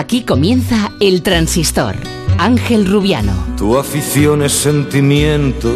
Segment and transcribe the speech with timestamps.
[0.00, 1.94] Aquí comienza El Transistor.
[2.38, 3.34] Ángel Rubiano.
[3.58, 5.70] Tu afición es sentimiento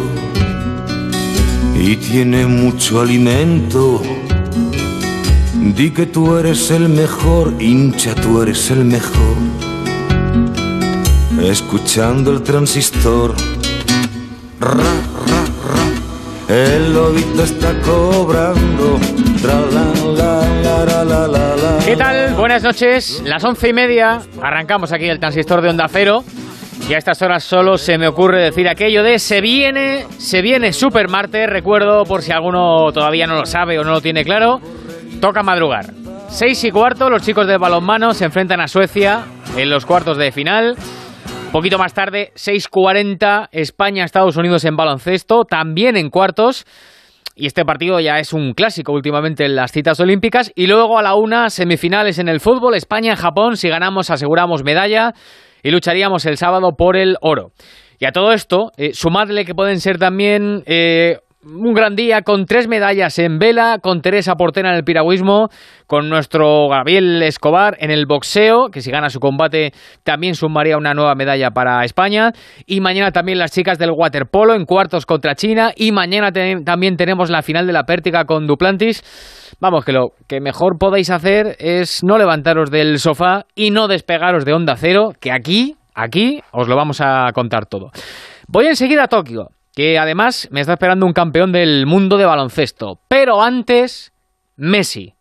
[1.79, 4.01] y tiene mucho alimento.
[5.75, 9.37] Di que tú eres el mejor, hincha, tú eres el mejor.
[11.43, 13.35] Escuchando el transistor.
[14.59, 16.55] Ra, ra, ra.
[16.55, 18.97] El lobito está cobrando.
[19.43, 20.04] La,
[21.85, 22.33] ¿Qué tal?
[22.33, 23.21] Buenas noches.
[23.23, 26.23] Las once y media arrancamos aquí el transistor de Onda Cero.
[26.89, 30.73] Y a estas horas solo se me ocurre decir aquello de se viene, se viene
[30.73, 31.45] Super Marte.
[31.45, 34.61] Recuerdo, por si alguno todavía no lo sabe o no lo tiene claro,
[35.21, 35.93] toca madrugar.
[36.27, 39.23] Seis y cuarto, los chicos de balonmano se enfrentan a Suecia
[39.55, 40.75] en los cuartos de final.
[41.51, 46.65] Poquito más tarde, 6.40, España-Estados Unidos en baloncesto, también en cuartos.
[47.37, 50.53] Y este partido ya es un clásico últimamente en las citas olímpicas.
[50.55, 53.57] Y luego a la una, semifinales en el fútbol, España-Japón.
[53.57, 55.13] Si ganamos, aseguramos medalla
[55.61, 57.51] y lucharíamos el sábado por el oro.
[57.99, 62.45] Y a todo esto, eh, sumadle que pueden ser también eh, un gran día con
[62.45, 65.49] tres medallas en vela, con Teresa Portera en el piragüismo,
[65.85, 69.71] con nuestro Gabriel Escobar en el boxeo, que si gana su combate
[70.03, 72.31] también sumaría una nueva medalla para España.
[72.65, 75.71] Y mañana también las chicas del waterpolo en cuartos contra China.
[75.75, 79.03] Y mañana también tenemos la final de la Pértiga con Duplantis.
[79.59, 84.45] Vamos, que lo que mejor podéis hacer es no levantaros del sofá y no despegaros
[84.45, 87.91] de Onda Cero, que aquí, aquí os lo vamos a contar todo.
[88.47, 92.99] Voy enseguida a Tokio, que además me está esperando un campeón del mundo de baloncesto.
[93.07, 94.13] Pero antes,
[94.55, 95.13] Messi.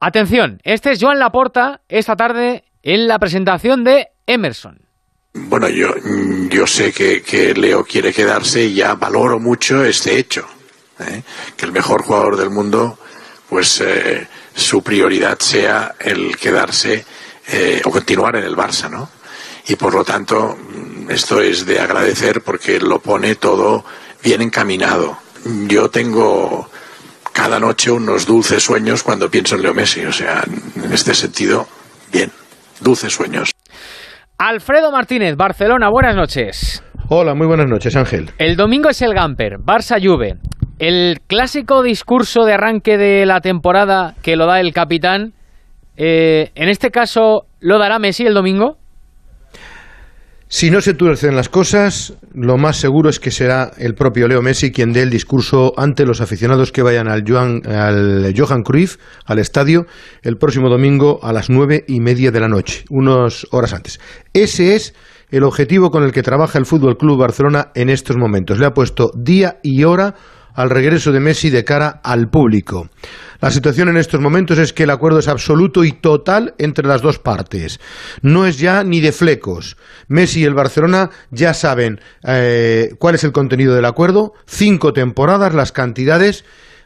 [0.00, 4.80] Atención, este es Joan Laporta esta tarde en la presentación de Emerson.
[5.34, 5.88] Bueno, yo,
[6.50, 10.46] yo sé que, que Leo quiere quedarse y ya valoro mucho este hecho.
[11.00, 11.22] ¿eh?
[11.56, 12.98] Que el mejor jugador del mundo,
[13.48, 17.04] pues eh, su prioridad sea el quedarse
[17.48, 19.10] eh, o continuar en el Barça, ¿no?
[19.66, 20.56] Y por lo tanto,
[21.08, 23.84] esto es de agradecer porque lo pone todo
[24.22, 25.18] bien encaminado.
[25.68, 26.68] Yo tengo
[27.32, 30.44] cada noche unos dulces sueños cuando pienso en Leo Messi, o sea,
[30.76, 31.66] en este sentido,
[32.12, 32.30] bien,
[32.80, 33.50] dulces sueños.
[34.38, 36.82] Alfredo Martínez, Barcelona, buenas noches.
[37.08, 38.30] Hola, muy buenas noches, Ángel.
[38.38, 40.36] El domingo es el Gamper, Barça Juve.
[40.78, 45.34] El clásico discurso de arranque de la temporada que lo da el capitán,
[45.96, 48.78] eh, en este caso, ¿lo dará Messi el domingo?
[50.56, 54.40] Si no se tuercen las cosas, lo más seguro es que será el propio Leo
[54.40, 58.98] Messi quien dé el discurso ante los aficionados que vayan al Johan, al Johan Cruyff,
[59.26, 59.86] al estadio,
[60.22, 63.98] el próximo domingo a las nueve y media de la noche, unas horas antes.
[64.32, 64.94] Ese es
[65.28, 68.60] el objetivo con el que trabaja el Fútbol Club Barcelona en estos momentos.
[68.60, 70.14] Le ha puesto día y hora
[70.54, 72.88] al regreso de Messi de cara al público.
[73.40, 77.02] La situación en estos momentos es que el acuerdo es absoluto y total entre las
[77.02, 77.80] dos partes.
[78.22, 79.76] No es ya ni de flecos.
[80.08, 85.54] Messi y el Barcelona ya saben eh, cuál es el contenido del acuerdo, cinco temporadas,
[85.54, 86.44] las cantidades.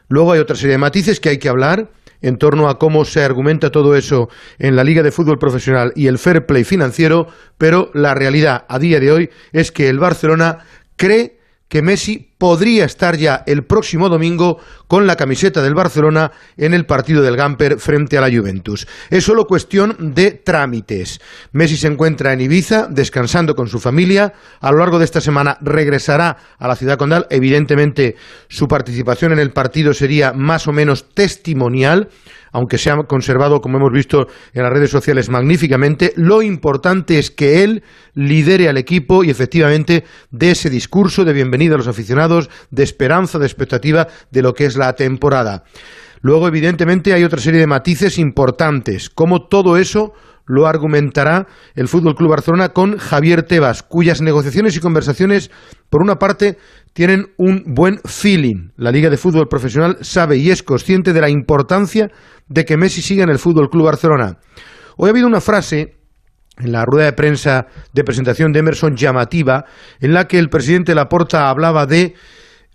[0.09, 1.91] Luego hay otra serie de matices que hay que hablar
[2.21, 6.07] en torno a cómo se argumenta todo eso en la Liga de Fútbol Profesional y
[6.07, 10.59] el fair play financiero, pero la realidad a día de hoy es que el Barcelona
[10.97, 11.38] cree
[11.69, 16.85] que Messi podría estar ya el próximo domingo con la camiseta del Barcelona en el
[16.85, 18.87] partido del Gamper frente a la Juventus.
[19.09, 21.21] Es solo cuestión de trámites.
[21.51, 24.33] Messi se encuentra en Ibiza descansando con su familia.
[24.61, 27.27] A lo largo de esta semana regresará a la ciudad condal.
[27.29, 28.15] Evidentemente
[28.47, 32.09] su participación en el partido sería más o menos testimonial
[32.51, 37.31] aunque se ha conservado, como hemos visto en las redes sociales, magníficamente, lo importante es
[37.31, 37.83] que él
[38.13, 43.39] lidere al equipo y efectivamente dé ese discurso de bienvenida a los aficionados, de esperanza,
[43.39, 45.63] de expectativa de lo que es la temporada.
[46.21, 50.13] Luego, evidentemente, hay otra serie de matices importantes, como todo eso
[50.49, 55.51] lo argumentará el Fútbol Club Barcelona con Javier Tebas, cuyas negociaciones y conversaciones,
[55.91, 56.57] por una parte,
[56.93, 58.71] tienen un buen feeling.
[58.77, 62.09] La Liga de Fútbol Profesional sabe y es consciente de la importancia
[62.47, 64.37] de que Messi siga en el Fútbol Club Barcelona.
[64.97, 65.95] Hoy ha habido una frase
[66.57, 69.65] en la rueda de prensa de presentación de Emerson llamativa,
[70.01, 72.15] en la que el presidente Laporta hablaba de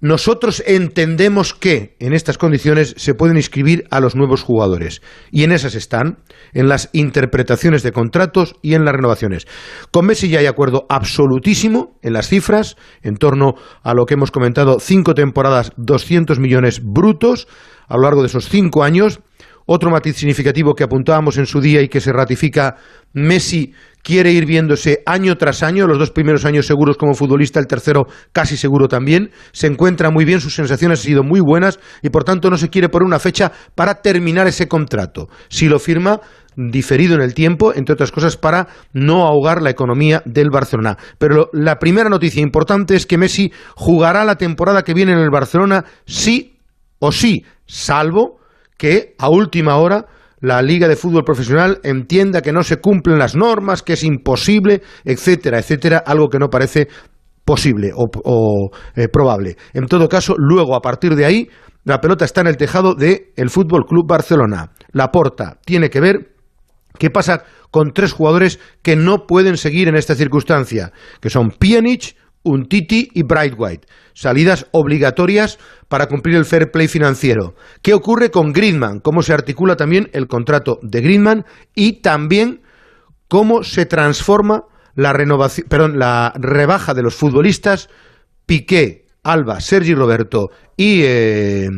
[0.01, 5.01] nosotros entendemos que en estas condiciones se pueden inscribir a los nuevos jugadores.
[5.31, 6.19] Y en esas están,
[6.53, 9.47] en las interpretaciones de contratos y en las renovaciones.
[9.91, 14.31] Con Messi ya hay acuerdo absolutísimo en las cifras, en torno a lo que hemos
[14.31, 17.49] comentado, cinco temporadas, 200 millones brutos
[17.89, 19.21] a lo largo de esos cinco años.
[19.67, 22.77] Otro matiz significativo que apuntábamos en su día y que se ratifica,
[23.15, 23.73] Messi
[24.03, 28.03] quiere ir viéndose año tras año, los dos primeros años seguros como futbolista, el tercero
[28.33, 32.25] casi seguro también, se encuentra muy bien, sus sensaciones han sido muy buenas y por
[32.25, 35.29] tanto no se quiere poner una fecha para terminar ese contrato.
[35.49, 36.21] Si lo firma,
[36.57, 40.99] diferido en el tiempo, entre otras cosas para no ahogar la economía del Barcelona.
[41.19, 45.31] Pero la primera noticia importante es que Messi jugará la temporada que viene en el
[45.31, 46.61] Barcelona sí
[46.99, 48.44] o sí, salvo
[48.77, 50.07] que a última hora
[50.41, 54.83] la Liga de Fútbol Profesional entienda que no se cumplen las normas, que es imposible,
[55.05, 56.89] etcétera, etcétera, algo que no parece
[57.45, 59.57] posible o, eh, probable.
[59.73, 61.49] En todo caso, luego a partir de ahí,
[61.85, 64.73] la pelota está en el tejado del el Fútbol Club Barcelona.
[64.93, 66.35] La porta tiene que ver
[66.99, 72.17] qué pasa con tres jugadores que no pueden seguir en esta circunstancia, que son Pjanic,
[72.45, 73.87] Untiti y Brightwhite.
[74.13, 75.59] Salidas obligatorias
[75.89, 77.55] para cumplir el fair play financiero.
[77.83, 79.01] ¿Qué ocurre con Griezmann?
[79.01, 81.45] ¿Cómo se articula también el contrato de Griezmann?
[81.75, 82.63] Y también
[83.29, 84.65] cómo se transforma
[84.95, 87.89] la renovación, perdón, la rebaja de los futbolistas
[88.47, 91.69] Piqué, Alba, Sergi Roberto y eh,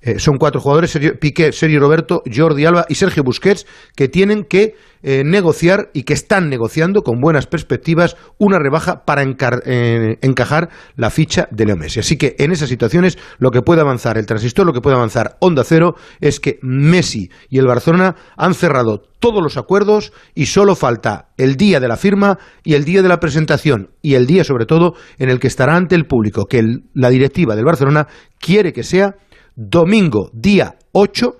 [0.00, 4.74] eh, son cuatro jugadores, Piqué, Sergi Roberto, Jordi Alba y Sergio Busquets, que tienen que
[5.02, 11.48] eh, negociar y que están negociando con buenas perspectivas una rebaja para encajar la ficha
[11.50, 12.00] de Leo Messi.
[12.00, 15.36] Así que en esas situaciones lo que puede avanzar el transistor, lo que puede avanzar
[15.40, 20.74] Onda Cero es que Messi y el Barcelona han cerrado todos los acuerdos y solo
[20.74, 24.44] falta el día de la firma y el día de la presentación y el día
[24.44, 26.62] sobre todo en el que estará ante el público, que
[26.94, 28.08] la directiva del Barcelona
[28.46, 29.16] quiere que sea
[29.56, 31.36] domingo día 8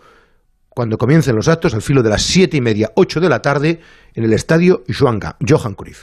[0.68, 3.80] cuando comiencen los actos al filo de las siete y media, ocho de la tarde,
[4.14, 6.02] en el estadio Johan Cruyff.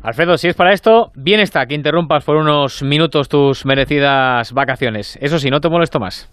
[0.00, 5.18] Alfredo, si es para esto, bien está que interrumpas por unos minutos tus merecidas vacaciones.
[5.20, 6.30] Eso sí, no te molesto más.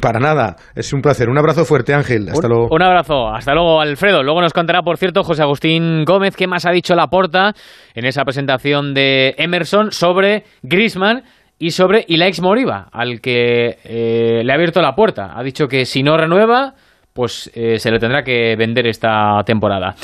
[0.00, 1.28] Para nada, es un placer.
[1.28, 2.28] Un abrazo fuerte, Ángel.
[2.28, 2.66] Hasta luego.
[2.70, 3.28] Un abrazo.
[3.28, 4.24] Hasta luego, Alfredo.
[4.24, 7.52] Luego nos contará, por cierto, José Agustín Gómez, qué más ha dicho la porta
[7.94, 11.22] en esa presentación de Emerson sobre Grisman
[11.62, 15.38] y sobre Ilaix Moriba, al que eh, le ha abierto la puerta.
[15.38, 16.74] Ha dicho que si no renueva,
[17.12, 19.94] pues eh, se le tendrá que vender esta temporada.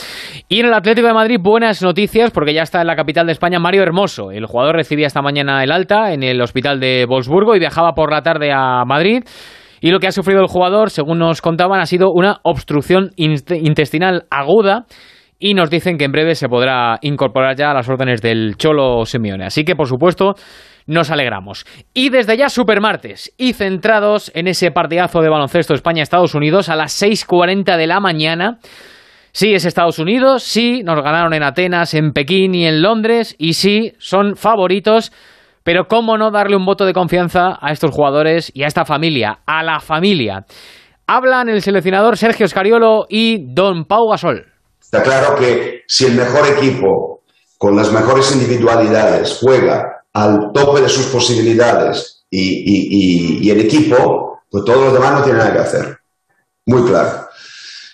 [0.48, 3.32] Y en el Atlético de Madrid, buenas noticias, porque ya está en la capital de
[3.32, 4.30] España Mario Hermoso.
[4.30, 8.12] El jugador recibía esta mañana el alta en el hospital de Wolfsburgo y viajaba por
[8.12, 9.24] la tarde a Madrid.
[9.80, 14.26] Y lo que ha sufrido el jugador, según nos contaban, ha sido una obstrucción intestinal
[14.30, 14.86] aguda
[15.40, 19.04] y nos dicen que en breve se podrá incorporar ya a las órdenes del Cholo
[19.04, 19.44] Simeone.
[19.44, 20.34] Así que, por supuesto,
[20.88, 21.64] nos alegramos.
[21.94, 27.00] Y desde ya Supermartes y centrados en ese partidazo de baloncesto España-Estados Unidos a las
[27.00, 28.58] 6.40 de la mañana.
[29.30, 33.52] Sí, es Estados Unidos, sí, nos ganaron en Atenas, en Pekín y en Londres, y
[33.52, 35.12] sí, son favoritos,
[35.62, 39.40] pero ¿cómo no darle un voto de confianza a estos jugadores y a esta familia,
[39.46, 40.46] a la familia?
[41.06, 44.46] Hablan el seleccionador Sergio Scariolo y Don Pau Gasol.
[44.80, 47.20] Está claro que si el mejor equipo,
[47.58, 54.84] con las mejores individualidades, juega al tope de sus posibilidades y, el equipo, pues todos
[54.84, 55.98] los demás no tienen nada que hacer.
[56.66, 57.28] Muy claro.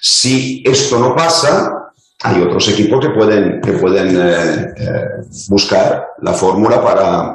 [0.01, 1.93] Si esto no pasa,
[2.23, 5.05] hay otros equipos que pueden, que pueden eh, eh,
[5.49, 6.83] buscar la fórmula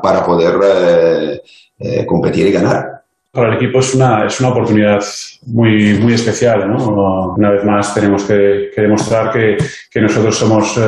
[0.01, 1.41] para, poder
[1.80, 3.03] eh, competir y ganar.
[3.31, 5.03] Para el equipo es una, es una oportunidad
[5.45, 6.69] muy, muy especial.
[6.71, 9.56] Una vez más tenemos que, demostrar que,
[9.91, 10.80] que, nosotros somos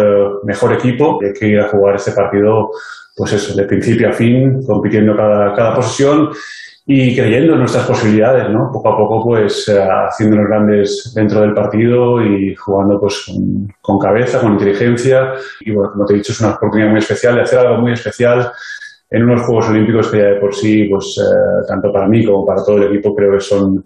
[0.43, 2.71] mejor equipo y hay que ir a jugar este partido
[3.15, 6.29] pues eso, de principio a fin, compitiendo cada, cada posesión
[6.85, 8.69] y creyendo en nuestras posibilidades, ¿no?
[8.71, 13.31] Poco a poco, pues, eh, haciéndonos grandes dentro del partido y jugando, pues,
[13.81, 15.33] con, cabeza, con inteligencia.
[15.59, 17.93] Y bueno, como te he dicho, es una oportunidad muy especial de hacer algo muy
[17.93, 18.51] especial
[19.09, 22.45] en unos Juegos Olímpicos que ya de por sí, pues, eh, tanto para mí como
[22.45, 23.85] para todo el equipo, creo que son,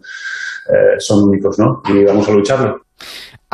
[0.70, 1.82] eh, son únicos, ¿no?
[1.90, 2.85] Y vamos a lucharlo.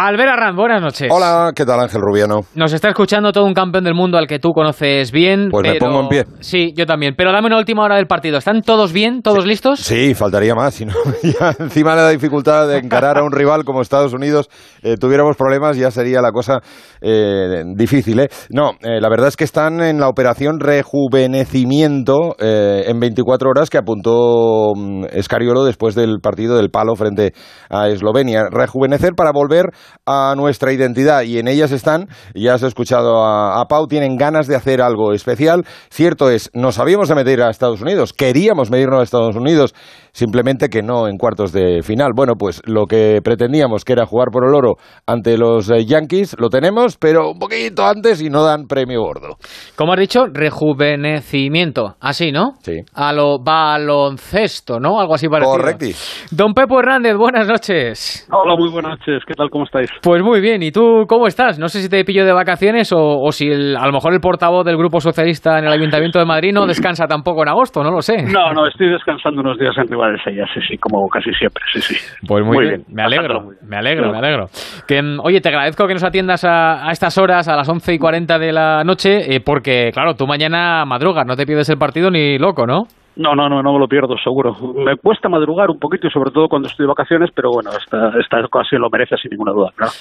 [0.04, 1.12] Albert Arran, buenas noches.
[1.12, 2.40] Hola, ¿qué tal Ángel Rubiano?
[2.56, 5.50] Nos está escuchando todo un campeón del mundo al que tú conoces bien.
[5.52, 6.26] Pues me pongo en pie.
[6.40, 7.14] Sí, yo también.
[7.16, 8.40] Pero dame una última hora del partido.
[8.40, 9.22] ¿Están todos bien?
[9.22, 9.80] ¿Todos listos?
[9.80, 10.74] Sí, faltaría más.
[10.74, 14.50] Si no, ya encima de la dificultad de encarar a un rival como Estados Unidos,
[14.82, 16.62] eh, tuviéramos problemas, ya sería la cosa
[17.00, 18.22] eh, difícil.
[18.22, 18.30] ¿eh?
[18.50, 23.78] No, eh, la verdad es que están en la operación rejuvenecimiento en 24 horas que
[23.78, 27.34] apuntó mm, Escariolo después del partido del palo frente
[27.70, 28.46] a Eslovenia.
[28.50, 29.66] Rejuvenecer para volver
[30.06, 34.56] a nuestra identidad y en ellas están, ya has escuchado a, Pau, tienen ganas de
[34.56, 35.66] hacer algo especial.
[35.90, 39.74] Cierto es, nos habíamos de meter a Estados Unidos, queríamos medirnos a Estados Unidos
[40.14, 42.12] simplemente que no en cuartos de final.
[42.16, 44.76] Bueno, pues lo que pretendíamos que era jugar por el oro
[45.08, 49.38] ante los eh, Yankees, lo tenemos, pero un poquito antes y no dan premio gordo.
[49.76, 52.54] Como has dicho, rejuvenecimiento, así, ¿no?
[52.62, 52.82] Sí.
[52.94, 55.00] A lo baloncesto, ¿no?
[55.00, 55.58] Algo así parecido.
[55.58, 55.86] Correcto.
[56.32, 58.28] Don Pepo Hernández, buenas noches.
[58.32, 59.24] Hola, muy buenas noches.
[59.26, 59.50] ¿Qué tal?
[59.50, 59.90] ¿Cómo estáis?
[60.02, 61.58] Pues muy bien, ¿y tú cómo estás?
[61.60, 64.78] No sé si te pillo de vacaciones o, si a lo mejor el portavoz del
[64.78, 68.24] Grupo Socialista en el Ayuntamiento de Madrid no descansa tampoco en agosto, no lo sé.
[68.24, 71.96] No, no, estoy descansando unos días en Ribadesella, sí, sí, como casi siempre, sí, sí.
[72.28, 72.84] Pues muy, bien.
[72.90, 74.46] me alegro, me alegro, me alegro.
[74.88, 78.40] Que, oye, te agradezco que nos atiendas a, estas horas, a las 11 y 40
[78.40, 82.38] de la noche, eh, porque, claro, tú mañana madrugas, no te pierdes el partido ni
[82.38, 82.84] loco, ¿no?
[83.14, 84.56] No, no, no, no me lo pierdo, seguro.
[84.74, 88.18] Me cuesta madrugar un poquito y sobre todo cuando estoy de vacaciones, pero bueno, esta,
[88.18, 89.92] esta ocasión lo merece sin ninguna duda, claro.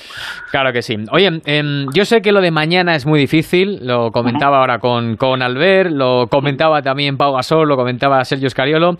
[0.52, 0.94] Claro que sí.
[1.10, 5.16] Oye, em, yo sé que lo de mañana es muy difícil, lo comentaba ahora con,
[5.16, 8.92] con Albert, lo comentaba también Pau Gasol, lo comentaba Sergio Scariolo,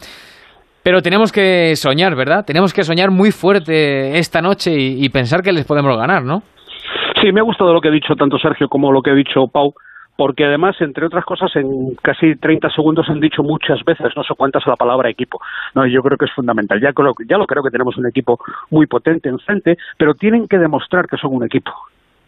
[0.82, 2.44] pero tenemos que soñar, ¿verdad?
[2.44, 6.42] Tenemos que soñar muy fuerte esta noche y, pensar que les podemos ganar, ¿no?
[7.20, 9.46] Sí, me ha gustado lo que ha dicho tanto Sergio como lo que ha dicho
[9.48, 9.74] Pau
[10.16, 14.34] porque además, entre otras cosas, en casi 30 segundos han dicho muchas veces, no sé
[14.36, 15.40] cuántas, la palabra equipo.
[15.74, 16.78] No, yo creo que es fundamental.
[16.78, 16.92] Ya,
[17.26, 21.16] ya lo creo que tenemos un equipo muy potente enfrente, pero tienen que demostrar que
[21.16, 21.72] son un equipo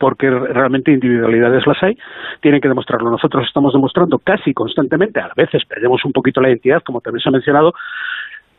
[0.03, 1.97] porque realmente individualidades las hay,
[2.41, 3.09] tienen que demostrarlo.
[3.09, 7.29] Nosotros estamos demostrando casi constantemente, a veces perdemos un poquito la identidad, como también se
[7.29, 7.73] ha mencionado,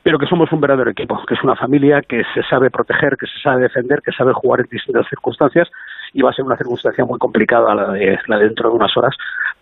[0.03, 3.25] pero que somos un verdadero equipo, que es una familia que se sabe proteger, que
[3.25, 5.69] se sabe defender, que sabe jugar en distintas circunstancias
[6.13, 9.15] y va a ser una circunstancia muy complicada la de, la dentro de unas horas,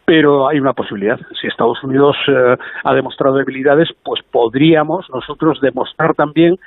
[0.03, 1.19] pero hay una posibilidad.
[1.39, 6.57] Si Estados Unidos eh, ha demostrado debilidades, pues podríamos nosotros demostrar también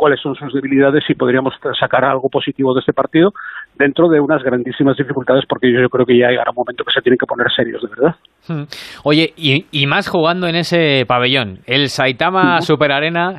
[0.00, 3.34] cuáles son sus debilidades y podríamos sacar algo positivo de este partido
[3.76, 7.02] dentro de unas grandísimas dificultades porque yo, creo que ya llegará un momento que se
[7.02, 8.16] tienen que poner serios de verdad.
[8.48, 8.62] Hmm.
[9.04, 13.34] Oye, y, más jugando en ese pabellón, el Saitama Super Arena,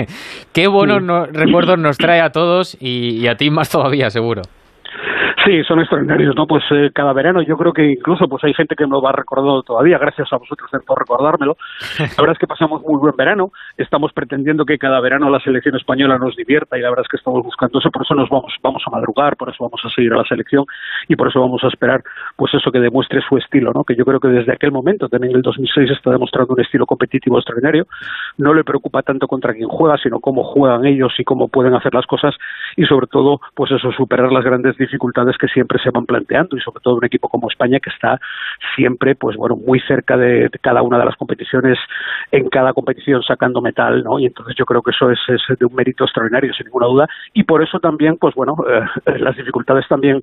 [0.52, 4.42] qué buenos recuerdos nos trae a todos y a ti más todavía, seguro.
[5.44, 6.46] Sí, son extraordinarios, ¿no?
[6.46, 9.12] Pues eh, cada verano yo creo que incluso pues hay gente que me lo va
[9.12, 11.56] recordando todavía, gracias a vosotros por recordármelo.
[11.98, 15.74] La verdad es que pasamos muy buen verano, estamos pretendiendo que cada verano la selección
[15.76, 18.54] española nos divierta y la verdad es que estamos buscando eso, por eso nos vamos,
[18.62, 20.64] vamos a madrugar, por eso vamos a seguir a la selección
[21.08, 22.02] y por eso vamos a esperar
[22.36, 23.84] pues eso que demuestre su estilo, ¿no?
[23.84, 26.86] Que yo creo que desde aquel momento, también en el 2006 está demostrando un estilo
[26.86, 27.86] competitivo extraordinario,
[28.38, 31.94] no le preocupa tanto contra quién juega, sino cómo juegan ellos y cómo pueden hacer
[31.94, 32.36] las cosas
[32.76, 36.60] y sobre todo pues eso, superar las grandes dificultades que siempre se van planteando y
[36.60, 38.18] sobre todo un equipo como España que está
[38.76, 41.78] siempre pues bueno muy cerca de, cada una de las competiciones
[42.30, 45.18] en cada competición sacando metal no y entonces yo creo que eso es,
[45.58, 47.06] de un mérito extraordinario sin ninguna duda.
[47.34, 50.20] Y por eso también pues bueno eh, las dificultades también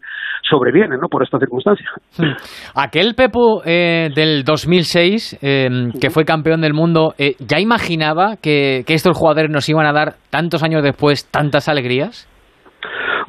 [0.50, 1.86] sobrevienen no por esta circunstancia.
[2.18, 2.34] Hmm.
[2.75, 9.18] aquel Pepu eh, del 2006 eh, que fue campeón del mundo ya imaginaba que estos
[9.18, 12.27] jugadores nos iban a dar tantos años después tantas alegrías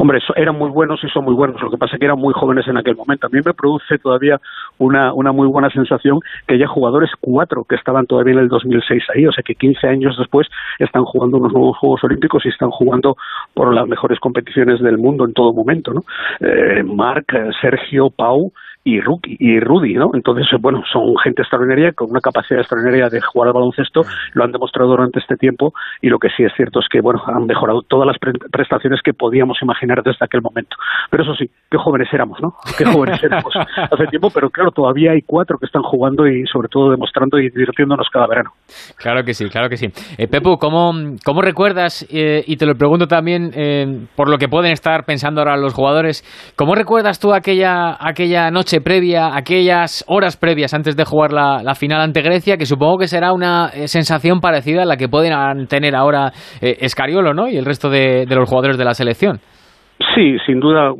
[0.00, 1.60] Hombre, eran muy buenos y son muy buenos.
[1.60, 3.26] Lo que pasa es que eran muy jóvenes en aquel momento.
[3.26, 4.40] A mí me produce todavía
[4.78, 9.02] una, una muy buena sensación que haya jugadores cuatro que estaban todavía en el 2006
[9.14, 9.26] ahí.
[9.26, 13.14] O sea que 15 años después están jugando unos nuevos Juegos Olímpicos y están jugando
[13.52, 15.92] por las mejores competiciones del mundo en todo momento.
[15.92, 16.00] ¿no?
[16.40, 18.52] Eh, Marc, Sergio, Pau
[18.82, 20.10] y, y Rudy, ¿no?
[20.14, 24.02] Entonces, bueno, son gente extraordinaria, con una capacidad extraordinaria de jugar al baloncesto,
[24.34, 27.20] lo han demostrado durante este tiempo y lo que sí es cierto es que, bueno,
[27.26, 28.16] han mejorado todas las
[28.50, 30.76] prestaciones que podíamos imaginar desde aquel momento.
[31.10, 32.54] Pero eso sí, qué jóvenes éramos, ¿no?
[32.78, 36.68] Qué jóvenes éramos hace tiempo, pero claro, todavía hay cuatro que están jugando y sobre
[36.68, 38.50] todo demostrando y divirtiéndonos cada verano.
[38.96, 39.88] Claro que sí, claro que sí.
[40.16, 40.92] Eh, Pepu, ¿cómo,
[41.24, 45.40] cómo recuerdas, eh, y te lo pregunto también eh, por lo que pueden estar pensando
[45.40, 46.24] ahora los jugadores,
[46.56, 52.00] ¿cómo recuerdas tú aquella, aquella noche previa, aquellas horas previas antes de jugar la, final
[52.00, 55.96] ante Grecia, que supongo que será una eh, sensación parecida a la que pueden tener
[55.96, 57.48] ahora eh, Escariolo ¿no?
[57.48, 59.40] y el resto de, los jugadores de la selección.
[60.14, 60.92] Sí, sin duda.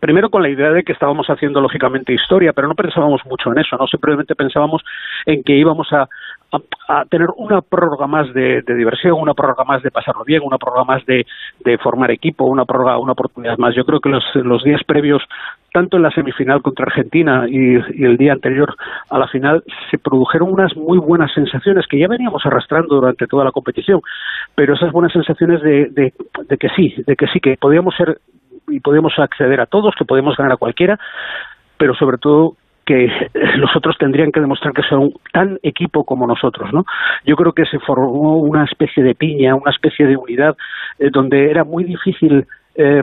[0.00, 3.58] Primero con la idea de que estábamos haciendo lógicamente historia, pero no pensábamos mucho en
[3.58, 3.86] eso, ¿no?
[3.86, 4.82] Simplemente pensábamos
[5.26, 6.08] en que íbamos a,
[7.08, 11.06] tener una prórroga más de, diversión, una prórroga más de pasarlo bien, una prórroga más
[11.06, 11.24] de,
[11.78, 13.74] formar equipo, una prórroga, una oportunidad más.
[13.74, 15.22] Yo creo que los, días previos,
[15.72, 17.74] tanto en la semifinal contra Argentina y,
[18.04, 18.74] el día anterior
[19.10, 23.44] a la final, se produjeron unas muy buenas sensaciones que ya veníamos arrastrando durante toda
[23.44, 24.00] la competición,
[24.54, 28.18] pero esas buenas sensaciones de, de que sí, de que sí, que podíamos ser
[28.68, 30.98] y podíamos acceder a todos, que podíamos ganar a cualquiera,
[31.76, 33.08] pero sobre todo que
[33.56, 36.84] los otros tendrían que demostrar que son tan equipo como nosotros, ¿no?
[37.24, 40.56] Yo creo que se formó una especie de piña, una especie de unidad
[40.98, 43.02] eh, donde era muy difícil eh,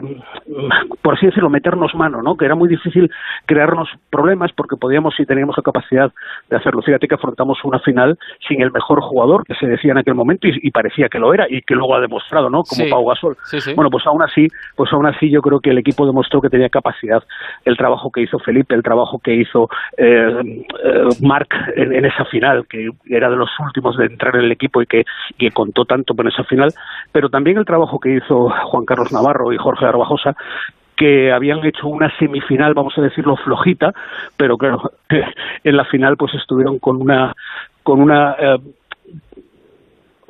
[1.02, 2.36] por así decirlo, meternos mano, ¿no?
[2.36, 3.10] Que era muy difícil
[3.46, 6.12] crearnos problemas porque podíamos y teníamos la capacidad
[6.48, 6.82] de hacerlo.
[6.82, 10.48] Fíjate que afrontamos una final sin el mejor jugador que se decía en aquel momento
[10.48, 12.62] y, parecía que lo era y que luego ha demostrado, ¿no?
[12.62, 13.36] Como Pau Gasol.
[13.74, 14.46] Bueno, pues aún así,
[14.76, 17.22] pues aún así yo creo que el equipo demostró que tenía capacidad.
[17.64, 22.66] El trabajo que hizo Felipe, el trabajo que hizo eh, eh Marc en, esa final,
[22.68, 25.04] que era de los últimos de entrar en el equipo y que,
[25.38, 26.72] que contó tanto con esa final,
[27.12, 30.34] pero también el trabajo que hizo Juan Carlos Navarro y Jorge Arbajosa,
[31.00, 33.92] que habían hecho una semifinal, vamos a decirlo, flojita,
[34.36, 34.82] pero claro,
[35.64, 37.32] en la final pues estuvieron con una
[37.82, 38.58] con una eh,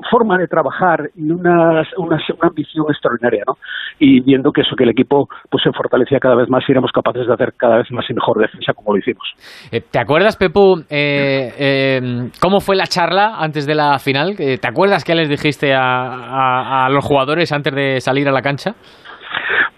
[0.09, 3.55] forma de trabajar y una, una, ambición extraordinaria, ¿no?
[3.99, 6.93] Y viendo que eso, que el equipo pues se fortalecía cada vez más y éramos
[6.93, 9.27] capaces de hacer cada vez más y mejor defensa como lo hicimos.
[9.73, 14.37] Eh, ¿Te acuerdas, Pepu, eh, cómo fue la charla antes de la final?
[14.37, 18.77] ¿Te acuerdas qué les dijiste a los jugadores antes de salir a la cancha?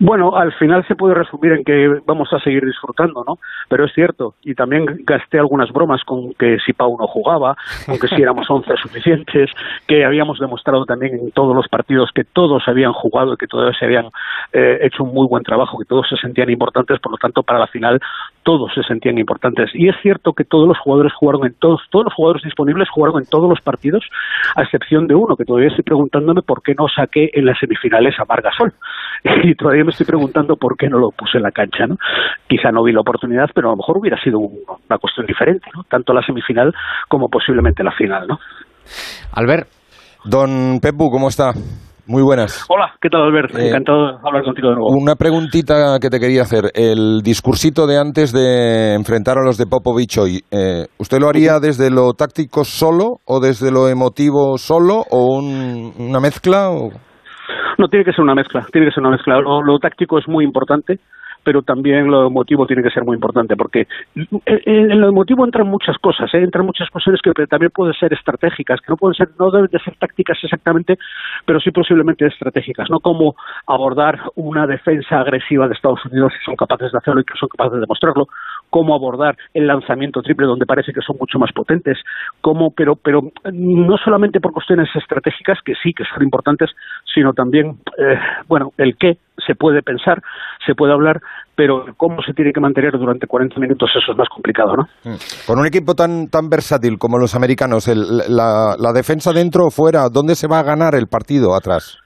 [0.05, 3.39] Bueno, al final se puede resumir en que vamos a seguir disfrutando, ¿no?
[3.69, 7.55] Pero es cierto, y también gasté algunas bromas con que si Pau no jugaba,
[7.87, 9.49] con que si éramos once suficientes,
[9.87, 13.77] que habíamos demostrado también en todos los partidos que todos habían jugado y que todos
[13.79, 14.07] se habían
[14.53, 17.61] eh, hecho un muy buen trabajo, que todos se sentían importantes, por lo tanto, para
[17.61, 18.01] la final
[18.43, 19.71] todos se sentían importantes.
[19.73, 23.23] Y es cierto que todos los jugadores jugaron en todos, todos los jugadores disponibles jugaron
[23.23, 24.05] en todos los partidos,
[24.57, 28.19] a excepción de uno, que todavía estoy preguntándome por qué no saqué en las semifinales
[28.19, 28.73] a Margasol.
[29.45, 31.97] Y todavía me estoy preguntando por qué no lo puse en la cancha, ¿no?
[32.49, 35.83] Quizá no vi la oportunidad, pero a lo mejor hubiera sido una cuestión diferente, ¿no?
[35.85, 36.73] Tanto la semifinal
[37.09, 38.39] como posiblemente la final, ¿no?
[39.33, 39.69] Albert.
[40.25, 41.53] Don Pepu, ¿cómo está?
[42.07, 42.67] Muy buenas.
[42.69, 43.55] Hola, ¿qué tal Albert?
[43.57, 44.91] Eh, Encantado de hablar contigo de nuevo.
[44.91, 46.71] Una preguntita que te quería hacer.
[46.75, 51.61] El discursito de antes de enfrentar a los de Popovich hoy, eh, ¿usted lo haría
[51.61, 56.71] desde lo táctico solo o desde lo emotivo solo o una mezcla?
[56.71, 56.91] O...
[57.83, 59.41] No, tiene que ser una mezcla, tiene que ser una mezcla.
[59.41, 61.01] Lo, táctico es muy importante,
[61.43, 65.99] pero también lo emotivo tiene que ser muy importante, porque en lo emotivo entran muchas
[65.99, 66.39] cosas, ¿eh?
[66.39, 69.81] entran muchas cuestiones que también pueden ser estratégicas, que no pueden ser, no deben de
[69.81, 70.97] ser tácticas exactamente,
[71.45, 73.01] pero sí posiblemente estratégicas, ¿no?
[73.01, 73.35] Como
[73.67, 77.49] abordar una defensa agresiva de Estados Unidos si son capaces de hacerlo y que son
[77.49, 78.29] capaces de demostrarlo,
[78.73, 81.99] cómo abordar el lanzamiento triple donde parece que son mucho más potentes,
[82.41, 83.21] cómo, pero, pero
[83.53, 86.71] no solamente por cuestiones estratégicas, que sí que son importantes,
[87.15, 88.17] sino también, eh,
[88.49, 90.23] bueno, el qué se puede pensar,
[90.67, 91.21] se puede hablar,
[91.55, 94.85] pero cómo se tiene que mantener durante 40 minutos eso es más complicado, ¿no?
[95.05, 95.17] Mm.
[95.47, 100.09] Con un equipo tan, tan versátil como los americanos, la, la defensa dentro o fuera,
[100.11, 102.02] ¿dónde se va a ganar el partido atrás?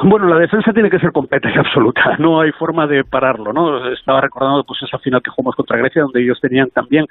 [0.00, 3.92] Bueno, la defensa tiene que ser completa y absoluta, no hay forma de pararlo, ¿no?
[3.92, 7.06] Estaba recordando pues esa final que jugamos contra Grecia, donde ellos tenían también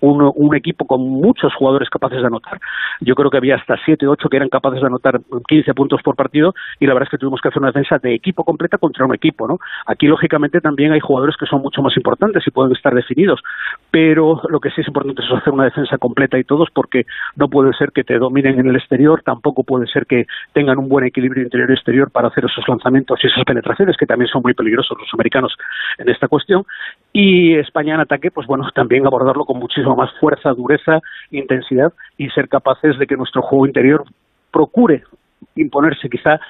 [0.00, 2.58] un, equipo con muchos jugadores capaces de anotar.
[3.00, 6.16] Yo creo que había hasta 7, 8 que eran capaces de anotar 15 puntos por
[6.16, 9.04] partido y la verdad es que tuvimos que hacer una defensa de equipo completa contra
[9.04, 9.58] un equipo, ¿no?
[9.86, 13.40] Aquí, lógicamente, también hay jugadores que son mucho más importantes y pueden estar definidos,
[13.90, 17.04] pero lo que sí es importante es hacer una defensa completa y todos porque
[17.36, 20.88] no puede ser que te dominen en el exterior, tampoco puede ser que tengan un
[20.88, 24.96] buen equilibrio interior-exterior para hacer esos lanzamientos y esas penetraciones que también son muy peligrosos
[24.98, 25.54] los americanos
[25.98, 26.64] en esta cuestión
[27.12, 32.28] y España en ataque pues bueno también abordarlo con muchísima más fuerza, dureza, intensidad y
[32.30, 34.04] ser capaces de que nuestro juego interior
[34.50, 35.02] procure
[35.54, 36.40] imponerse quizá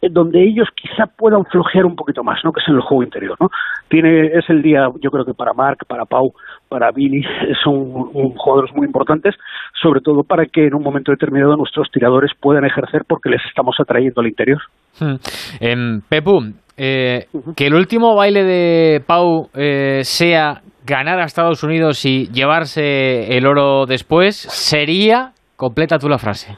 [0.00, 2.52] donde ellos quizá puedan flojear un poquito más, ¿no?
[2.52, 3.48] Que es en el juego interior, ¿no?
[3.88, 6.32] Tiene, es el día, yo creo que para Marc, para Pau,
[6.68, 7.24] para Billy,
[7.64, 7.90] son
[8.36, 9.34] jugadores muy importantes,
[9.82, 13.74] sobre todo para que en un momento determinado nuestros tiradores puedan ejercer porque les estamos
[13.80, 14.60] atrayendo al interior.
[15.00, 15.16] Hmm.
[15.58, 16.44] Em, Pepu,
[16.76, 23.36] eh, que el último baile de Pau eh, sea ganar a Estados Unidos y llevarse
[23.36, 26.56] el oro después, sería, completa tú la frase.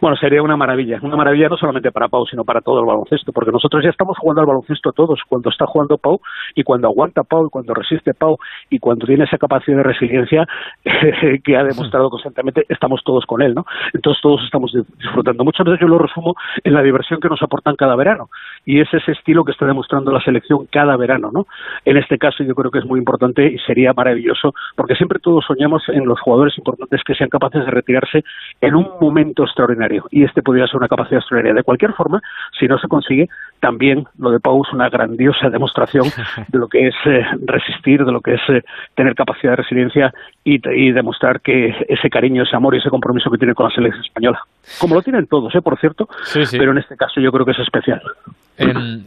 [0.00, 3.32] Bueno, sería una maravilla, una maravilla no solamente para Pau, sino para todo el baloncesto,
[3.32, 6.20] porque nosotros ya estamos jugando al baloncesto todos, cuando está jugando Pau
[6.54, 8.36] y cuando aguanta Pau y cuando resiste Pau
[8.68, 10.46] y cuando tiene esa capacidad de resiliencia
[11.44, 13.64] que ha demostrado constantemente, estamos todos con él, ¿no?
[13.94, 15.44] Entonces todos estamos disfrutando.
[15.44, 18.28] Muchas veces yo lo resumo en la diversión que nos aportan cada verano
[18.64, 21.46] y es ese estilo que está demostrando la selección cada verano, ¿no?
[21.84, 25.44] En este caso yo creo que es muy importante y sería maravilloso porque siempre todos
[25.46, 28.24] soñamos en los jugadores importantes que sean capaces de retirarse
[28.60, 31.60] en un momento extraordinario y este podría ser una capacidad extraordinaria.
[31.60, 32.20] De cualquier forma,
[32.58, 33.28] si no se consigue,
[33.60, 36.04] también lo de Pau es una grandiosa demostración
[36.48, 38.62] de lo que es eh, resistir, de lo que es eh,
[38.94, 40.12] tener capacidad de resiliencia
[40.44, 40.56] y,
[40.92, 44.38] demostrar que ese cariño, ese amor y ese compromiso que tiene con la selección española.
[44.80, 45.60] Como lo tienen todos, ¿eh?
[45.62, 46.06] por cierto,
[46.52, 48.00] pero en este caso yo creo que es especial.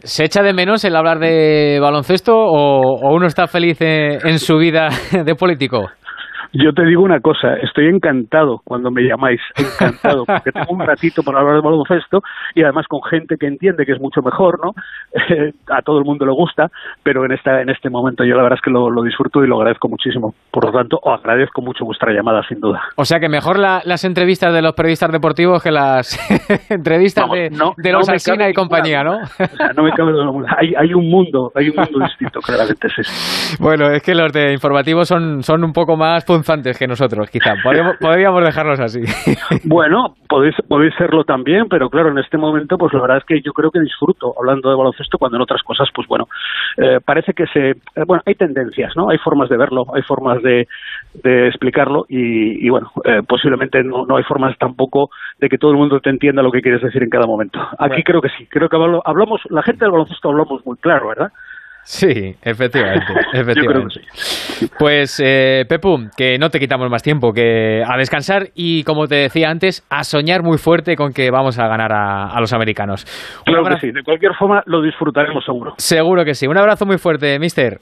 [0.04, 4.90] ¿Se echa de menos el hablar de baloncesto o, uno está feliz en su vida
[5.26, 5.90] de político?
[6.54, 11.22] Yo te digo una cosa, estoy encantado cuando me llamáis, encantado, porque tengo un ratito
[11.22, 12.22] para hablar de baloncesto
[12.56, 14.74] y además con gente que entiende que es mucho mejor, ¿no?
[15.76, 16.72] a todo el mundo le gusta,
[17.04, 19.58] pero en esta en este momento yo la verdad es que lo, disfruto y lo
[19.58, 20.34] agradezco muchísimo.
[20.52, 22.82] Por lo tanto, os agradezco mucho vuestra llamada, sin duda.
[22.96, 26.18] O sea que mejor las entrevistas de los periodistas deportivos que las
[26.70, 29.20] entrevistas de, de, los Alsina y compañía, ¿no?
[29.76, 30.14] no me cabe
[30.58, 33.58] hay, hay un mundo, hay un mundo distinto, claramente, sí.
[33.60, 37.54] Bueno, es que los de informativos son, son un poco más punzantes que nosotros, quizá.
[37.62, 39.02] Podríamos, podríamos dejarlos así.
[39.66, 43.42] Bueno, podéis, podéis serlo también, pero claro, en este momento, pues la verdad es que
[43.42, 46.26] yo creo que disfruto hablando de baloncesto cuando en otras cosas, pues bueno,
[46.78, 47.72] eh, parece que se.
[47.72, 49.10] eh, bueno, hay tendencias, ¿no?
[49.10, 50.68] Hay formas de verlo, hay formas de,
[51.24, 55.72] de explicarlo y, y bueno, eh, posiblemente no, no hay formas tampoco de que todo
[55.72, 57.60] el mundo te entienda lo que quieres decir en cada momento.
[57.78, 61.32] Aquí creo que sí, creo que hablamos, la gente del baloncesto hablamos muy claro, ¿verdad?
[61.84, 64.02] Sí, efectivamente, efectivamente.
[64.78, 69.16] Pues, eh, Pepu, que no te quitamos más tiempo, que a descansar y, como te
[69.16, 73.06] decía antes, a soñar muy fuerte con que vamos a ganar a, a los americanos.
[73.48, 75.74] Un Claro que sí, de cualquier forma lo disfrutaremos seguro.
[75.78, 76.48] Seguro que sí.
[76.48, 77.80] Un abrazo muy fuerte, mister.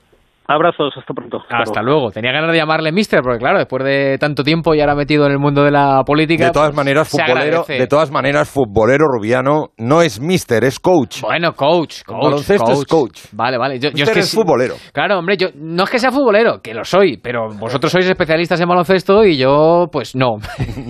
[0.47, 1.39] Abrazos, hasta pronto.
[1.49, 2.09] Hasta luego.
[2.11, 5.33] Tenía ganas de llamarle mister, porque claro, después de tanto tiempo y ahora metido en
[5.33, 6.45] el mundo de la política...
[6.45, 11.21] De todas pues, maneras, futbolero, de todas maneras, futbolero rubiano no es mister, es coach.
[11.21, 13.21] Bueno, coach, coach, baloncesto es coach.
[13.33, 13.77] Vale, vale.
[13.79, 14.75] Yo, yo Mister que es futbolero.
[14.93, 18.61] Claro, hombre, yo no es que sea futbolero, que lo soy, pero vosotros sois especialistas
[18.61, 20.37] en baloncesto y yo, pues no.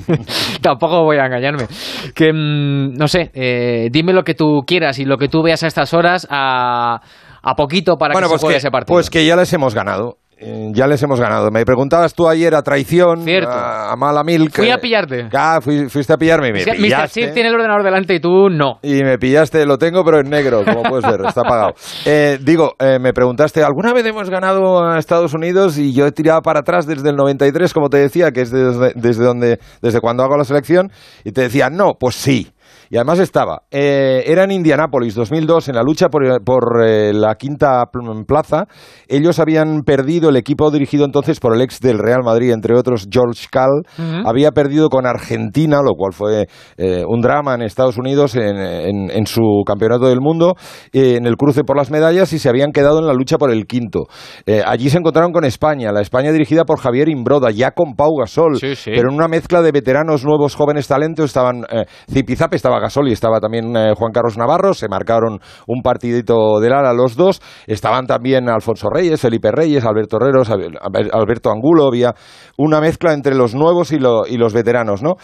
[0.61, 1.65] Tampoco voy a engañarme.
[2.13, 5.63] Que, mm, no sé, eh, dime lo que tú quieras y lo que tú veas
[5.63, 7.01] a estas horas a,
[7.49, 8.93] a poquito para bueno, que pues se juegue que, ese partido.
[8.95, 10.17] pues que ya les hemos ganado.
[10.39, 11.49] Eh, ya les hemos ganado.
[11.49, 13.49] Me preguntabas tú ayer a traición, Cierto.
[13.49, 14.51] a, a mala mil.
[14.51, 15.29] Fui a pillarte.
[15.33, 17.09] Ah, fui- fuiste a pillarme y me Mr.
[17.09, 18.77] Chip tiene el ordenador delante y tú no.
[18.83, 21.73] Y me pillaste, lo tengo, pero en negro, como puedes ver, está apagado.
[22.05, 25.79] Eh, digo, eh, me preguntaste, ¿alguna vez hemos ganado a Estados Unidos?
[25.79, 28.91] Y yo he tirado para atrás desde el 93, como te decía, que es desde,
[28.93, 30.91] desde, donde, desde cuando hago la selección,
[31.23, 32.51] y te decía, no, pues sí.
[32.89, 37.35] Y además estaba, eh, era en Indianápolis, 2002, en la lucha por, por, eh, la
[37.35, 38.65] quinta pl- plaza.
[39.07, 43.07] Ellos habían perdido, el equipo dirigido entonces por el ex del Real Madrid, entre otros
[43.11, 43.71] George Cal,
[44.25, 46.47] había perdido con Argentina, lo cual fue
[46.77, 50.55] eh, un drama en Estados Unidos en, en- en su campeonato del mundo,
[50.93, 53.51] eh, en el cruce por las medallas y se habían quedado en la lucha por
[53.51, 54.05] el quinto.
[54.65, 58.57] Allí se encontraron con España, la España dirigida por Javier Imbroda, ya con Pau Gasol,
[58.57, 58.91] Sí, sí.
[58.95, 61.63] pero en una mezcla de veteranos, nuevos, jóvenes talentos, estaban
[62.11, 66.73] Zipizape, estaba Gasol y estaba también eh, Juan Carlos Navarro, se marcaron un partidito del
[66.73, 70.77] ala los dos, estaban también Alfonso Reyes, Felipe Reyes, Alberto Herreros, Al-
[71.11, 72.13] Alberto Angulo, había
[72.57, 75.15] una mezcla entre los nuevos y, lo- y los veteranos, ¿no?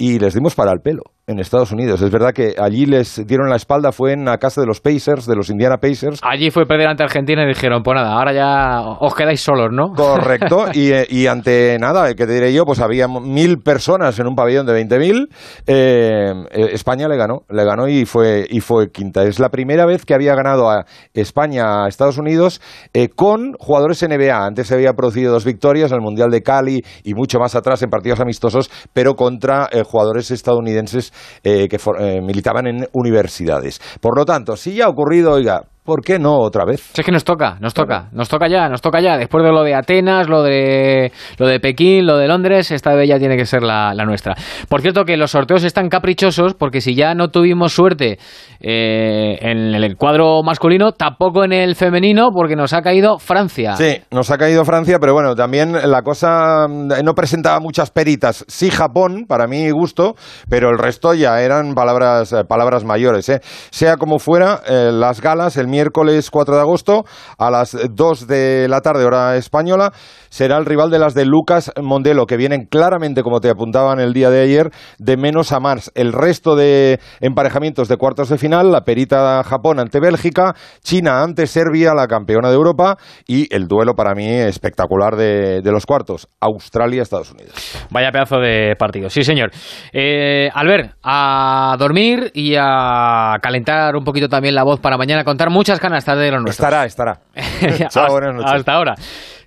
[0.00, 2.00] Y les dimos para el pelo en Estados Unidos.
[2.00, 5.26] Es verdad que allí les dieron la espalda, fue en la casa de los Pacers,
[5.26, 8.80] de los Indiana Pacers, Allí fue perder ante Argentina y dijeron, pues nada, ahora ya
[8.98, 9.92] os quedáis solos, ¿no?
[9.92, 14.26] Correcto, y, eh, y ante nada, que te diré yo, pues había mil personas en
[14.26, 15.28] un pabellón de 20.000.
[15.66, 19.22] Eh, eh, España le ganó, le ganó y fue, y fue quinta.
[19.24, 22.60] Es la primera vez que había ganado a España a Estados Unidos
[22.92, 24.46] eh, con jugadores NBA.
[24.46, 27.82] Antes se había producido dos victorias en el Mundial de Cali y mucho más atrás
[27.82, 33.80] en partidos amistosos, pero contra eh, jugadores estadounidenses eh, que for- eh, militaban en universidades.
[34.00, 36.88] Por lo tanto, si ya ha ocurrido, oiga, ¿por qué no otra vez?
[36.92, 39.16] Si es que nos toca, nos toca, nos toca ya, nos toca ya.
[39.18, 43.08] Después de lo de Atenas, lo de lo de Pekín, lo de Londres, esta vez
[43.08, 44.36] ya tiene que ser la, la nuestra.
[44.68, 48.20] Por cierto, que los sorteos están caprichosos porque si ya no tuvimos suerte
[48.60, 53.74] eh, en el cuadro masculino, tampoco en el femenino, porque nos ha caído Francia.
[53.74, 58.44] Sí, nos ha caído Francia, pero bueno, también la cosa mm, no presentaba muchas peritas.
[58.46, 60.14] Sí, Japón, para mi gusto,
[60.48, 63.28] pero el resto ya eran palabras, eh, palabras mayores.
[63.28, 63.40] ¿eh?
[63.70, 67.04] Sea como fuera, eh, las galas el miércoles 4 de agosto
[67.38, 69.92] a las 2 de la tarde, hora española,
[70.28, 74.12] será el rival de las de Lucas Mondelo, que vienen claramente, como te apuntaban el
[74.12, 75.90] día de ayer, de menos a más.
[75.94, 81.46] El resto de emparejamientos de cuartos de final, la perita Japón ante Bélgica, China ante
[81.46, 86.28] Serbia, la campeona de Europa, y el duelo para mí espectacular de, de los cuartos,
[86.40, 87.54] Australia-Estados Unidos.
[87.90, 89.50] Vaya pedazo de partido, sí señor.
[89.92, 95.50] Eh, Albert, a dormir y a calentar un poquito también la voz para mañana, contar
[95.50, 96.66] muchas canastas de los nuestros.
[96.66, 97.20] Estará, estará.
[97.90, 98.52] Chao, buenas noches.
[98.52, 98.94] Hasta ahora.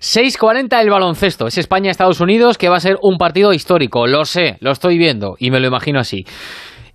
[0.00, 1.46] 6.40 el baloncesto.
[1.46, 4.06] Es España-Estados Unidos que va a ser un partido histórico.
[4.06, 6.24] Lo sé, lo estoy viendo y me lo imagino así.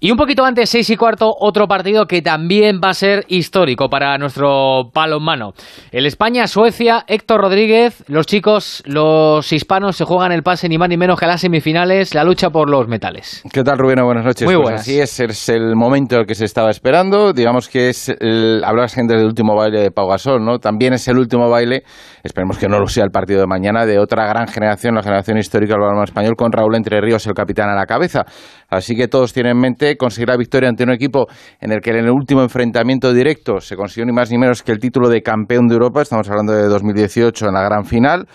[0.02, 3.90] Y un poquito antes, 6 y cuarto, otro partido que también va a ser histórico
[3.90, 5.52] para nuestro balonmano.
[5.92, 10.96] El España-Suecia, Héctor Rodríguez, los chicos, los hispanos se juegan el pase ni más ni
[10.96, 13.44] menos que a las semifinales, la lucha por los metales.
[13.52, 14.02] ¿Qué tal, Rubén?
[14.06, 14.46] Buenas noches.
[14.46, 17.34] Muy Pues así es, es el momento que se estaba esperando.
[17.34, 20.60] Digamos que es, el, hablabas gente del último baile de Pau Gasol, ¿no?
[20.60, 21.84] También es el último baile,
[22.24, 25.38] esperemos que no lo sea el partido de mañana, de otra gran generación, la generación
[25.38, 28.24] histórica del balonmano español, con Raúl Entre Ríos, el capitán a la cabeza.
[28.70, 31.28] Así que todos tienen en mente conseguir la victoria ante un equipo
[31.60, 34.72] en el que en el último enfrentamiento directo se consiguió ni más ni menos que
[34.72, 38.28] el título de campeón de Europa, estamos hablando de 2018 en la gran final.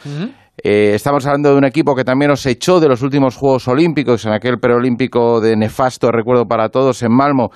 [0.63, 4.25] Eh, estamos hablando de un equipo que también nos echó de los últimos Juegos Olímpicos,
[4.25, 7.51] en aquel preolímpico de nefasto recuerdo para todos en Malmo,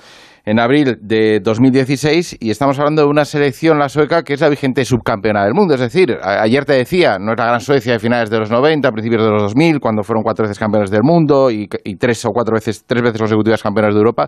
[0.49, 4.49] en abril de 2016 y estamos hablando de una selección, la sueca, que es la
[4.49, 5.75] vigente subcampeona del mundo.
[5.75, 8.91] Es decir, ayer te decía, no es la gran Suecia de finales de los 90,
[8.91, 11.67] principios de los 2000, cuando fueron cuatro veces campeones del mundo y,
[11.99, 14.27] tres o cuatro veces, tres veces consecutivas campeones de Europa,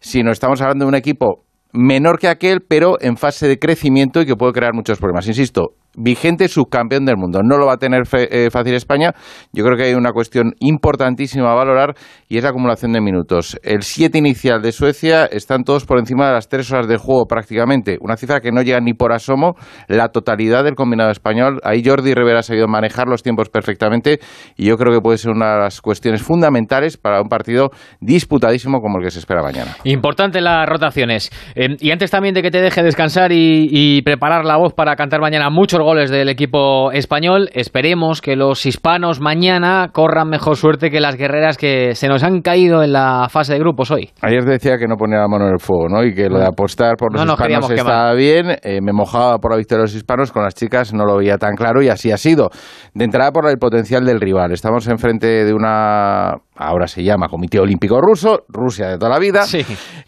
[0.00, 4.26] sino estamos hablando de un equipo menor que aquel, pero en fase de crecimiento y
[4.26, 5.28] que puede crear muchos problemas.
[5.28, 7.40] Insisto, vigente subcampeón del mundo.
[7.42, 9.12] No lo va a tener eh, fácil España.
[9.52, 11.94] Yo creo que hay una cuestión importantísima a valorar
[12.28, 13.58] y es la acumulación de minutos.
[13.62, 17.26] El 7 inicial de Suecia están todos por encima de las 3 horas de juego
[17.26, 17.98] prácticamente.
[18.00, 19.54] Una cifra que no llega ni por asomo
[19.88, 21.60] la totalidad del combinado español.
[21.64, 24.20] Ahí Jordi Rivera ha sabido manejar los tiempos perfectamente
[24.56, 28.80] y yo creo que puede ser una de las cuestiones fundamentales para un partido disputadísimo
[28.80, 29.76] como el que se espera mañana.
[29.84, 31.30] Importante las rotaciones.
[31.54, 34.96] Eh, y antes también de que te deje descansar y, y preparar la voz para
[34.96, 35.50] cantar mañana
[35.82, 37.50] goles del equipo español.
[37.52, 42.42] Esperemos que los hispanos mañana corran mejor suerte que las guerreras que se nos han
[42.42, 44.10] caído en la fase de grupos hoy.
[44.20, 46.04] Ayer decía que no ponía la mano en el fuego, ¿no?
[46.04, 48.56] Y que lo de apostar por los hispanos estaba bien.
[48.62, 51.38] Eh, me mojaba por la victoria de los hispanos, con las chicas no lo veía
[51.38, 52.50] tan claro y así ha sido.
[52.94, 54.52] De entrada por el potencial del rival.
[54.52, 59.44] Estamos enfrente de una ahora se llama Comité Olímpico Ruso, Rusia de toda la vida,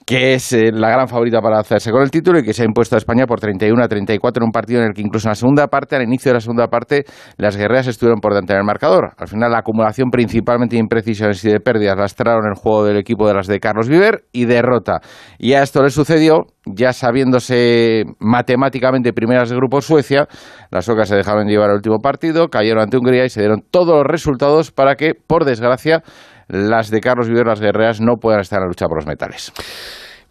[0.07, 2.66] que es eh, la gran favorita para hacerse con el título y que se ha
[2.66, 5.30] impuesto a España por 31 a 34 en un partido en el que incluso en
[5.30, 7.04] la segunda parte, al inicio de la segunda parte,
[7.37, 9.14] las guerreras estuvieron por delante del marcador.
[9.16, 13.26] Al final la acumulación principalmente de imprecisiones y de pérdidas lastraron el juego del equipo
[13.26, 15.00] de las de Carlos Viver y derrota.
[15.38, 20.27] Y a esto le sucedió, ya sabiéndose matemáticamente primeras de grupo Suecia,
[20.70, 23.96] las ocas se dejaron llevar al último partido, cayeron ante Hungría y se dieron todos
[23.96, 26.03] los resultados para que, por desgracia,
[26.48, 29.53] las de Carlos Viver, las guerreras, no puedan estar en la lucha por los metales.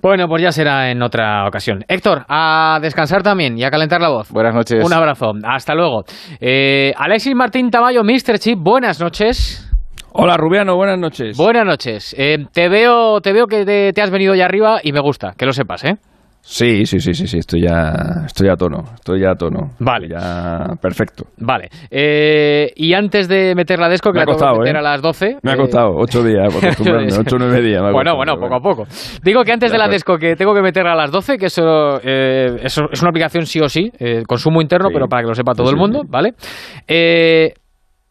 [0.02, 1.86] Bueno, pues ya será en otra ocasión.
[1.88, 4.30] Héctor, a descansar también y a calentar la voz.
[4.32, 4.84] Buenas noches.
[4.86, 5.32] Un abrazo.
[5.46, 6.04] Hasta luego.
[6.42, 8.38] Eh, Alexis Martín Tamayo, Mr.
[8.38, 9.72] Chip, buenas noches.
[10.12, 11.38] Hola Rubiano, buenas noches.
[11.38, 12.14] Buenas noches.
[12.18, 15.34] Eh, te veo, te veo que te, te has venido ya arriba y me gusta,
[15.38, 15.96] que lo sepas, ¿eh?
[16.46, 19.72] Sí, sí, sí, sí, sí, estoy ya, estoy a tono, estoy ya a tono.
[19.80, 20.10] Vale.
[20.10, 21.28] Ya, perfecto.
[21.38, 21.70] Vale.
[21.90, 24.76] Eh, y antes de meter la desco, que Me ha la tengo que costado, meter
[24.76, 24.80] ¿eh?
[24.80, 25.38] a las 12.
[25.42, 27.82] Me ha eh, costado ocho días, por acostumbrarme, ocho o nueve días.
[27.82, 28.84] me ha Bueno, costado, bueno, poco a poco.
[29.24, 31.46] Digo que antes de la De desco, que tengo que meterla a las 12, que
[31.46, 34.94] eso, eh, eso es una aplicación sí o sí, eh, consumo interno, Sí.
[34.96, 36.08] pero para que lo sepa todo Sí, el mundo, sí.
[36.10, 36.34] ¿vale?
[36.90, 37.54] Eh,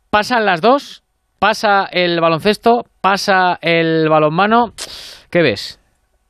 [0.08, 1.02] pasan las dos,
[1.38, 4.72] pasa el baloncesto, pasa el balonmano.
[5.30, 5.78] ¿Qué ves?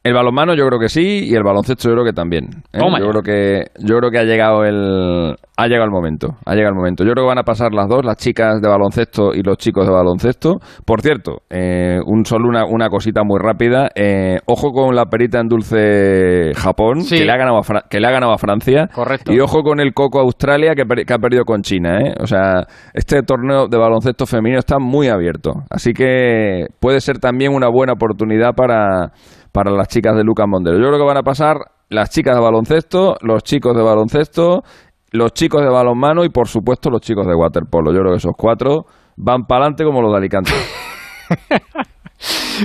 [0.04, 2.46] El balonmano yo creo que sí y el baloncesto yo creo que también.
[2.72, 2.78] ¿eh?
[2.80, 6.54] Toma Yo creo que yo creo que ha llegado el ha llegado el momento, ha
[6.54, 7.04] llegado el momento.
[7.04, 9.86] Yo creo que van a pasar las dos, las chicas de baloncesto y los chicos
[9.86, 10.58] de baloncesto.
[10.84, 13.90] Por cierto, eh, un solo una, una cosita muy rápida.
[13.94, 17.18] eh, ojo con la perita en dulce Japón Sí.
[17.18, 18.88] que le ha ganado a Fra- que le ha ganado a Francia.
[18.92, 19.32] Correcto.
[19.32, 22.00] Y ojo con el coco Australia que, per- que ha perdido con China.
[22.00, 22.14] ¿eh?
[22.20, 27.52] O sea, este torneo de baloncesto femenino está muy abierto, así que puede ser también
[27.54, 29.12] una buena oportunidad para
[29.52, 30.78] para las chicas de Lucas Mondelo.
[30.78, 31.56] Yo creo que van a pasar
[31.90, 34.62] las chicas de baloncesto, los chicos de baloncesto,
[35.10, 37.92] los chicos de balonmano y por supuesto los chicos de waterpolo.
[37.92, 38.86] Yo creo que esos cuatro
[39.16, 40.52] van para adelante como los de Alicante.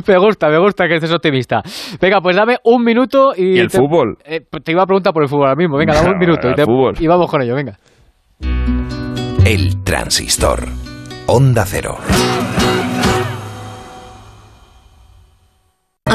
[0.08, 1.64] Me gusta, me gusta que estés optimista.
[2.00, 3.56] Venga, pues dame un minuto y...
[3.56, 4.18] ¿Y el te, fútbol?
[4.24, 5.78] eh, te iba a preguntar por el fútbol ahora mismo.
[5.78, 6.94] Venga, dame un minuto y, te- fútbol.
[7.00, 7.76] y vamos con ello, venga.
[9.46, 10.68] El transistor.
[11.26, 11.98] Onda cero.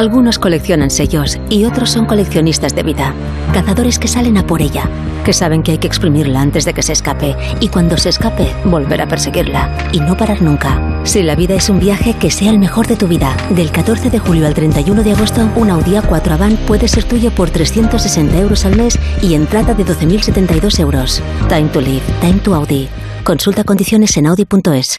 [0.02, 3.14] Algunos coleccionan sellos y otros son coleccionistas de vida.
[3.54, 4.90] Cazadores que salen a por ella,
[5.24, 8.52] que saben que hay que exprimirla antes de que se escape y cuando se escape,
[8.64, 11.00] volver a perseguirla y no parar nunca.
[11.04, 13.36] Si la vida es un viaje, que sea el mejor de tu vida.
[13.50, 17.30] Del 14 de julio al 31 de agosto, un Audi A4 Avant puede ser tuyo
[17.30, 21.22] por 360 euros al mes y entrada de 12.072 euros.
[21.48, 22.88] Time to live, time to Audi.
[23.22, 24.98] Consulta condiciones en audi.es.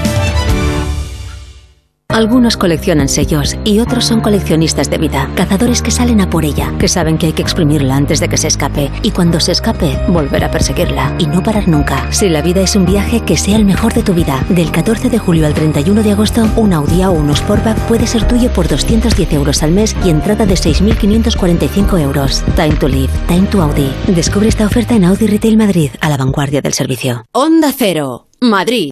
[2.13, 5.29] Algunos coleccionan sellos y otros son coleccionistas de vida.
[5.35, 8.35] Cazadores que salen a por ella, que saben que hay que exprimirla antes de que
[8.35, 12.11] se escape y cuando se escape, volver a perseguirla y no parar nunca.
[12.11, 14.43] Si la vida es un viaje, que sea el mejor de tu vida.
[14.49, 18.51] Del 14 de julio al 31 de agosto, un Audi A1 Sportback puede ser tuyo
[18.51, 22.43] por 210 euros al mes y entrada de 6.545 euros.
[22.55, 23.89] Time to live, time to Audi.
[24.07, 27.23] Descubre esta oferta en Audi Retail Madrid, a la vanguardia del servicio.
[27.31, 28.91] Onda Cero, Madrid.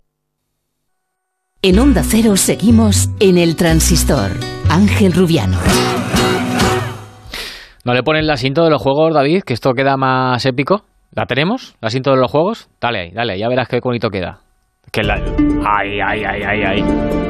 [1.61, 4.31] En Onda Cero seguimos en el transistor.
[4.69, 5.57] Ángel Rubiano.
[7.83, 9.43] ¿No le ponen la cinta de los juegos, David?
[9.45, 10.85] Que esto queda más épico.
[11.13, 11.75] ¿La tenemos?
[11.81, 12.69] ¿La cinta de los juegos?
[12.79, 14.39] Dale ahí, dale, ya verás qué bonito queda.
[14.89, 15.15] Que la...
[15.15, 17.28] Ay, ay, ay, ay, ay.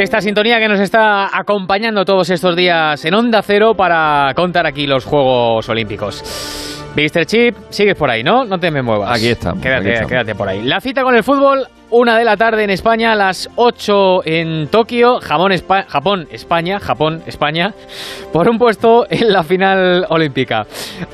[0.00, 4.86] Esta sintonía que nos está acompañando todos estos días en Onda Cero para contar aquí
[4.86, 6.22] los Juegos Olímpicos.
[6.94, 7.26] Mr.
[7.26, 8.44] Chip, sigues por ahí, ¿no?
[8.44, 9.10] No te me muevas.
[9.18, 10.10] Aquí estamos, Quédate, aquí estamos.
[10.10, 10.62] quédate por ahí.
[10.62, 15.18] La cita con el fútbol, una de la tarde en España, las 8 en Tokio,
[15.20, 17.74] Espa- Japón, España, Japón, España,
[18.32, 20.64] por un puesto en la final olímpica.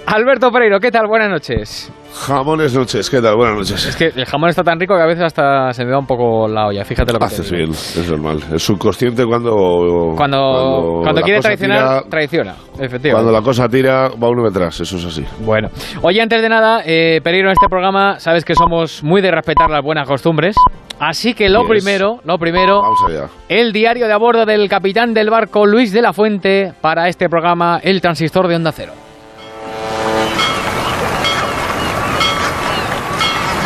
[0.06, 1.06] Alberto Pereiro, ¿qué tal?
[1.06, 1.90] Buenas noches.
[2.14, 3.34] Jamones noches, ¿qué tal?
[3.36, 3.86] Buenas noches.
[3.86, 6.06] Es que el jamón está tan rico que a veces hasta se me va un
[6.06, 7.56] poco la olla, fíjate lo que te Haces digo.
[7.58, 8.40] bien, es normal.
[8.54, 10.14] Es subconsciente cuando...
[10.16, 13.10] Cuando, cuando, quiere traicionar, tira- traiciona, efectivamente.
[13.10, 15.24] Cuando la cosa tira, va uno detrás, eso es así.
[15.40, 15.68] Bueno,
[16.02, 19.68] oye, antes de nada, eh, Pereiro, en este programa sabes que somos muy de respetar
[19.68, 20.54] las buenas costumbres.
[21.00, 21.68] Así que lo Yes.
[21.68, 23.26] primero, lo primero, Vamos allá.
[23.48, 27.28] el diario de a bordo del capitán del barco Luis de la Fuente para este
[27.28, 28.92] programa El Transistor de Onda Cero.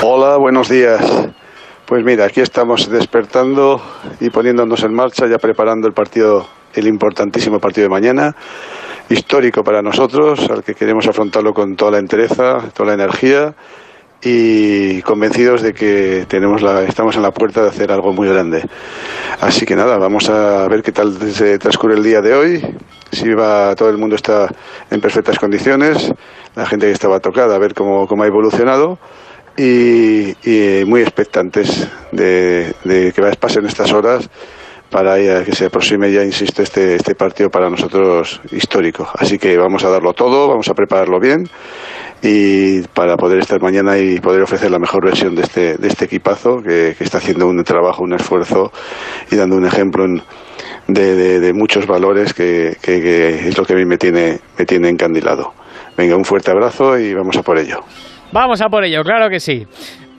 [0.00, 1.02] Hola, buenos días.
[1.84, 3.82] Pues mira, aquí estamos despertando
[4.20, 8.36] y poniéndonos en marcha, ya preparando el partido, el importantísimo partido de mañana,
[9.08, 13.54] histórico para nosotros, al que queremos afrontarlo con toda la entereza, toda la energía
[14.22, 18.62] y convencidos de que tenemos la, estamos en la puerta de hacer algo muy grande.
[19.40, 22.76] Así que nada, vamos a ver qué tal se transcurre el día de hoy,
[23.10, 24.48] si va todo el mundo está
[24.92, 26.12] en perfectas condiciones,
[26.54, 29.00] la gente que estaba tocada, a ver cómo, cómo ha evolucionado
[29.58, 34.30] y, y muy expectantes de, de que pasen estas horas
[34.90, 39.06] para que se aproxime ya, insisto, este, este partido para nosotros histórico.
[39.18, 41.46] Así que vamos a darlo todo, vamos a prepararlo bien
[42.22, 46.06] y para poder estar mañana y poder ofrecer la mejor versión de este, de este
[46.06, 48.72] equipazo que, está haciendo un trabajo, un esfuerzo
[49.30, 50.06] y dando un ejemplo
[50.86, 54.64] de, de- muchos valores que, que- que es lo que a mí me tiene, me
[54.64, 55.52] tiene encandilado.
[55.98, 57.84] Venga, un fuerte abrazo y vamos a por ello.
[58.32, 59.66] Vamos a por ello, claro que sí.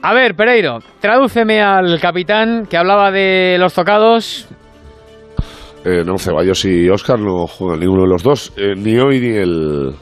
[0.02, 4.48] A ver, Pereiro, tradúceme al capitán que hablaba de los tocados.
[5.84, 9.36] Eh, no, Ceballos y Oscar no juegan ninguno de los dos, eh, ni hoy ni
[9.36, 9.94] el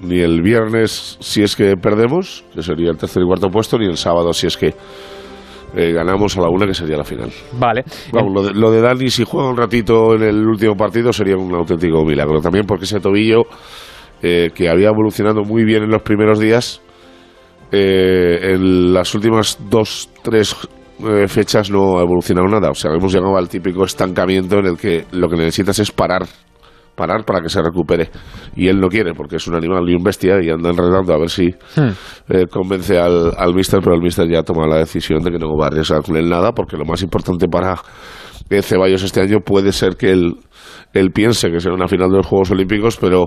[0.00, 3.86] ni el viernes si es que perdemos, que sería el tercer y cuarto puesto, ni
[3.86, 4.74] el sábado si es que
[5.76, 7.30] eh, ganamos a la una, que sería la final.
[7.58, 7.84] Vale.
[8.12, 11.36] Vamos, lo, de, lo de Dani, si juega un ratito en el último partido, sería
[11.36, 12.40] un auténtico milagro.
[12.40, 13.42] También porque ese tobillo,
[14.22, 16.80] eh, que había evolucionado muy bien en los primeros días,
[17.72, 20.56] eh, en las últimas dos, tres
[21.00, 22.70] eh, fechas no ha evolucionado nada.
[22.70, 26.26] O sea, hemos llegado al típico estancamiento en el que lo que necesitas es parar.
[26.94, 28.08] Parar para que se recupere.
[28.54, 31.18] Y él no quiere, porque es un animal y un bestia y anda enredando a
[31.18, 35.20] ver si eh, convence al, al mister, pero el mister ya ha tomado la decisión
[35.24, 37.80] de que no va a arriesgar con él nada, porque lo más importante para
[38.48, 40.36] eh, Ceballos este año puede ser que él,
[40.92, 43.24] él piense que será una final de los Juegos Olímpicos, pero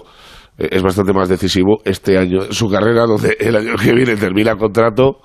[0.58, 4.56] es bastante más decisivo este año en su carrera, donde el año que viene termina
[4.56, 5.18] contrato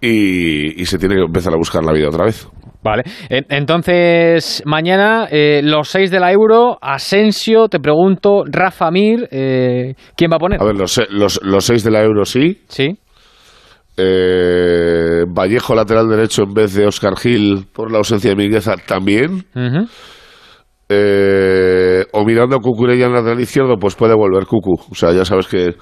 [0.00, 2.48] y, y se tiene que empezar a buscar la vida otra vez.
[2.82, 3.02] Vale.
[3.28, 9.94] En- Entonces, mañana, eh, los seis de la Euro, Asensio, te pregunto, Rafa Mir, eh,
[10.16, 10.62] ¿quién va a poner?
[10.62, 12.62] A ver, los, los, los seis de la Euro sí.
[12.68, 12.96] Sí.
[13.96, 19.44] Eh, Vallejo lateral derecho en vez de Oscar Gil por la ausencia de Migueza también.
[20.88, 24.74] Eh, o mirando a Cucurella en lateral izquierdo, pues puede volver Cucu.
[24.90, 25.74] O sea, ya sabes que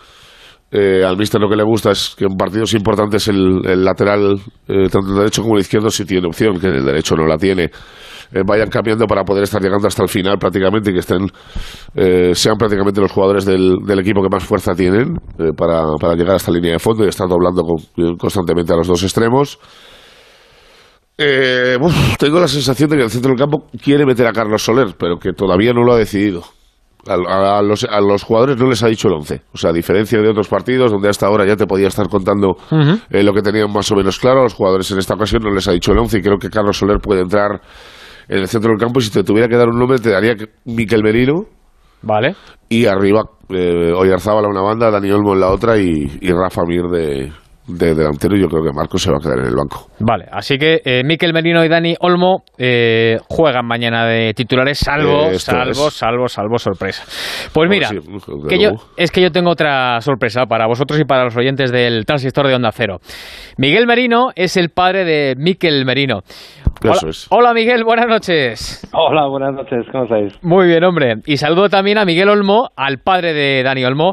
[0.72, 4.34] eh, al míster lo que le gusta es que en partidos importantes el, el lateral,
[4.66, 7.38] eh, tanto el derecho como el izquierdo, sí tiene opción, que el derecho no la
[7.38, 7.70] tiene.
[8.32, 11.28] Eh, vayan cambiando para poder estar llegando hasta el final prácticamente y que estén
[11.94, 16.16] eh, sean prácticamente los jugadores del, del equipo que más fuerza tienen eh, para, para
[16.16, 19.60] llegar hasta la línea de fondo y estar doblando con- constantemente a los dos extremos.
[21.18, 24.62] Eh, uf, tengo la sensación de que el centro del campo quiere meter a Carlos
[24.62, 26.42] Soler, pero que todavía no lo ha decidido.
[27.08, 29.42] A, a- a los, a los jugadores no les ha dicho el 11.
[29.54, 32.56] O sea, a diferencia de otros partidos donde hasta ahora ya te podía estar contando
[33.10, 35.50] eh, lo que tenían más o menos claro, a los jugadores en esta ocasión no
[35.54, 37.60] les ha dicho el 11 y creo que Carlos Soler puede entrar
[38.28, 40.34] en el centro del campo y si te tuviera que dar un nombre te daría
[40.34, 41.44] que- Miquel Merino.
[42.02, 42.34] Vale.
[42.68, 46.62] Y arriba eh, Oyarzábal a una banda, Dani Olmo en la otra y, y Rafa
[46.66, 47.32] Mir de,
[47.66, 48.36] de delantero.
[48.36, 49.88] Yo creo que Marcos se va a quedar en el banco.
[50.00, 55.30] Vale, así que eh, Miquel Merino y Dani Olmo eh, juegan mañana de titulares, salvo,
[55.30, 55.94] Eh, salvo, es.
[55.94, 57.04] salvo, salvo sorpresa.
[57.52, 57.98] Pues mira, sí,
[58.48, 62.04] que yo, es que yo tengo otra sorpresa para vosotros y para los oyentes del
[62.04, 62.98] transistor de Onda Cero.
[63.58, 66.20] Miguel Merino es el padre de Miquel Merino.
[66.82, 67.26] Hola, Eso es.
[67.30, 68.86] hola, Miguel, buenas noches.
[68.92, 70.34] Hola, buenas noches, ¿cómo estáis?
[70.42, 71.14] Muy bien, hombre.
[71.24, 74.12] Y saludo también a Miguel Olmo, al padre de Dani Olmo.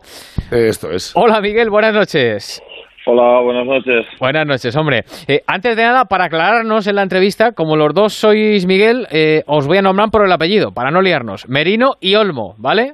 [0.50, 1.12] Esto es.
[1.16, 2.62] Hola, Miguel, buenas noches.
[3.06, 4.06] Hola, buenas noches.
[4.20, 5.02] Buenas noches, hombre.
[5.28, 9.44] Eh, antes de nada, para aclararnos en la entrevista, como los dos sois Miguel, eh,
[9.46, 11.50] os voy a nombrar por el apellido, para no liarnos.
[11.50, 12.94] Merino y Olmo, ¿vale?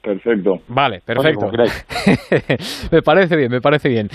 [0.00, 0.54] Perfecto.
[0.68, 1.48] Vale, perfecto.
[2.92, 4.08] Me parece bien, me parece bien.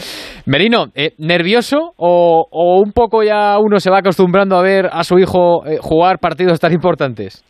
[0.48, 5.04] Merino, eh, ¿nervioso o, o un poco ya uno se va acostumbrando a ver a
[5.04, 7.44] su hijo eh, jugar partidos tan importantes?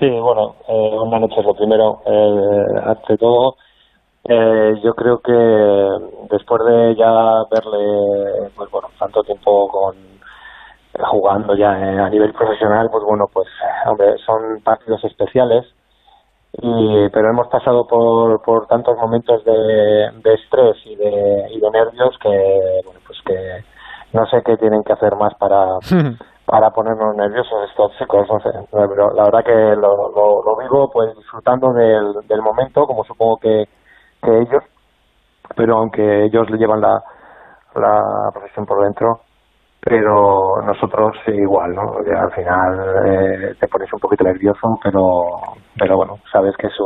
[0.00, 2.00] Sí, bueno, eh, buenas noches lo primero.
[2.06, 3.54] Eh, ante todo,
[4.28, 5.32] Eh, yo creo que
[6.30, 9.94] después de ya verle, pues bueno, tanto tiempo con
[11.10, 13.46] jugando ya a nivel profesional, pues bueno, pues
[13.86, 15.64] hombre, son partidos especiales
[16.52, 21.70] y pero hemos pasado por, por tantos momentos de, de estrés y de, y de
[21.70, 23.64] nervios que bueno pues que
[24.16, 25.66] no sé qué tienen que hacer más para
[26.46, 28.50] para ponernos nerviosos estos chicos no sé.
[28.70, 33.36] Pero la verdad que lo, lo, lo vivo pues disfrutando del, del momento como supongo
[33.36, 33.64] que,
[34.22, 34.62] que ellos
[35.54, 37.02] pero aunque ellos le llevan la
[37.74, 39.20] la profesión por dentro
[39.86, 41.98] pero nosotros igual, ¿no?
[41.98, 45.38] Al final eh, te pones un poquito nervioso, pero,
[45.78, 46.84] pero bueno, sabes que su,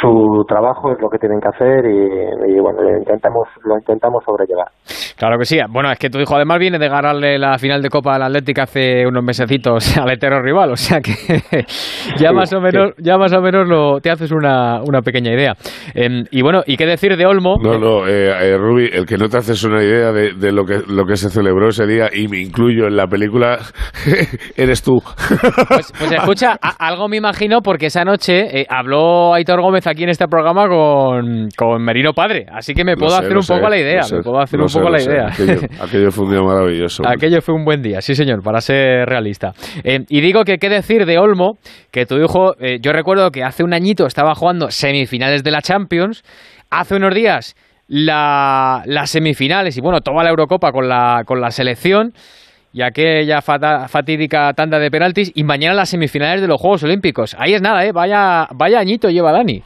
[0.00, 4.24] su trabajo es lo que tienen que hacer y, y bueno, lo intentamos, lo intentamos
[4.24, 4.66] sobrellevar.
[5.16, 5.58] Claro que sí.
[5.70, 8.62] Bueno, es que tu hijo además viene de ganarle la final de Copa al Atlético
[8.62, 11.12] hace unos mesecitos al eterno rival, o sea que
[12.18, 15.32] ya Sí, más o menos, ya más o menos lo, te haces una, una pequeña
[15.32, 15.52] idea.
[15.94, 17.56] Em, y bueno, ¿y qué decir de Olmo?
[17.62, 20.64] No, no, eh, eh, Rubi, el que no te haces una idea de, de lo,
[20.64, 23.58] que, lo que se celebró ese día, y me incluyo en la película,
[24.56, 24.98] eres tú.
[25.68, 30.04] Pues, pues escucha, a- algo me imagino porque esa noche eh, habló Aitor Gómez aquí
[30.04, 33.68] en este programa con, con Merino Padre, así que me puedo hacer un sé, poco
[33.68, 35.26] la idea, sé, me puedo hacer un poco la idea.
[35.28, 37.02] Aquello, aquello fue un día maravilloso.
[37.06, 39.52] Aquello fue un buen día, sí señor, para ser realista.
[39.84, 41.58] Eh, y digo que qué decir de Olmo,
[41.90, 45.62] que tu hijo, eh, yo recuerdo que hace un añito estaba jugando semifinales de la
[45.62, 46.22] Champions,
[46.70, 47.54] hace unos días
[47.88, 52.12] la, las semifinales y bueno, toda la Eurocopa con la, con la selección
[52.72, 57.36] y aquella fatídica tanda de penaltis y mañana las semifinales de los Juegos Olímpicos.
[57.38, 57.92] Ahí es nada, ¿eh?
[57.92, 59.62] Vaya, vaya añito lleva Dani.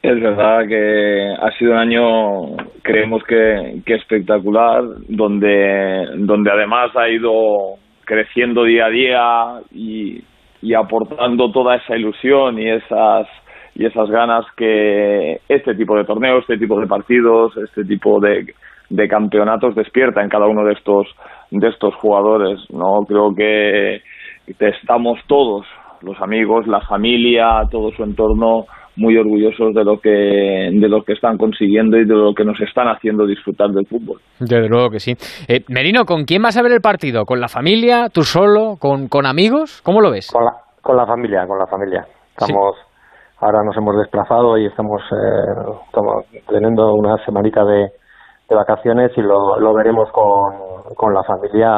[0.00, 7.08] Es verdad que ha sido un año, creemos que, que espectacular, donde, donde además ha
[7.08, 10.22] ido creciendo día a día y,
[10.62, 13.26] y aportando toda esa ilusión y esas
[13.74, 18.52] y esas ganas que este tipo de torneos, este tipo de partidos, este tipo de,
[18.90, 21.06] de campeonatos despierta en cada uno de estos
[21.50, 22.58] de estos jugadores.
[22.70, 24.00] No creo que
[24.58, 25.66] estamos todos,
[26.02, 28.66] los amigos, la familia, todo su entorno,
[28.98, 32.60] muy orgullosos de lo que de lo que están consiguiendo y de lo que nos
[32.60, 34.20] están haciendo disfrutar del fútbol.
[34.40, 35.12] Desde luego que sí.
[35.48, 37.24] Eh, Merino, ¿con quién vas a ver el partido?
[37.24, 38.08] ¿Con la familia?
[38.12, 38.76] ¿Tú solo?
[38.78, 39.80] ¿Con, con amigos?
[39.82, 40.30] ¿Cómo lo ves?
[40.32, 42.04] Con la, con la familia, con la familia.
[42.36, 42.76] Estamos
[43.40, 47.92] ahora nos hemos desplazado y estamos, eh, estamos teniendo una semanita de,
[48.48, 51.70] de vacaciones y lo, lo veremos con, con la familia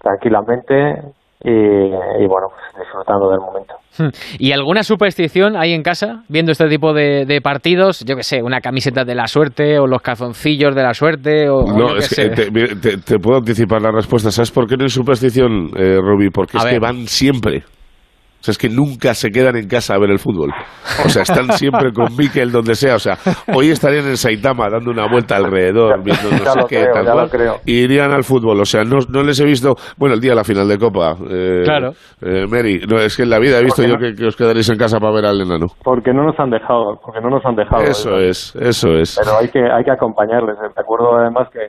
[0.00, 1.02] tranquilamente
[1.44, 3.74] y, y bueno, pues disfrutando del momento.
[3.98, 4.08] Hmm.
[4.38, 8.04] ¿Y alguna superstición hay en casa viendo este tipo de, de partidos?
[8.04, 11.62] Yo qué sé, una camiseta de la suerte o los calzoncillos de la suerte o
[11.62, 12.28] No, es que sé.
[12.30, 14.30] te, mira, te- te puedo anticipar la respuesta.
[14.30, 16.28] ¿Sabes por qué no hay superstición, eh, Rubi?
[16.30, 16.74] Porque A es ver.
[16.74, 17.62] que van siempre.
[18.38, 20.50] O sea, es que nunca se quedan en casa a ver el fútbol.
[21.04, 22.94] O sea, están siempre con Mikel donde sea.
[22.94, 23.16] O sea,
[23.52, 26.92] hoy estarían en Saitama dando una vuelta alrededor, viendo no Ya sé lo qué, creo,
[26.94, 27.54] tal ya lo cual, creo.
[27.64, 28.60] y irían al fútbol.
[28.60, 29.74] O sea, no, no les he visto...
[29.96, 31.16] Bueno, el día de la final de Copa.
[31.28, 31.90] eh, Claro.
[32.22, 34.36] eh, Mary, no, es que en la vida he visto yo no- que, que os
[34.36, 35.66] quedaréis en casa para ver al enano.
[35.82, 37.82] Porque no nos han dejado, porque no nos han dejado.
[37.82, 39.18] Eso es, eso es.
[39.18, 40.56] Pero hay que hay que acompañarles.
[40.72, 41.68] Te acuerdo además que,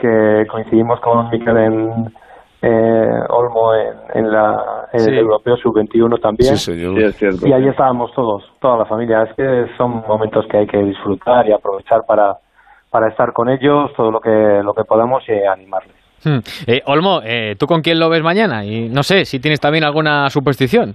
[0.00, 2.14] que coincidimos con Miquel en
[2.62, 5.10] eh, Olmo en, en, la, en Sí.
[5.10, 6.56] el Europeo Sub-21 también.
[6.56, 6.96] Sí, señor.
[6.96, 7.46] Sí, es cierto.
[7.48, 9.22] Y ahí estábamos todos, toda la familia.
[9.24, 12.34] Es que son momentos que hay que disfrutar y aprovechar para,
[12.90, 14.30] para estar con ellos, todo lo que,
[14.64, 15.94] lo que podamos y animarles.
[16.24, 16.38] Hmm.
[16.66, 18.64] Eh, Olmo, eh, ¿tú con quién lo ves mañana?
[18.64, 20.94] Y no sé si tienes también alguna superstición.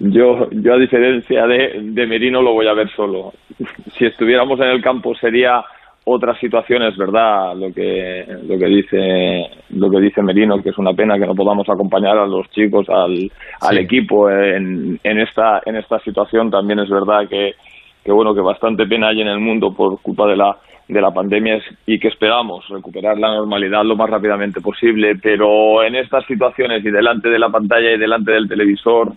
[0.00, 3.32] Yo, yo a diferencia de, de Merino lo voy a ver solo.
[3.98, 5.62] Si estuviéramos en el campo sería
[6.04, 10.78] otra situación, es verdad lo que lo que dice lo que dice Merino, que es
[10.78, 13.30] una pena que no podamos acompañar a los chicos al,
[13.60, 16.50] al equipo en, en esta en esta situación.
[16.50, 17.54] También es verdad que,
[18.02, 20.56] que bueno que bastante pena hay en el mundo por culpa de la
[20.88, 25.94] de la pandemia y que esperamos recuperar la normalidad lo más rápidamente posible, pero en
[25.94, 29.12] estas situaciones y delante de la pantalla y delante del televisor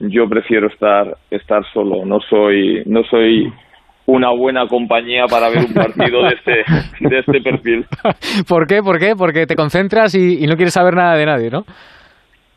[0.00, 2.04] yo prefiero estar estar solo.
[2.04, 3.50] No soy no soy
[4.10, 6.64] una buena compañía para ver un partido de este
[7.08, 7.84] de este perfil
[8.48, 8.82] ¿Por qué?
[8.82, 9.14] ¿Por qué?
[9.16, 11.64] Porque te concentras y, y no quieres saber nada de nadie, ¿no?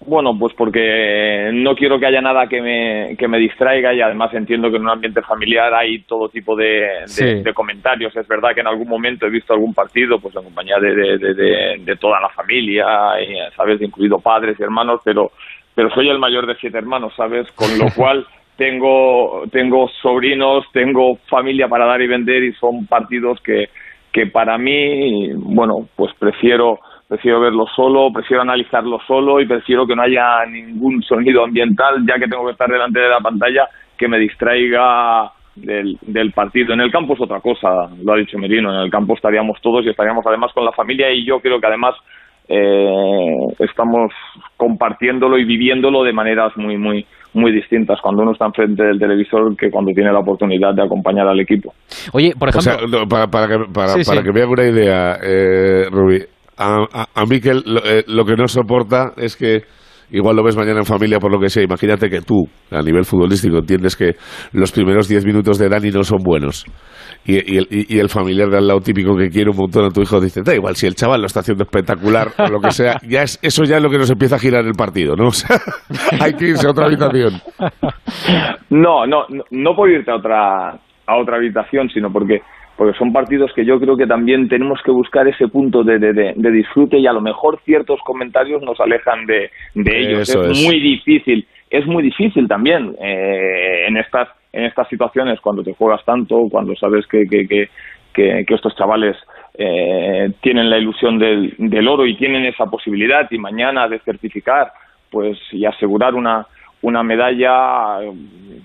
[0.04, 4.34] bueno pues porque no quiero que haya nada que me que me distraiga y además
[4.34, 7.43] entiendo que en un ambiente familiar hay todo tipo de, de- Sí.
[7.43, 10.78] de comentarios es verdad que en algún momento he visto algún partido pues en compañía
[10.82, 12.86] de, de, de, de- de toda la familia
[13.22, 15.30] y, sabes incluido padres y hermanos pero
[15.76, 18.26] pero soy el mayor de siete hermanos sabes con lo cual
[18.62, 23.70] tengo tengo sobrinos tengo familia para dar y vender y son partidos que
[24.14, 29.95] que para mí bueno pues prefiero prefiero verlo solo prefiero analizarlo solo y prefiero que
[29.95, 34.07] no haya ningún sonido ambiental ya que tengo que estar delante de la pantalla que
[34.07, 36.74] me distraiga del, del partido.
[36.74, 39.86] En el campo es otra cosa, lo ha dicho Merino, en el campo estaríamos todos
[39.86, 41.93] y estaríamos además con la familia y yo creo que además
[42.47, 44.12] eh, estamos
[44.57, 49.55] compartiéndolo y viviéndolo de maneras muy, muy, muy distintas cuando uno está enfrente del televisor
[49.55, 51.73] que cuando tiene la oportunidad de acompañar al equipo.
[52.13, 52.73] Oye, por ejemplo...
[52.73, 54.27] O sea, no, para, para que, para, Sí, para sí.
[54.27, 56.19] que me haga una idea, eh, Rubí,
[56.57, 59.61] a, a, a Miquel lo, eh, lo que no soporta es que
[60.12, 61.64] igual lo ves mañana en familia por lo que sea.
[61.64, 64.16] Imagínate que tú, a nivel futbolístico, entiendes que
[64.53, 66.66] los primeros 10 minutos de Dani no son buenos.
[67.26, 67.36] Y,
[67.95, 70.41] y el, familiar de al lado típico que quiere un montón a tu hijo dice,
[70.43, 73.39] da igual, si el chaval lo está haciendo espectacular o lo que sea, ya es,
[73.41, 75.28] eso ya es lo que nos empieza a girar el partido, ¿no?
[75.32, 75.62] O sea,
[76.20, 77.41] hay que irse a otra habitación.
[78.70, 82.41] No, no, no, no por irte a otra, a otra habitación, sino porque,
[82.78, 86.13] porque son partidos que yo creo que también tenemos que buscar ese punto de, de,
[86.13, 90.28] de- de disfrute y a lo mejor ciertos comentarios nos alejan de, de ellos.
[90.30, 90.65] Eso es, es.
[90.65, 96.03] muy difícil, es muy difícil también eh, en estas en estas situaciones cuando te juegas
[96.03, 97.69] tanto, cuando sabes que, que, que,
[98.13, 99.15] que, que estos chavales
[99.57, 104.72] eh, tienen la ilusión del, del oro y tienen esa posibilidad y mañana de certificar
[105.09, 106.45] pues y asegurar una
[106.84, 107.99] una medalla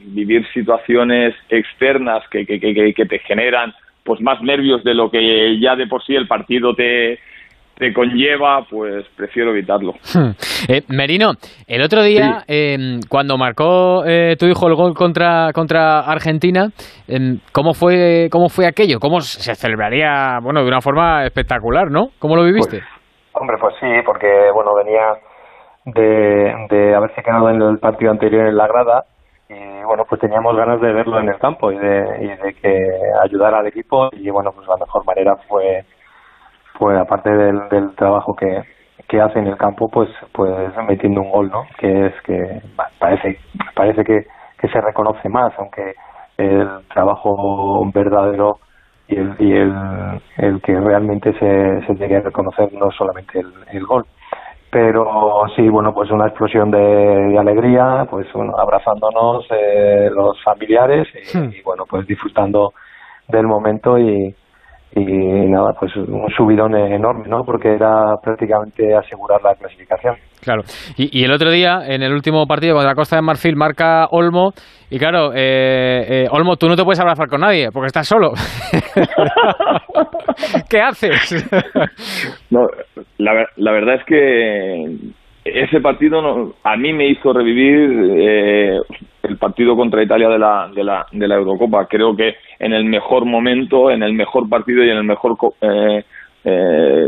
[0.06, 3.74] vivir situaciones externas que, que, que- que te generan
[4.06, 7.18] pues más nervios de lo que ya de por sí el partido te
[7.76, 10.30] te conlleva pues prefiero evitarlo Hmm.
[10.68, 11.32] Eh, Merino,
[11.66, 16.68] el otro día, eh, cuando marcó eh, tu hijo el gol contra, contra Argentina,
[17.06, 18.98] eh, ¿cómo, fue, ¿cómo fue aquello?
[18.98, 22.08] ¿Cómo se celebraría, bueno, de una forma espectacular, ¿no?
[22.18, 22.80] ¿Cómo lo viviste?
[23.32, 25.12] Hombre, pues sí, porque bueno, venía
[25.84, 29.04] de, de haberse quedado en el partido anterior en la grada
[29.48, 32.88] y bueno, pues teníamos ganas de verlo en el campo y de, y de que
[33.22, 35.84] ayudara al equipo y bueno, pues la mejor manera fue,
[36.78, 38.62] fue aparte del, del trabajo que,
[39.08, 40.52] que hace en el campo, pues, pues
[40.88, 41.64] metiendo un gol, ¿no?
[41.78, 42.60] Que es que
[42.98, 43.38] parece,
[43.74, 44.26] parece que,
[44.58, 45.94] que se reconoce más, aunque
[46.38, 48.58] el trabajo verdadero
[49.08, 49.74] y el, y el,
[50.38, 54.04] el que realmente se, se llegue a reconocer no solamente el, el gol.
[54.78, 61.08] Pero sí, bueno, pues una explosión de, de alegría, pues bueno, abrazándonos eh, los familiares
[61.14, 62.74] y, y, bueno, pues disfrutando
[63.26, 64.34] del momento y,
[64.98, 67.44] y nada, pues un subidón enorme, ¿no?
[67.44, 70.14] Porque era prácticamente asegurar la clasificación.
[70.42, 70.62] Claro.
[70.96, 74.52] Y, y el otro día, en el último partido contra Costa de Marfil, marca Olmo.
[74.88, 78.30] Y claro, eh, eh, Olmo, tú no te puedes abrazar con nadie porque estás solo.
[80.70, 81.44] ¿Qué haces?
[82.50, 82.60] No,
[83.18, 84.84] la, la verdad es que
[85.54, 88.78] ese partido no- a mí me hizo revivir eh,
[89.22, 91.86] el partido contra Italia de la, de, la, de la Eurocopa.
[91.86, 95.36] Creo que en el mejor momento, en el mejor partido y en el mejor...
[95.60, 96.04] eh,
[96.44, 97.06] eh,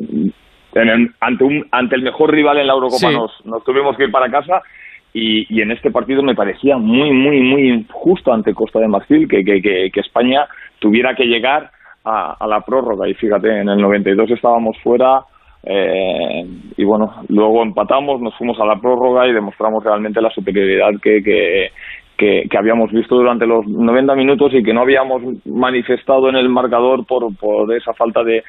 [0.74, 3.14] en el- ante, un, ante el mejor rival en la Eurocopa Sí.
[3.14, 4.60] nos, nos tuvimos que ir para casa
[5.14, 9.26] y, y en este partido me parecía muy, muy, muy injusto ante Costa de Marfil
[9.26, 10.46] que, que, que, que España
[10.78, 11.70] tuviera que llegar
[12.04, 13.08] a, a la prórroga.
[13.08, 15.20] Y fíjate, en el 92 estábamos fuera
[15.64, 16.44] eh,
[16.76, 21.22] y bueno, luego empatamos, nos fuimos a la prórroga y demostramos realmente la superioridad que,
[21.22, 21.70] que,
[22.16, 26.48] que, que habíamos visto durante los 90 minutos y que no habíamos manifestado en el
[26.48, 28.42] marcador por, por esa falta de,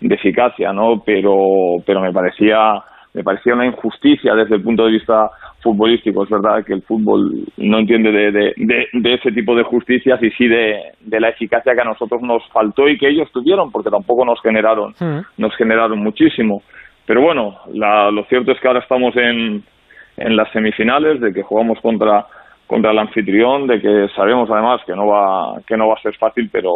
[0.00, 1.02] de eficacia, ¿no?
[1.04, 1.36] Pero,
[1.84, 2.82] pero me parecía
[3.16, 5.30] me parecía una injusticia desde el punto de vista
[5.66, 6.22] futbolístico.
[6.24, 10.22] Es verdad que el fútbol no entiende de, de, de, de ese tipo de justicias
[10.22, 13.70] y sí de, de la eficacia que a nosotros nos faltó y que ellos tuvieron,
[13.72, 14.94] porque tampoco nos generaron,
[15.36, 16.62] nos generaron muchísimo.
[17.06, 19.62] Pero bueno, la- lo cierto es que ahora estamos en,
[20.16, 22.26] en las semifinales, de que jugamos contra
[22.68, 26.16] contra el anfitrión, de que sabemos además que no va que no va a ser
[26.16, 26.72] fácil, pero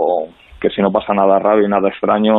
[0.61, 2.35] que si no pasa nada raro y nada extraño,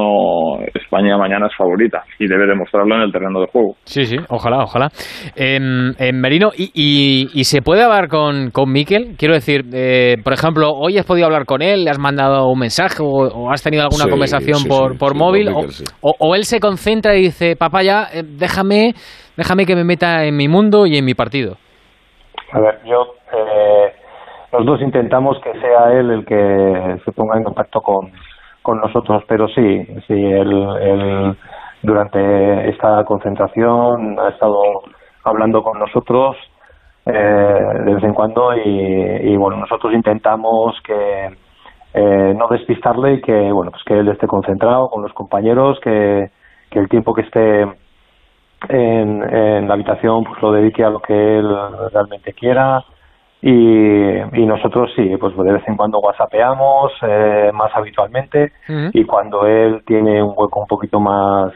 [0.76, 3.76] España mañana es favorita y debe demostrarlo en el terreno de juego.
[3.86, 4.90] Sí, sí, ojalá, ojalá.
[5.36, 9.16] Em, em, Merino, ¿y, y, y se puede hablar con, con Miquel?
[9.18, 12.60] Quiero decir, eh, por ejemplo, hoy has podido hablar con él, le has mandado un
[12.60, 15.54] mensaje o, o has tenido alguna Sí, conversación sí, por, sí, por sí, móvil, con
[15.56, 15.84] o, Miquel, sí.
[16.02, 18.94] o- o él se concentra y dice, papá, ya, eh, déjame,
[19.36, 21.58] déjame que me meta en mi mundo y en mi partido.
[22.54, 23.94] A ver, yo, eh,
[24.52, 28.12] los dos intentamos que sea él el que se ponga en contacto con,
[28.62, 31.38] con nosotros, pero sí, sí, él, él
[31.82, 34.62] durante esta concentración ha estado
[35.24, 36.36] hablando con nosotros
[37.06, 41.30] eh, de vez en cuando y, y, bueno, nosotros intentamos que
[41.94, 46.30] eh, no despistarle y que bueno, pues que él esté concentrado con los compañeros, que,
[46.70, 47.62] que el tiempo que esté
[48.70, 51.50] en, en la habitación pues lo dedique a lo que él
[51.92, 52.84] realmente quiera
[53.42, 58.52] y, y nosotros sí, pues de vez en cuando whatsappeamos eh, más habitualmente.
[58.94, 61.52] Y cuando él tiene un hueco un poquito más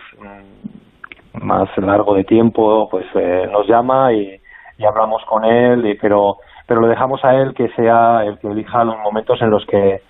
[1.33, 4.39] más largo de tiempo pues eh, nos llama y,
[4.77, 5.85] y hablamos con él.
[5.85, 9.49] Y, pero pero lo dejamos a él que sea el que elija los momentos en
[9.51, 10.01] los que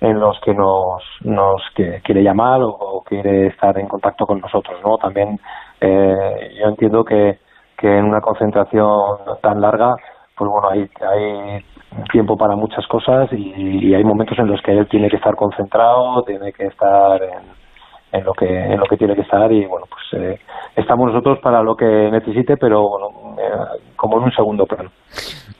[0.00, 4.98] en los que nos, nos quiere llamar o, quiere estar en contacto con nosotros, ¿no?
[4.98, 5.38] También
[5.80, 7.38] eh, yo entiendo que,
[7.78, 9.94] que en una concentración tan larga,
[10.36, 11.64] pues bueno, hay, hay
[12.12, 16.22] tiempo para muchas cosas y, hay momentos en los que él tiene que estar concentrado,
[16.24, 17.63] tiene que estar en,
[18.14, 20.38] en lo que en lo que tiene que estar y bueno, pues eh,
[20.76, 24.90] estamos nosotros para lo que necesite, pero bueno, eh, como en un segundo plano.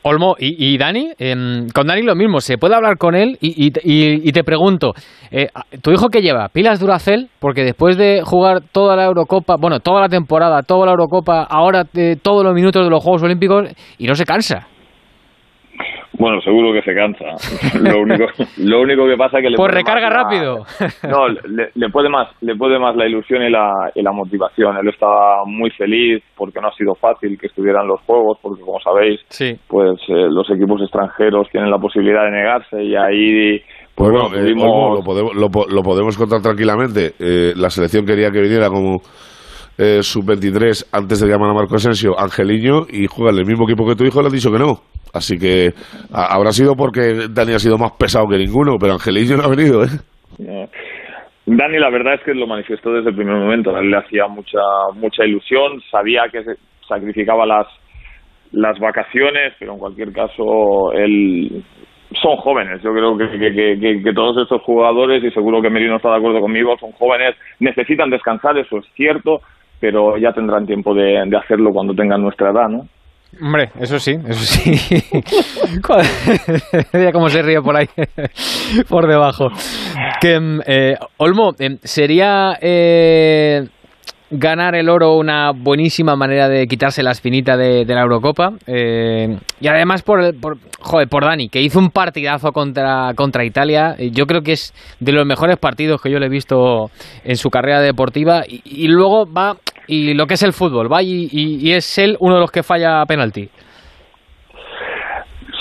[0.06, 1.12] Olmo, ¿y, Dani?
[1.18, 3.38] Em, con Dani lo mismo, ¿se puede hablar con él?
[3.40, 4.92] Y, y, te pregunto,
[5.30, 5.48] eh,
[5.82, 6.48] ¿tu hijo qué lleva?
[6.50, 7.28] ¿Pilas Duracel?
[7.40, 11.84] Porque después de jugar toda la Eurocopa, bueno, toda la temporada, toda la Eurocopa, ahora
[12.22, 14.68] todos los minutos de los Juegos Olímpicos, y no se cansa.
[16.18, 17.24] Bueno, seguro que se cansa.
[17.80, 18.26] Lo único,
[18.58, 20.64] lo único que pasa es que le pues recarga rápido.
[21.08, 24.76] no, le, puede más, le puede más la ilusión y la, y la motivación.
[24.76, 25.06] Él está
[25.44, 29.20] muy feliz porque no ha sido fácil que estuvieran los juegos, porque como sabéis,
[29.68, 33.60] pues eh, los equipos extranjeros tienen la posibilidad de negarse y ahí
[33.94, 37.12] pues bueno, eh, lo, podemos, lo, podemos contar tranquilamente.
[37.18, 38.98] Eh, la selección quería que viniera como
[39.78, 43.86] eh, sub-23 antes de llamar a Marco Asensio, Angeliño, y juega en el mismo equipo
[43.86, 44.80] que tu hijo, le han dicho que no.
[45.12, 45.70] Así que
[46.12, 49.84] habrá sido porque Dani ha sido más pesado que ninguno, pero Angeliño no ha venido,
[49.84, 50.68] ¿eh?
[51.46, 53.70] Dani, la verdad es que lo manifestó desde el primer momento.
[53.80, 54.58] Le hacía mucha,
[54.94, 56.54] mucha ilusión, sabía que se
[56.88, 57.66] sacrificaba las,
[58.52, 61.62] las vacaciones, pero en cualquier caso, él
[62.20, 62.82] son jóvenes.
[62.82, 66.40] Yo creo que, que, que, todos estos jugadores, y seguro que Merino está de acuerdo
[66.40, 69.40] conmigo, son jóvenes, necesitan descansar, eso es cierto,
[69.84, 72.88] pero ya tendrán tiempo de, hacerlo cuando tengan nuestra edad, ¿no?
[73.44, 74.72] Hombre, eso sí, eso sí.
[76.94, 77.86] Mira cómo se ríe por ahí,
[78.88, 79.50] por debajo.
[80.22, 83.68] Mm, eh, Olmo, em, sería eh,
[84.30, 88.52] ganar el oro una buenísima manera de quitarse la espinita de, la Eurocopa.
[88.66, 93.96] Eh, y además por, por, joder, por Dani, que hizo un partidazo contra, contra Italia.
[94.12, 96.90] Yo creo que es de los mejores partidos que yo le he visto
[97.24, 98.42] en su carrera deportiva.
[98.46, 99.56] Y, luego va,
[99.86, 103.04] y lo que es el fútbol, va y, es él uno de los que falla
[103.06, 103.48] penalti.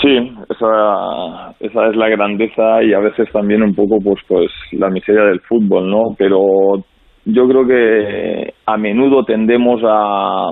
[0.02, 4.90] Sí, esa, esa es la grandeza y a veces también un poco pues pues la
[4.90, 6.14] miseria del fútbol, ¿no?
[6.18, 6.84] Pero
[7.24, 10.50] yo creo que a menudo tendemos a,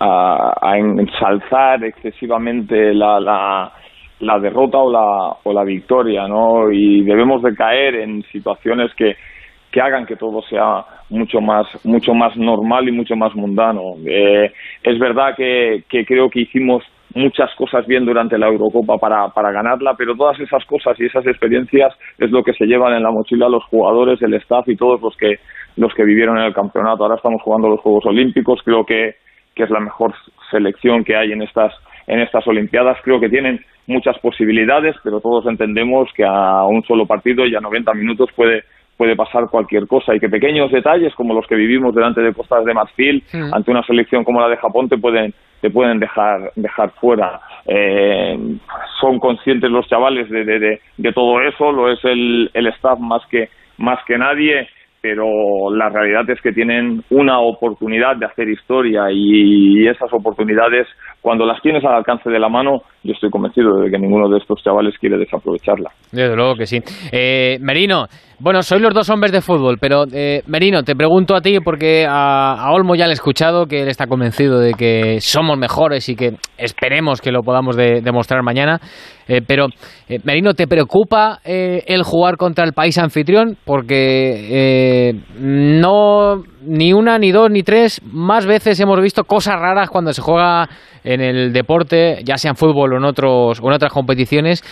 [0.00, 3.72] a, ensalzar excesivamente la, la,
[4.20, 6.70] la, derrota o la, o la victoria, ¿no?
[6.72, 9.14] Y debemos de caer en situaciones que,
[9.74, 13.96] que hagan que todo sea mucho más mucho más normal y mucho más mundano.
[14.06, 14.52] Eh,
[14.84, 19.94] es verdad que, creo que hicimos muchas cosas bien durante la Eurocopa para, para ganarla,
[19.98, 23.48] pero todas esas cosas y esas experiencias es lo que se llevan en la mochila
[23.48, 25.40] los jugadores, el staff y todos los que
[25.76, 27.02] los que vivieron en el campeonato.
[27.02, 29.16] Ahora estamos jugando los Juegos Olímpicos, creo que,
[29.56, 30.14] que es la mejor
[30.52, 31.72] selección que hay en estas
[32.06, 32.98] en estas Olimpiadas.
[33.02, 33.58] Creo que tienen
[33.88, 38.62] muchas posibilidades, pero todos entendemos que a un solo partido y a 90 minutos puede
[38.96, 40.14] puede pasar cualquier cosa.
[40.14, 43.82] Y que pequeños detalles como los que vivimos delante de Costas de Marfil ante una
[43.84, 47.40] selección como la de Japón te pueden te pueden dejar dejar fuera.
[47.66, 48.38] Eh,
[49.00, 53.22] son conscientes los chavales de, de, de, todo eso lo es el, el staff más
[53.30, 54.68] que más que nadie
[55.04, 60.88] pero la realidad es que tienen una oportunidad de hacer historia y esas oportunidades,
[61.20, 64.38] cuando las tienes al alcance de la mano, yo estoy convencido de que ninguno de
[64.38, 65.90] estos chavales quiere desaprovecharla.
[66.10, 66.78] Desde luego que sí.
[67.12, 68.06] Eh, Merino,
[68.38, 72.06] bueno, soy los dos hombres de fútbol, pero eh, Merino, te pregunto a ti porque
[72.08, 76.16] a, Olmo ya le he escuchado que él está convencido de que somos mejores y
[76.16, 78.80] que esperemos que lo podamos demostrar mañana.
[79.26, 79.66] Eh, pero,
[80.08, 83.56] eh, Merino, ¿te preocupa el jugar contra el país anfitrión?
[83.64, 90.12] Porque no, ni una, ni dos, ni tres, más veces hemos visto cosas raras cuando
[90.12, 90.66] se juega
[91.04, 94.62] en el deporte, ya sea en fútbol o en, otros, o en otras competiciones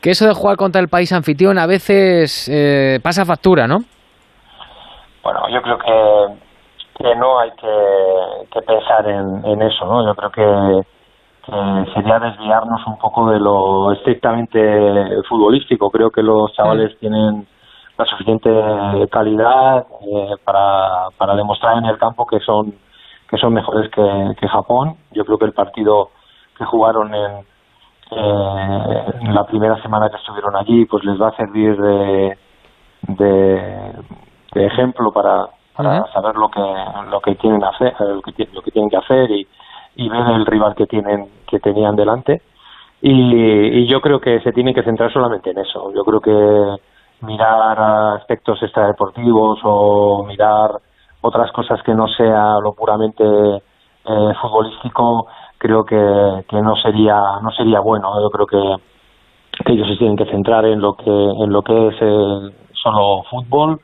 [0.00, 3.78] que eso de jugar contra el país anfitrión a veces eh, pasa factura, ¿no?
[5.22, 10.06] Bueno, yo creo que, que no hay que, pensar en, eso, ¿no?
[10.06, 10.88] Yo creo que,
[11.94, 15.90] sería desviarnos un poco de lo estrictamente futbolístico.
[15.90, 17.46] Creo que los chavales tienen
[17.96, 18.50] la suficiente
[19.10, 22.74] calidad eh, para, para demostrar en el campo que son
[23.28, 24.96] que son mejores que, que Japón.
[25.12, 26.10] Yo creo que el partido
[26.56, 27.44] que jugaron en,
[28.10, 32.38] eh, la primera semana que estuvieron allí pues les va a servir de,
[33.08, 35.46] de, ejemplo para,
[35.76, 36.60] para saber lo que
[37.10, 39.46] lo que tienen hacer lo que, lo que tienen que hacer y,
[39.98, 42.40] y ver el rival que tienen que tenían delante.
[43.02, 45.92] Y, y yo creo que se tienen que centrar solamente en eso.
[45.92, 46.76] Yo creo que
[47.26, 47.80] mirar
[48.16, 50.70] aspectos extradeportivos o mirar
[51.20, 55.26] otras cosas que no sea lo puramente eh, futbolístico
[55.58, 58.20] creo que, que no sería no sería bueno.
[58.22, 61.88] Yo creo que, que ellos se tienen que centrar en lo que en lo que
[61.88, 63.80] es eh, solo fútbol,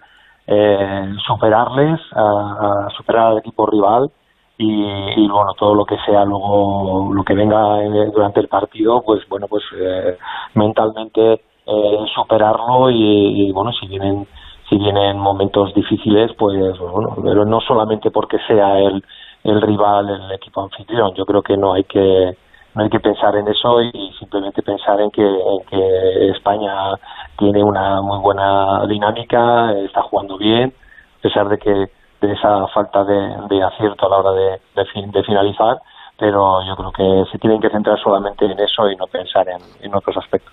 [0.46, 4.12] eh, superarles, a, a superar al equipo rival
[4.58, 4.84] y,
[5.16, 9.28] y, bueno todo lo que sea luego lo que venga en- durante el partido pues
[9.28, 10.16] bueno pues eh,
[10.54, 14.26] mentalmente eh, superarlo y, y, bueno si vienen
[14.68, 19.02] si vienen momentos difíciles pues bueno pero no solamente porque sea el
[19.44, 21.12] el rival el equipo anfitrión.
[21.14, 22.34] Yo creo que no hay que
[22.74, 26.72] no hay que pensar en eso y simplemente pensar en que, en que España
[27.38, 30.72] tiene una muy buena dinámica está jugando bien
[31.18, 31.86] a pesar de que
[32.32, 33.14] esa falta de,
[33.50, 35.76] de acierto a la hora de, fin- de finalizar,
[36.18, 39.94] pero yo creo que se tienen que centrar solamente en eso y no pensar en,
[39.94, 40.52] otros aspectos.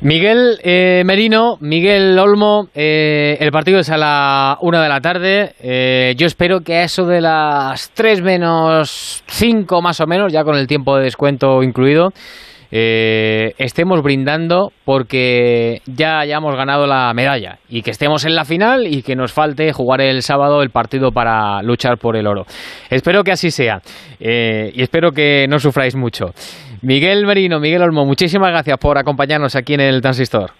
[0.00, 5.54] Miguel eh, Merino, Miguel Olmo, eh, el partido es a la una de la tarde.
[5.60, 10.44] Eh, yo espero que a eso de las 3 menos 5 más o menos, ya
[10.44, 12.10] con el tiempo de descuento incluido,
[12.70, 18.86] eh, estemos brindando porque ya hayamos ganado la medalla y que estemos en la final
[18.86, 22.44] y que nos falte jugar el sábado el partido para luchar por el oro.
[22.90, 23.80] Espero que así sea
[24.20, 26.26] eh, y espero que no sufráis mucho.
[26.82, 30.52] Miguel Merino, Miguel Olmo, muchísimas gracias por acompañarnos aquí en el Transistor.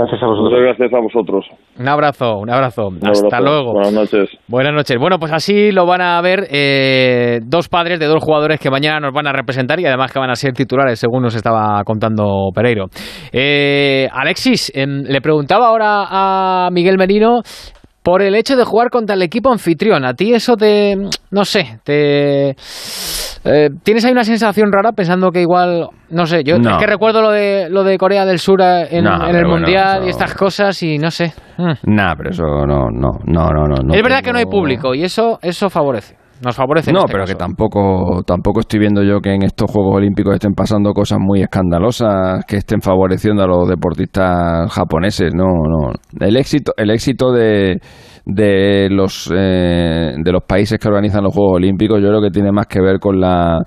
[0.00, 1.46] Gracias a Muchas gracias a vosotros.
[1.78, 2.88] Un abrazo, un abrazo.
[2.88, 3.74] Un Hasta luego.
[3.74, 4.30] Buenas noches.
[4.48, 4.96] Buenas noches.
[4.98, 8.98] Bueno, pues así lo van a ver eh, dos padres de dos jugadores que mañana
[8.98, 12.48] nos van a representar y además que van a ser titulares, según nos estaba contando
[12.54, 12.86] Pereiro.
[13.30, 17.42] Eh, Alexis, le preguntaba ahora a Miguel Merino
[18.02, 20.04] por el hecho de jugar contra el equipo anfitrión.
[20.04, 20.96] ¿A ti eso te,
[21.30, 22.50] no sé, te...
[23.44, 26.70] eh, ¿Tienes ahí una sensación rara pensando que igual, no sé, yo No.
[26.72, 29.44] es que recuerdo lo de, lo de Corea del Sur eh, en, No, en el
[29.44, 31.32] bueno, Mundial eso- y estas cosas y no sé.
[31.58, 31.72] Mm.
[31.94, 33.94] Nah, pero eso no, no, no, no, no.
[33.94, 36.16] es verdad que no hay público y eso, eso favorece.
[36.44, 36.90] Nos favorece.
[36.90, 37.34] en No, este pero caso.
[37.34, 41.42] que tampoco, tampoco estoy viendo yo que en estos Juegos Olímpicos estén pasando cosas muy
[41.42, 45.34] escandalosas que estén favoreciendo a los deportistas japoneses.
[45.34, 45.92] No, no.
[46.18, 47.80] El éxito, el éxito de,
[48.24, 52.52] de los eh, de los países que organizan los Juegos Olímpicos, yo creo que tiene
[52.52, 53.58] más que ver con la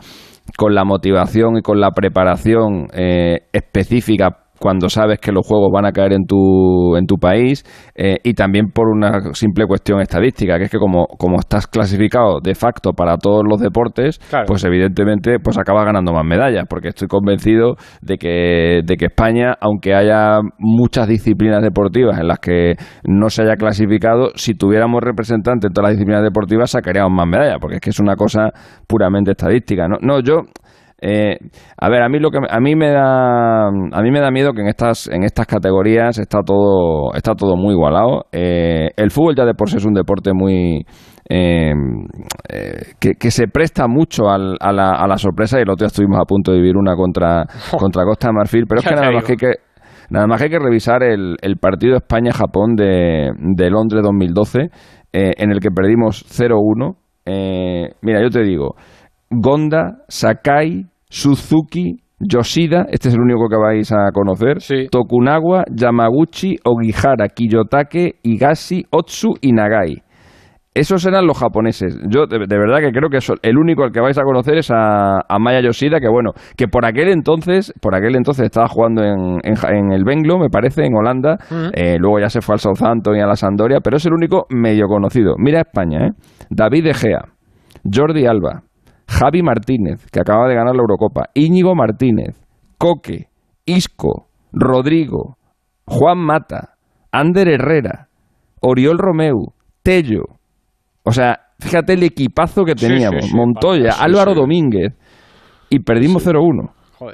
[0.58, 5.86] con la motivación y con la preparación eh, específica cuando sabes que los juegos van
[5.86, 10.58] a caer en tu, en tu país eh, y también por una simple cuestión estadística,
[10.58, 14.46] que es que como, como estás clasificado de facto para todos los deportes, Claro.
[14.48, 19.54] pues evidentemente pues acabas ganando más medallas, porque estoy convencido de que, de que España,
[19.60, 25.68] aunque haya muchas disciplinas deportivas en las que no se haya clasificado, si tuviéramos representantes
[25.68, 28.52] en todas las disciplinas deportivas sacaríamos más medallas, porque es que es una cosa
[28.88, 29.90] puramente estadística.
[29.90, 30.44] No, no yo
[31.06, 31.38] eh,
[31.78, 34.32] a ver, a mí lo que me- a mí me da a mí me da
[34.32, 38.26] miedo que en estas en estas categorías está todo está todo muy igualado.
[38.32, 40.86] Eh, el fútbol ya de por sí es un deporte muy
[41.30, 41.74] eh,
[43.00, 45.88] que, que se presta mucho al- a, la, a la sorpresa y el otro día
[45.88, 47.46] estuvimos a punto de vivir una contra
[47.78, 49.54] contra Costa de Marfil, pero es que nada más que que
[50.10, 54.60] Nada más que hay que revisar el, el partido España-Japón de, de Londres 2012,
[55.14, 56.96] eh, en el que perdimos 0-1.
[57.26, 58.76] Eh, mira, yo te digo,
[59.32, 64.60] Gonda, Sakai, Suzuki, Yoshida, este es el único que vais a conocer,
[64.90, 70.02] Tokunawa, Yamaguchi, Ogihara, Kiyotake, Higashi, Otsu y Nagai.
[70.74, 71.96] Esos eran los japoneses.
[72.10, 74.58] Yo de, de verdad que creo que eso- el único al que vais a conocer
[74.58, 78.68] es a, a Maya Yoshida, que bueno, que por aquel entonces, por aquel entonces estaba
[78.68, 81.38] jugando en, en, Ja- en el Benglo, me parece, en Holanda.
[81.74, 84.48] Eh, luego ya se fue al Southampton y a la Sampdoria, pero es el único
[84.50, 85.36] medio conocido.
[85.38, 86.12] Mira España, ¿eh?
[86.50, 87.22] David De Gea,
[87.94, 88.64] Jordi Alba,
[89.08, 92.40] Javi Martínez, que acaba de ganar la Eurocopa, Íñigo Martínez,
[92.78, 93.28] Coque,
[93.66, 95.38] Isco, Rodrigo,
[95.86, 96.76] Juan Mata,
[97.12, 98.08] Ander Herrera,
[98.62, 100.24] Oriol Romeu, Tello.
[101.04, 103.26] O sea, fíjate el equipazo que teníamos.
[103.26, 104.34] sí, sí, Montoya, Álvaro.
[104.34, 104.94] Domínguez.
[105.70, 106.72] Y perdimos 0-1.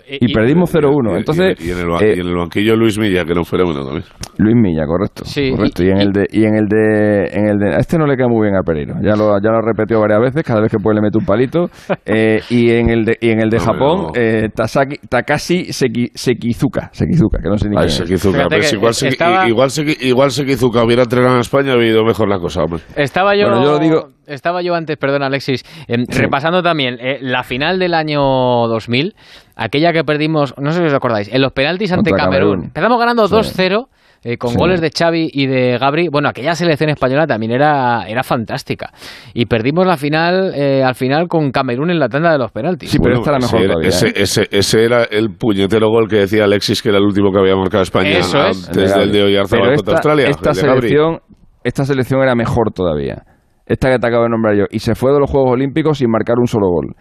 [0.07, 1.13] Y- Y, perdimos 0-1.
[1.13, 3.63] Y- Entonces, y, en el, eh, y en el banquillo Luis Milla, que no fuera
[3.65, 4.03] bueno también.
[4.37, 5.25] Luis Milla, correcto.
[5.25, 5.83] Sí, correcto.
[5.83, 8.15] Y, en el de, y en el de, en el de, a este no le
[8.15, 8.95] queda muy bien a Pereiro.
[9.03, 11.25] Ya lo, ya lo ha repetido varias veces, cada vez que puede le mete un
[11.25, 11.65] palito.
[12.11, 14.09] Eh, y en el de, y en el de Japón, no.
[14.15, 17.95] eh, Tasaki- Takashi Seki- Sekizuka, Sekizuka, que no sé ni Ay, quién es.
[17.97, 22.27] Sekizuka, igual, Seki- estaba- igual, Seki- igual Sekizuka hubiera entrenado en España, hubiera ido mejor
[22.29, 22.81] la cosa, hombre.
[22.95, 27.17] Estaba yo, Bueno, yo lo digo- estaba yo antes, perdón Alexis, em, repasando también eh,
[27.21, 28.21] la final del año
[28.67, 29.13] 2000,
[29.59, 32.31] aquella que perdimos, no sé si os acordáis, en los penaltis ante Camerún.
[32.31, 32.63] Camerún.
[32.65, 33.35] Empezamos ganando Sí.
[33.35, 33.87] 2-0
[34.23, 34.57] eh, con Sí.
[34.57, 36.09] goles de Xavi y de Gabri.
[36.11, 38.91] Bueno, aquella selección española también era, era fantástica.
[39.33, 42.89] Y perdimos la final eh, al final con Camerún en la tanda de los penaltis.
[42.91, 44.13] Sí, pero Bueno, esta era mejor ese, todavía, ese, ¿eh?
[44.15, 47.55] ese, ese era el puñetero gol que decía Alexis que era el último que había
[47.55, 48.67] marcado España Eso es.
[48.69, 50.27] antes del de Oyarzabal contra esta, Australia.
[50.29, 51.19] esta selección,
[51.63, 53.23] esta selección era mejor todavía.
[53.65, 54.65] Esta que te acabo de nombrar yo.
[54.71, 56.95] Y se fue de los Juegos Olímpicos sin marcar un solo gol.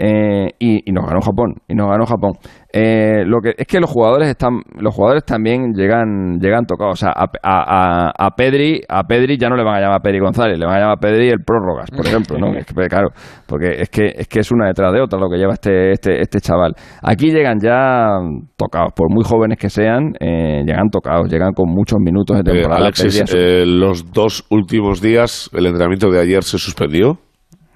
[0.00, 2.32] Eh, y, y nos ganó Japón, y nos ganó Japón.
[2.72, 6.92] Eh, lo que es que los jugadores están, los jugadores también llegan, llegan tocados.
[6.92, 10.20] O sea, a, a, a, Pedri, a Pedri ya no le van a llamar Pedri
[10.20, 12.48] González, le van a llamar Pedri el prórrogas, por ejemplo, ¿no?
[12.58, 13.08] Es que, claro,
[13.46, 16.20] porque es que es que es una detrás de otra lo que lleva este, este,
[16.20, 16.74] este chaval.
[17.02, 18.20] Aquí llegan ya
[18.56, 22.82] tocados, por muy jóvenes que sean, eh, llegan tocados, llegan con muchos minutos de temporada.
[22.82, 23.24] Alexis,
[23.66, 27.18] los dos últimos días, el entrenamiento de ayer se suspendió.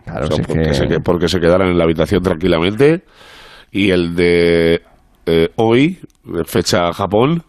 [0.04, 3.04] Claro, porque, se, porque se quedaran en la habitación tranquilamente
[3.70, 4.82] y el de
[5.26, 5.98] eh, hoy,
[6.46, 7.42] fecha Japón,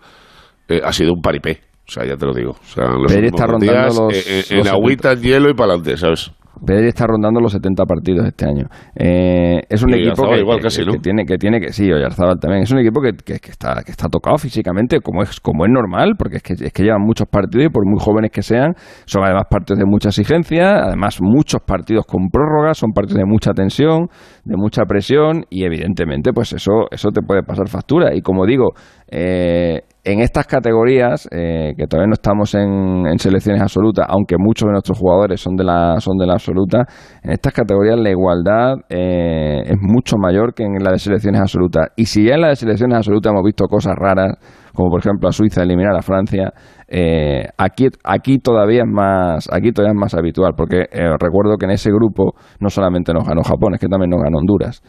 [0.68, 1.62] eh, ha sido un paripé.
[1.88, 2.52] O sea, ya te lo digo.
[2.52, 6.32] O sea, los está rondando días, los, en, agüita, en hielo y para adelante, ¿sabes?
[6.66, 8.68] Pedri está rondando los 70 partidos este año.
[8.96, 10.94] Eh, es un equipo que, igual casi, ¿no?
[10.94, 12.64] que, tiene que tiene que sí, Oyarzabal también.
[12.64, 16.14] Es un equipo que, que, está que está tocado físicamente como es como es normal,
[16.18, 18.74] porque es que es que llevan muchos partidos y por muy jóvenes que sean,
[19.06, 23.52] son además partidos de mucha exigencia, además muchos partidos con prórrogas, son partidos de mucha
[23.54, 24.08] tensión,
[24.46, 28.74] de mucha presión y evidentemente pues eso eso te puede pasar factura y como digo,
[29.10, 34.74] eh, en estas categorías, eh, que todavía no estamos en, selecciones absolutas, aunque muchos de
[34.74, 36.86] nuestros jugadores son de la, son de la absoluta,
[37.22, 41.88] en estas categorías la igualdad eh, es mucho mayor que en la de selecciones absolutas.
[41.96, 44.36] Y si ya en la de selecciones absolutas hemos visto cosas raras,
[44.74, 46.52] como por ejemplo a Suiza eliminar a Francia,
[46.90, 50.86] eh, aquí, aquí todavía es más, aquí todavía es más habitual, porque
[51.18, 54.40] recuerdo que en ese grupo no solamente nos ganó Japón, es que también nos ganó
[54.40, 54.82] Honduras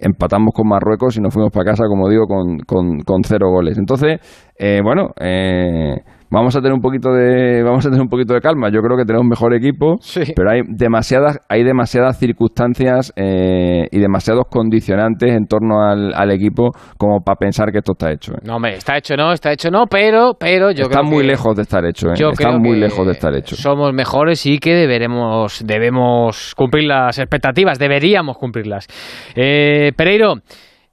[0.00, 3.78] empatamos con Marruecos y nos fuimos para casa, como digo, con, con, con cero goles.
[3.78, 4.20] Entonces,
[4.58, 6.02] eh, bueno, eh,
[6.36, 8.96] vamos a tener un poquito de vamos a tener un poquito de calma yo creo
[8.98, 9.96] que tenemos un mejor equipo
[10.34, 17.20] pero hay demasiadas hay demasiadas circunstancias eh, y demasiados condicionantes en torno al, equipo como
[17.20, 18.40] para pensar que esto está hecho ¿eh?
[18.44, 21.56] no hombre está hecho no está hecho no pero pero yo está creo muy lejos
[21.56, 22.14] de estar hecho ¿eh?
[22.14, 27.78] está muy lejos de estar hecho somos mejores y que deberemos debemos cumplir las expectativas
[27.78, 28.86] deberíamos cumplirlas
[29.34, 30.34] eh, Pereiro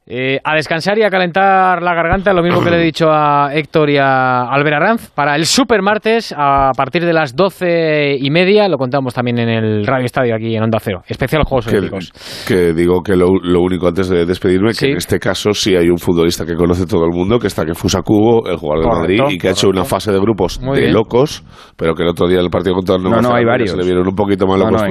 [0.06, 3.52] eh, a descansar y a calentar la garganta, lo mismo que le he dicho a
[3.54, 8.30] Héctor y a Albert Aranz, para el Super Martes a partir de las doce y
[8.30, 11.78] media, lo contamos también en el Radio Estadio aquí en Onda Cero, especial Juegos que,
[11.78, 12.12] Olímpicos.
[12.46, 13.30] Que digo que lo,
[13.62, 17.06] único antes de despedirme, que en este caso sí hay un futbolista que conoce todo
[17.06, 19.70] el mundo, que está que Fusa Cubo, el jugador de Madrid, y que ha hecho
[19.70, 21.46] una fase de grupos de locos,
[21.78, 23.72] pero que el otro día el partido contra el no, no, hay varios.
[23.72, 24.84] se le vieron un poquito más locos.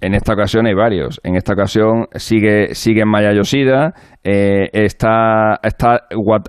[0.00, 1.20] en, esta, ocasión hay varios.
[1.24, 6.02] En esta ocasión sigue, sigue Maya Yoshida, eh, está, está,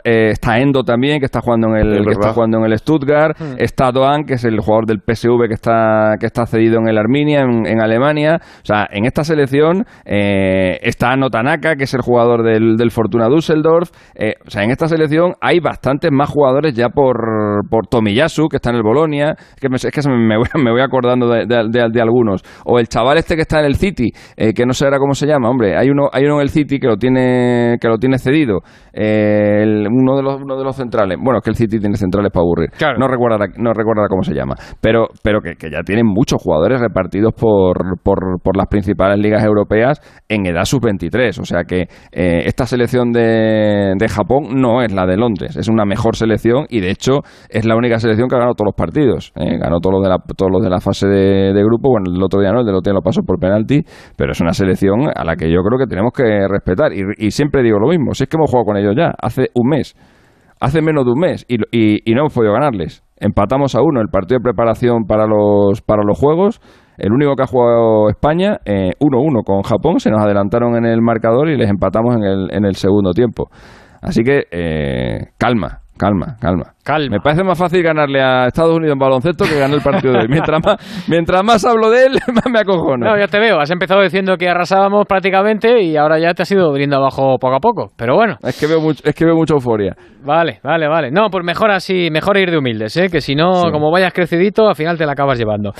[0.03, 3.39] eh, está Endo también, que está jugando en el, que está jugando en el Stuttgart.
[3.39, 3.55] Hmm.
[3.57, 6.97] Está Doan, que es el jugador del PSV que está, que está cedido en el
[6.97, 8.39] Arminia, en, Alemania.
[8.41, 13.29] O sea, en esta selección eh, está Notanaka, que es el jugador del, del Fortuna
[13.29, 13.91] Düsseldorf.
[14.15, 18.57] Eh, o sea, en esta selección hay bastantes más jugadores ya por, por Tomiyasu, que
[18.57, 19.35] está en el Bolonia.
[19.37, 22.43] Es que me, es que me, voy, me voy acordando de, de, algunos.
[22.65, 25.27] O el chaval este que está en el City, que no sé ahora cómo se
[25.27, 25.77] llama, hombre.
[25.77, 28.59] Hay uno, hay uno en el City que lo tiene que lo tiene cedido,
[28.93, 32.31] eh, uno, de los, uno de los centrales, bueno, es que el City tiene centrales
[32.31, 36.41] para aburrir, no, recuerda, no recuerda cómo se llama, pero, pero que, ya tienen muchos
[36.41, 42.43] jugadores repartidos por, por, las principales ligas europeas en edad sub-23, o sea que eh,
[42.45, 46.81] esta selección de, de Japón no es la de Londres, es una mejor selección y
[46.81, 49.95] de hecho es la única selección que ha ganado todos los partidos, eh, ganó todos
[49.95, 52.61] los de la, todos los de la fase de, grupo, bueno, el otro día no,
[52.61, 53.81] el del otro día lo pasó por penalti,
[54.15, 57.31] pero es una selección a la que yo creo que tenemos que respetar y, y
[57.31, 59.95] siempre digo lo mismo, si es que hemos jugado con ellos ya, hace un mes,
[60.59, 63.03] hace menos de un mes, y, y, no hemos podido ganarles.
[63.17, 66.61] Empatamos a uno el partido de preparación para los, para los Juegos,
[66.97, 71.01] el único que ha jugado España, 1-1 eh, con Japón, se nos adelantaron en el
[71.01, 73.49] marcador y les empatamos en el, en el segundo tiempo.
[74.01, 76.73] Así que eh, calma, calma, calma.
[77.09, 80.19] Me parece más fácil ganarle a Estados Unidos en baloncesto que ganar el partido de
[80.21, 80.27] hoy.
[80.27, 83.05] Mientras más, mientras más hablo de él, más me acojono.
[83.05, 83.59] No, ya te veo.
[83.59, 87.55] Has empezado diciendo que arrasábamos prácticamente y ahora ya te has ido viniendo abajo poco
[87.55, 87.91] a poco.
[87.95, 88.37] Pero bueno.
[88.41, 89.95] Es que veo, mucho, es que veo mucha euforia.
[90.23, 91.11] Vale, vale, vale.
[91.11, 93.07] No, pues mejor así, mejor ir de humildes, ¿eh?
[93.11, 95.71] Que si no, como vayas crecidito, al final te la acabas llevando.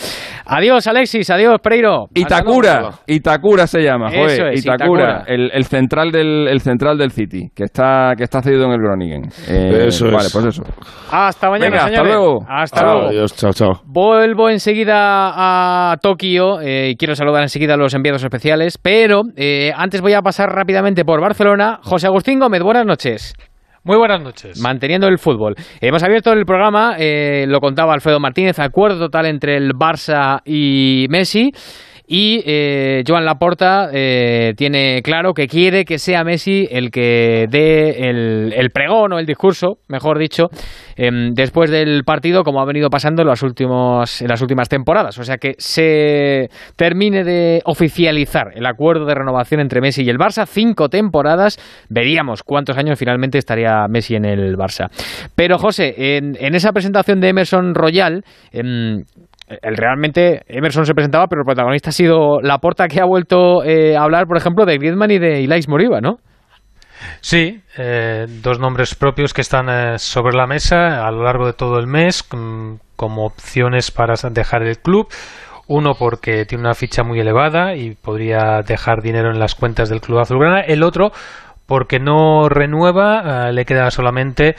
[0.45, 1.29] Adiós, Alexis.
[1.31, 2.05] Adiós, Pereiro.
[2.13, 2.91] Itakura.
[3.07, 4.55] Itakura se llama, joder.
[4.55, 5.23] Itakura.
[5.25, 9.23] El, central del, el central del City, que está, que está cedido en el Groningen.
[9.47, 10.63] Eh, eso vale, pues eso.
[11.11, 12.45] Hasta mañana, Hasta luego.
[12.47, 13.07] Hasta luego.
[13.07, 13.81] Adiós, chao, chao.
[13.85, 14.93] Vuelvo enseguida
[15.35, 20.13] a Tokio eh, y quiero saludar enseguida a los enviados especiales, pero eh, antes voy
[20.13, 21.79] a pasar rápidamente por Barcelona.
[21.83, 23.33] José Agustín Gómez, buenas noches.
[23.83, 24.59] Muy buenas noches.
[24.59, 25.55] Manteniendo el fútbol.
[25.79, 31.07] Hemos abierto el programa, eh, lo contaba Alfredo Martínez, acuerdo total entre el Barça y
[31.09, 31.51] Messi.
[32.11, 38.09] Y eh, Joan Laporta eh, tiene claro que quiere que sea Messi el que dé
[38.09, 40.47] el, pregón o el discurso, mejor dicho,
[40.95, 45.19] em, después del partido, como ha venido pasando en, los últimos, en las últimas temporadas.
[45.19, 50.17] O sea que se termine de oficializar el acuerdo de renovación entre Messi y el
[50.17, 50.47] Barça.
[50.47, 51.59] Cinco temporadas.
[51.89, 54.89] Veríamos cuántos años finalmente estaría Messi en el Barça.
[55.35, 59.03] Pero José, en, esa presentación de Emerson Royal, em,
[59.61, 64.03] realmente Emerson se presentaba, pero el protagonista ha sido Laporta que ha vuelto eh, a
[64.03, 66.17] hablar, por ejemplo, de Griezmann y de Ilais Moriba, ¿no?
[67.21, 71.53] Sí, eh, dos nombres propios que están eh, sobre la mesa a lo largo de
[71.53, 75.07] todo el mes como opciones para dejar el club.
[75.67, 80.01] Uno porque tiene una ficha muy elevada y podría dejar dinero en las cuentas del
[80.01, 80.61] club azulgrana.
[80.61, 81.11] El otro
[81.67, 84.55] porque no renueva, le queda solamente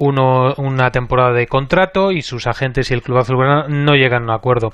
[0.00, 4.24] uno, una temporada de contrato y sus agentes y el club azulgrana no llegan a
[4.24, 4.72] un acuerdo.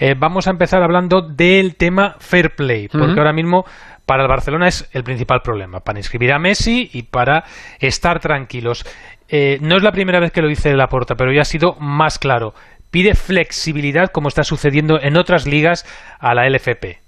[0.00, 3.64] Eh, vamos a empezar hablando del tema fair play, porque ahora mismo
[4.04, 7.44] para el Barcelona es el principal problema, para inscribir a Messi y para
[7.78, 8.84] estar tranquilos.
[9.28, 12.18] Eh, no es la primera vez que lo dice Laporta, pero ya ha sido más
[12.18, 12.52] claro.
[12.90, 15.86] Pide flexibilidad, como está sucediendo en otras ligas,
[16.18, 16.98] a la LFP.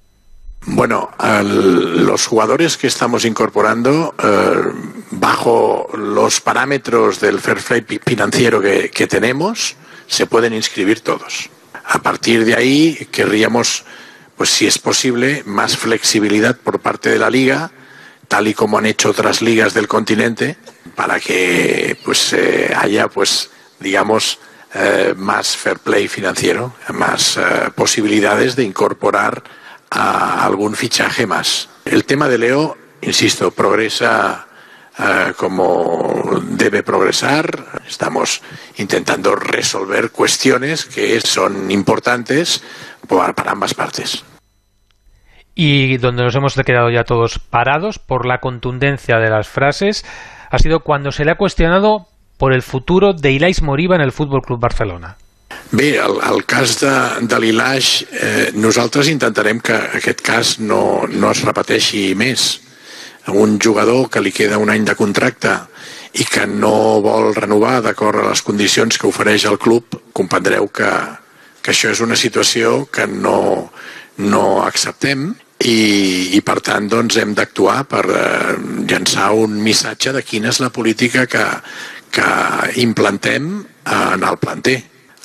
[0.68, 1.10] Bueno,
[1.42, 9.76] los jugadores que estamos incorporando eh, bajo los parámetros del fair play financiero que, tenemos
[10.06, 11.50] se pueden inscribir todos.
[11.84, 13.84] A partir de ahí querríamos,
[14.36, 17.70] pues si es posible, más flexibilidad por parte de la liga,
[18.28, 20.56] tal y como han hecho otras ligas del continente,
[20.94, 23.50] para que pues eh, haya, pues
[23.80, 24.38] digamos,
[24.74, 27.38] eh, más fair play financiero, más
[27.74, 29.42] posibilidades de incorporar
[29.90, 31.68] a algún fichaje más.
[31.84, 34.45] El tema de Leo, insisto, progresa
[34.98, 37.82] eh, como debe progresar.
[37.86, 38.42] Estamos
[38.76, 42.62] intentando resolver cuestiones que son importantes
[43.08, 44.24] para ambas partes.
[45.54, 50.04] Y donde nos hemos quedado ya todos parados por la contundencia de las frases
[50.50, 54.12] ha sido cuando se le ha cuestionado por el futuro de Ilais Moriba en el
[54.12, 55.16] Fútbol Club Barcelona.
[55.72, 61.32] Bé, el, el cas de, de l'Ilaix, eh, nosaltres intentarem que aquest cas no, no
[61.32, 62.46] es repeteixi més.
[63.34, 65.56] Un jugador que li queda un any de contracte
[66.16, 70.90] i que no vol renovar d'acord a les condicions que ofereix el club, comprendreu que,
[71.60, 73.72] que això és una situació que no,
[74.22, 78.56] no acceptem i, i per tant doncs, hem d'actuar per eh,
[78.88, 81.44] llançar un missatge de quina és la política que,
[82.14, 82.30] que
[82.82, 83.48] implantem
[83.86, 84.78] en el planter.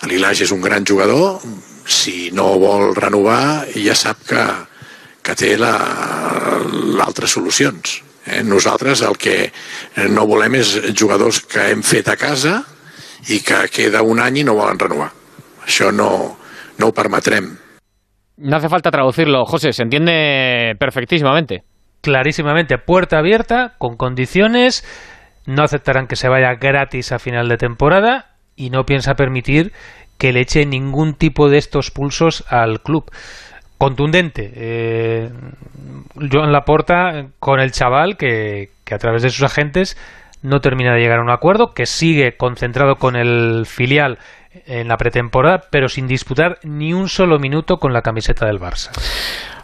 [0.10, 1.40] L'Ilage és un gran jugador,
[1.86, 4.44] si no vol renovar ja sap que,
[5.22, 8.02] que té l'altres la, solucions.
[8.26, 8.44] Eh?
[8.44, 9.52] Nosaltres el que
[10.10, 12.60] no volem és jugadors que hem fet a casa
[13.30, 15.12] i que queda un any i no volen renovar.
[15.66, 16.12] Això no,
[16.78, 17.52] no ho permetrem.
[18.38, 21.64] No hace falta traducirlo, José, se entiende perfectísimamente.
[22.02, 24.84] Clarísimamente, puerta abierta, con condiciones,
[25.46, 29.74] no aceptarán que se vaya gratis a final de temporada y no piensa permitir
[30.18, 33.12] que le eche ningún tipo de estos pulsos al club.
[33.82, 34.52] Contundente.
[34.54, 35.30] Eh,
[36.32, 39.98] Joan Laporta con el chaval que, que a través de sus agentes
[40.44, 44.20] no termina de llegar a un acuerdo, que sigue concentrado con el filial
[44.68, 48.92] en la pretemporada, pero sin disputar ni un solo minuto con la camiseta del Barça.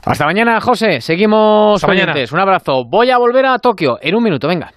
[0.03, 0.99] Hasta mañana, José.
[0.99, 2.32] Seguimos pendientes.
[2.32, 2.86] Un abrazo.
[2.86, 4.47] Voy a volver a Tokio en un minuto.
[4.47, 4.74] Venga.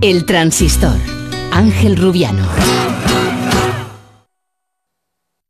[0.00, 0.96] El transistor.
[1.52, 2.79] Ángel Rubiano.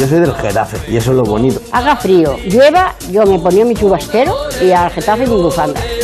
[0.00, 1.60] Yo soy del Getafe y eso es lo bonito.
[1.70, 5.80] Haga frío, llueva, yo me ponía mi chubastero y al Getafe mi bufanda.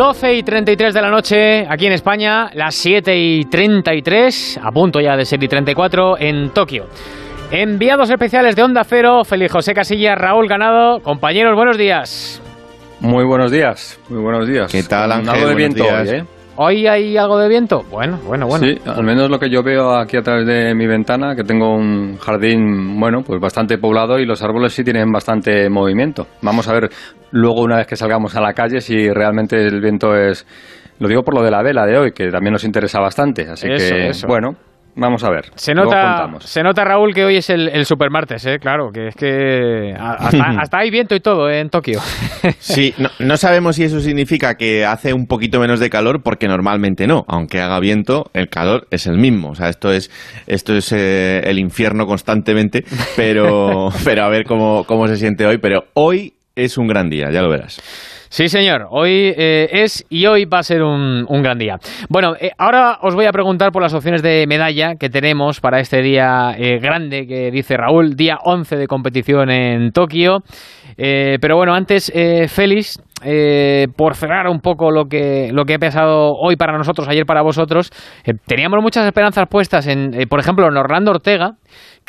[0.00, 4.98] Doce y 33 de la noche aquí en España, las 7 y 33, a punto
[4.98, 6.86] ya de ser y 34 en Tokio.
[7.50, 11.00] Enviados especiales de Onda Cero, Feliz José Casilla, Raúl Ganado.
[11.00, 12.42] Compañeros, buenos días.
[13.00, 14.72] Muy buenos días, muy buenos días.
[14.72, 15.34] ¿Qué tal, Ángel?
[15.34, 16.24] Algo de viento hoy, ¿eh?
[16.56, 17.82] ¿Hoy hay algo de viento?
[17.90, 18.66] Bueno, bueno, bueno.
[18.66, 21.74] Sí, al menos lo que yo veo aquí a través de mi ventana, que tengo
[21.74, 26.26] un jardín, bueno, pues bastante poblado y los árboles sí tienen bastante movimiento.
[26.40, 26.90] Vamos a ver
[27.32, 30.46] luego una vez que salgamos a la calle si realmente el viento es...
[30.98, 33.48] Lo digo por lo de la vela de hoy, que también nos interesa bastante.
[33.48, 34.26] Así Eso, que, eso.
[34.26, 34.56] bueno,
[34.96, 35.46] vamos a ver.
[35.54, 38.58] Se nota, se nota, Raúl, que hoy es el, el supermartes, ¿eh?
[38.60, 41.60] Claro, que es que hasta hay viento y todo ¿eh?
[41.60, 42.00] en Tokio.
[42.58, 46.48] Sí, no, no sabemos si eso significa que hace un poquito menos de calor, porque
[46.48, 47.24] normalmente no.
[47.28, 49.50] Aunque haga viento, el calor es el mismo.
[49.50, 50.10] O sea, esto es,
[50.46, 52.84] esto es eh, el infierno constantemente,
[53.16, 55.58] pero, pero a ver cómo, cómo se siente hoy.
[55.58, 56.32] Pero hoy
[56.64, 57.80] es un gran día, ya lo verás.
[58.32, 58.86] Sí, señor.
[58.90, 61.78] Hoy eh, es y hoy va a ser un, un gran día.
[62.08, 65.80] Bueno, eh, ahora os voy a preguntar por las opciones de medalla que tenemos para
[65.80, 70.44] este día eh, grande que dice Raúl, día 11 de competición en Tokio.
[70.96, 72.12] Eh, pero bueno, antes,
[72.48, 73.02] Félix,
[73.96, 77.42] por cerrar un poco lo que, lo que ha pasado hoy para nosotros, ayer para
[77.42, 77.90] vosotros,
[78.46, 81.54] teníamos muchas esperanzas puestas en, por ejemplo, en Orlando Ortega,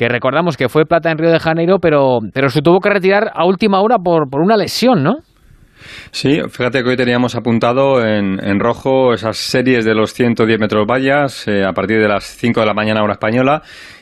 [0.01, 3.29] que recordamos que fue plata en Río de Janeiro, pero, pero se tuvo que retirar
[3.35, 5.17] a última hora por, por una lesión, ¿no?
[6.09, 10.87] Sí, fíjate que hoy teníamos apuntado en, en rojo esas series de los 110 metros
[10.89, 13.61] vallas eh, a partir de las 5 de la mañana hora española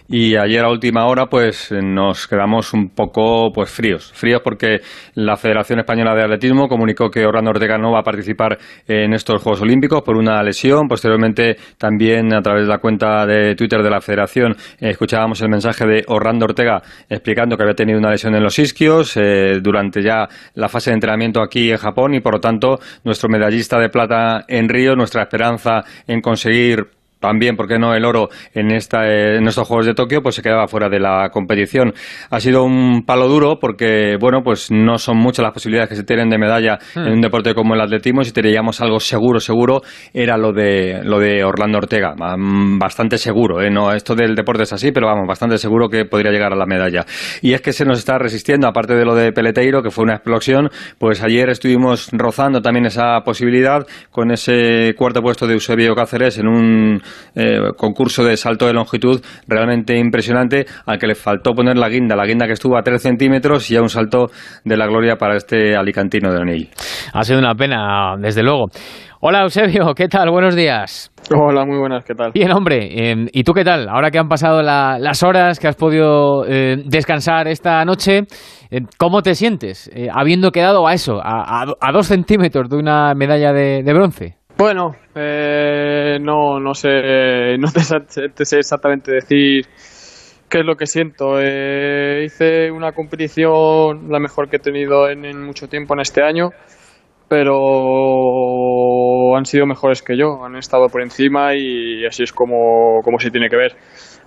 [0.10, 4.80] y ayer a última hora pues eh, nos quedamos un poco pues fríos, fríos porque
[5.14, 8.57] la Federación Española de Atletismo comunicó que Orlando Ortega no va a participar
[8.88, 13.53] en estos Juegos Olímpicos por una lesión, posteriormente también a través de la cuenta de
[13.55, 17.99] Twitter de la Federación eh, escuchábamos el mensaje de Orlando Ortega explicando que había tenido
[17.99, 22.16] una lesión en los isquios eh, durante ya la fase de entrenamiento aquí en Japón
[22.16, 27.56] y por lo tanto nuestro medallista de plata en Río, nuestra esperanza en conseguir también,
[27.56, 30.42] ¿por qué no?, el oro en, esta, eh, en estos Juegos de Tokio, pues se
[30.42, 31.94] quedaba fuera de la competición.
[32.30, 36.04] Ha sido un palo duro porque, bueno, pues no son muchas las posibilidades que se
[36.04, 37.08] tienen de medalla Hmm.
[37.08, 38.24] en un deporte como el atletismo.
[38.24, 39.82] Si teníamos algo seguro, seguro,
[40.14, 42.16] era lo de, lo de Orlando Ortega.
[42.16, 43.70] Mm, Bastante seguro, ¿eh?
[43.70, 46.66] No, esto del deporte es así, pero vamos, bastante seguro que podría llegar a la
[46.66, 47.06] medalla.
[47.42, 50.16] Y es que se nos está resistiendo, aparte de lo de Peleteiro, que fue una
[50.16, 56.38] explosión, pues ayer estuvimos rozando también esa posibilidad con ese cuarto puesto de Eusebio Cáceres
[56.38, 57.02] en un
[57.36, 62.16] eh, concurso de salto de longitud realmente impresionante al que le faltó poner la guinda,
[62.16, 64.28] la guinda que estuvo a 3 centímetros y ya un salto
[64.64, 66.70] de la gloria para este alicantino de O'Neill.
[67.14, 68.66] Ha sido una pena, desde luego.
[69.22, 70.30] Hola Eusebio, ¿qué tal?
[70.32, 71.12] Buenos días.
[71.36, 72.32] Hola, muy buenas, ¿qué tal?
[72.34, 73.89] Bien, hombre, eh, ¿y tú qué tal?
[73.89, 78.24] Ahora que han pasado la- las horas que has podido eh, descansar esta noche,
[78.72, 82.78] eh, ¿cómo te sientes eh, habiendo quedado a eso, a, a- a dos centímetros de
[82.78, 84.36] una medalla de, de bronce?
[84.57, 89.66] Bueno, eh, no, no sé, no te, sé exactamente decir
[90.48, 91.40] qué es lo que siento.
[91.40, 96.24] Eh, hice una competición la mejor que he tenido en, en mucho tiempo en este
[96.24, 96.52] año,
[97.28, 97.50] pero
[99.36, 103.32] han sido mejores que yo, han estado por encima y así es como, como se
[103.32, 103.76] tiene que ver.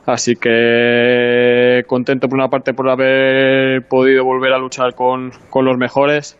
[0.05, 5.77] Así que contento por una parte por haber podido volver a luchar con, con los
[5.77, 6.39] mejores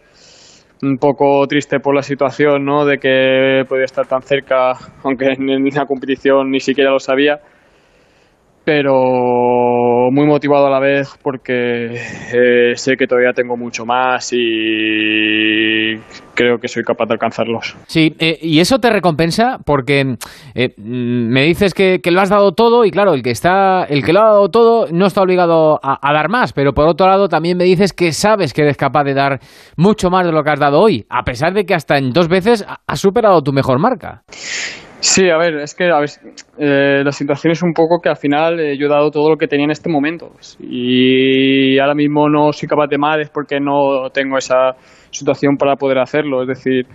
[0.83, 2.85] un poco triste por la situación, ¿no?
[2.85, 4.73] De que podía estar tan cerca,
[5.05, 7.39] aunque en, la competición ni siquiera lo sabía.
[8.65, 11.95] Pero muy motivado a la vez porque
[12.33, 15.97] eh, sé que todavía tengo mucho más y
[16.35, 17.77] creo que soy capaz de alcanzarlos.
[17.87, 20.17] Sí, eh, y eso te recompensa porque
[20.55, 24.05] eh, me dices que, que lo has dado todo y claro, el que está, el
[24.05, 27.09] que lo ha dado todo no está obligado a, a dar más, pero por otro
[27.09, 29.41] lado también me dices que sabes que eres capaz de dar
[29.77, 32.29] mucho más de lo que has dado hoy, a pesar de que hasta en dos
[32.29, 34.23] veces ha- has superado tu mejor marca.
[35.05, 36.11] Sí, a ver, es que a ver,
[36.59, 39.37] eh, la situación es un poco que al final eh, yo he dado todo lo
[39.37, 40.31] que tenía en este momento
[40.61, 44.77] y ahora mismo no soy capaz de más es porque no tengo esa
[45.11, 46.43] situación para poder hacerlo.
[46.43, 46.87] Es decir,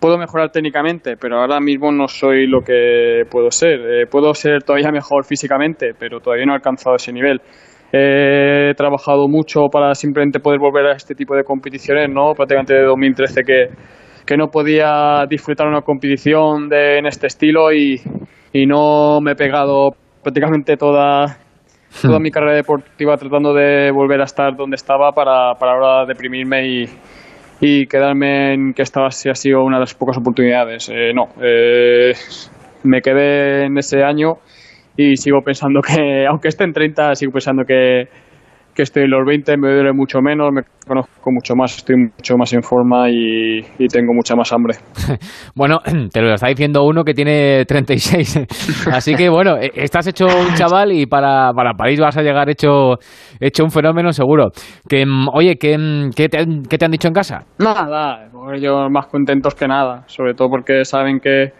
[0.00, 3.78] puedo mejorar técnicamente, pero ahora mismo no soy lo que puedo ser.
[3.78, 7.40] Eh, puedo ser todavía mejor físicamente, pero todavía no he alcanzado ese nivel.
[7.92, 12.32] He trabajado mucho para simplemente poder volver a este tipo de competiciones, ¿no?
[12.34, 13.66] Prácticamente de 2013 que,
[14.26, 18.00] que no podía disfrutar una competición de, en este estilo y,
[18.52, 19.90] y no me he pegado
[20.22, 21.38] prácticamente toda,
[22.00, 26.66] toda mi carrera deportiva tratando de volver a estar donde estaba para, para ahora deprimirme
[26.66, 26.84] y,
[27.60, 30.88] y quedarme en que esta sí ha sido una de las pocas oportunidades.
[30.88, 32.12] Eh, no, eh,
[32.82, 34.38] me quedé en ese año
[34.96, 38.08] y sigo pensando que, aunque esté en 30, sigo pensando que,
[38.74, 42.36] que estoy en los 20, me duele mucho menos, me conozco mucho más, estoy mucho
[42.38, 44.76] más en forma y, y tengo mucha más hambre.
[45.54, 45.80] Bueno,
[46.12, 48.40] te lo está diciendo uno que tiene 36.
[48.92, 52.48] Así que bueno, eh, estás hecho un chaval y para, para París vas a llegar
[52.48, 52.94] hecho,
[53.38, 54.48] hecho un fenómeno seguro.
[54.88, 57.44] Que, mm, oye, ¿qué, mm, qué te, han- qué te han dicho en casa?
[57.58, 61.52] Nada, ellos más contentos que nada, sobre todo porque saben que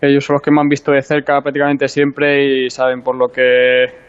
[0.00, 3.28] ellos son los que me han visto de cerca prácticamente siempre y saben por lo
[3.28, 4.05] que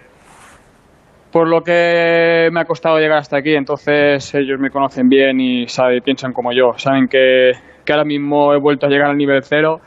[1.38, 5.68] por lo que me ha costado llegar hasta aquí, entonces ellos me conocen bien y
[5.68, 7.51] saben, piensan como yo, saben que,
[7.85, 9.80] que ahora mismo he vuelto a llegar al nivel cero,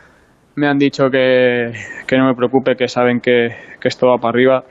[0.55, 1.72] me han dicho que,
[2.06, 4.64] que no me preocupe, que saben que, que esto va para arriba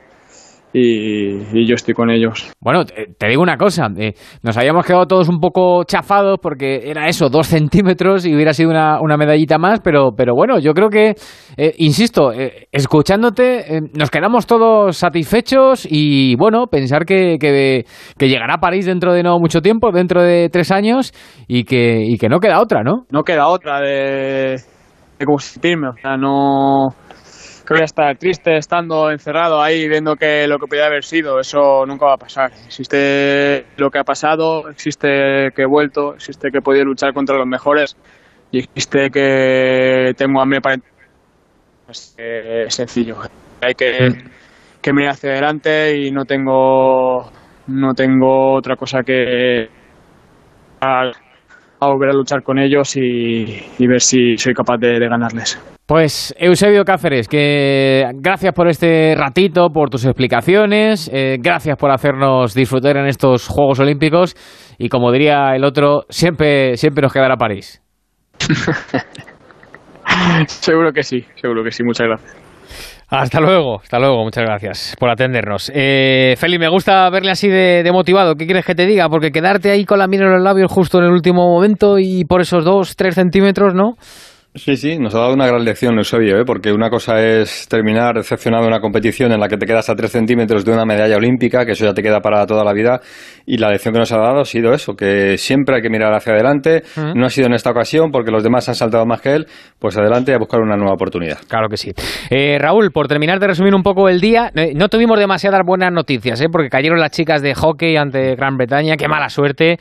[0.72, 2.52] y, y yo estoy con ellos.
[2.60, 6.90] Bueno, te, te digo una cosa, eh, nos habíamos quedado todos un poco chafados porque
[6.90, 10.72] era eso, dos centímetros y hubiera sido una, una medallita más, pero, pero bueno, yo
[10.72, 11.14] creo que,
[11.56, 17.84] eh, insisto, eh, escuchándote, eh, nos quedamos todos satisfechos y bueno, pensar que, que,
[18.16, 21.12] que llegará a París dentro de no mucho tiempo, dentro de tres años
[21.48, 23.06] y que, y que no queda otra, ¿no?
[23.10, 24.60] no queda otra de,
[25.18, 25.26] de.
[25.26, 25.38] O
[26.00, 26.88] sea, no.
[27.72, 32.06] Que estar triste estando encerrado ahí viendo que lo que podía haber sido, eso nunca
[32.06, 32.50] va a pasar.
[32.66, 37.36] Existe lo que ha pasado, existe que he vuelto, existe que he podido luchar contra
[37.36, 37.96] los mejores
[38.50, 40.76] y existe que tengo hambre para.
[41.88, 43.16] Es, es sencillo.
[43.60, 44.08] Hay que,
[44.82, 47.30] que mirar hacia adelante y no tengo,
[47.68, 49.68] no tengo otra cosa que.
[50.80, 51.12] a-
[51.82, 55.58] a volver a luchar con ellos y, y ver si soy capaz de, de ganarles.
[55.90, 62.54] Pues Eusebio Cáceres, que gracias por este ratito, por tus explicaciones, eh, gracias por hacernos
[62.54, 64.36] disfrutar en estos Juegos Olímpicos
[64.78, 67.82] y como diría el otro, siempre, siempre nos quedará París.
[70.46, 72.36] seguro que sí, seguro que sí, muchas gracias.
[73.08, 75.72] Hasta luego, hasta luego, muchas gracias por atendernos.
[75.74, 79.08] Eh, Feli, me gusta verle así de, de motivado, ¿qué quieres que te diga?
[79.08, 82.24] Porque quedarte ahí con la mira en los labios justo en el último momento y
[82.26, 83.96] por esos dos, tres centímetros, ¿no?
[84.52, 86.44] Sí, sí, nos ha dado una gran lección Eusebio, ¿eh?
[86.44, 89.94] porque una cosa es terminar decepcionado en una competición en la que te quedas a
[89.94, 93.00] 3 centímetros de una medalla olímpica, que eso ya te queda para toda la vida,
[93.46, 96.12] y la lección que nos ha dado ha sido eso, que siempre hay que mirar
[96.14, 96.82] hacia adelante,
[97.14, 99.46] no ha sido en esta ocasión porque los demás han saltado más que él,
[99.78, 101.38] pues adelante a buscar una nueva oportunidad.
[101.46, 101.92] Claro que sí.
[102.28, 105.92] Eh, Raúl, por terminar de resumir un poco el día, eh, no tuvimos demasiadas buenas
[105.92, 106.48] noticias, ¿eh?
[106.50, 109.78] porque cayeron las chicas de hockey ante Gran Bretaña, qué mala suerte.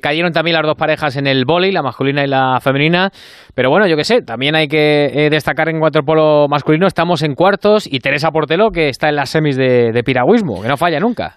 [0.00, 3.10] Cayeron también las dos parejas en el vóley, la masculina y la femenina.
[3.54, 7.34] Pero bueno, yo qué sé, también hay que eh, destacar en waterpolo masculino, estamos en
[7.34, 11.00] cuartos y Teresa Portelo, que está en las semis de, de piragüismo, que no falla
[11.00, 11.34] nunca.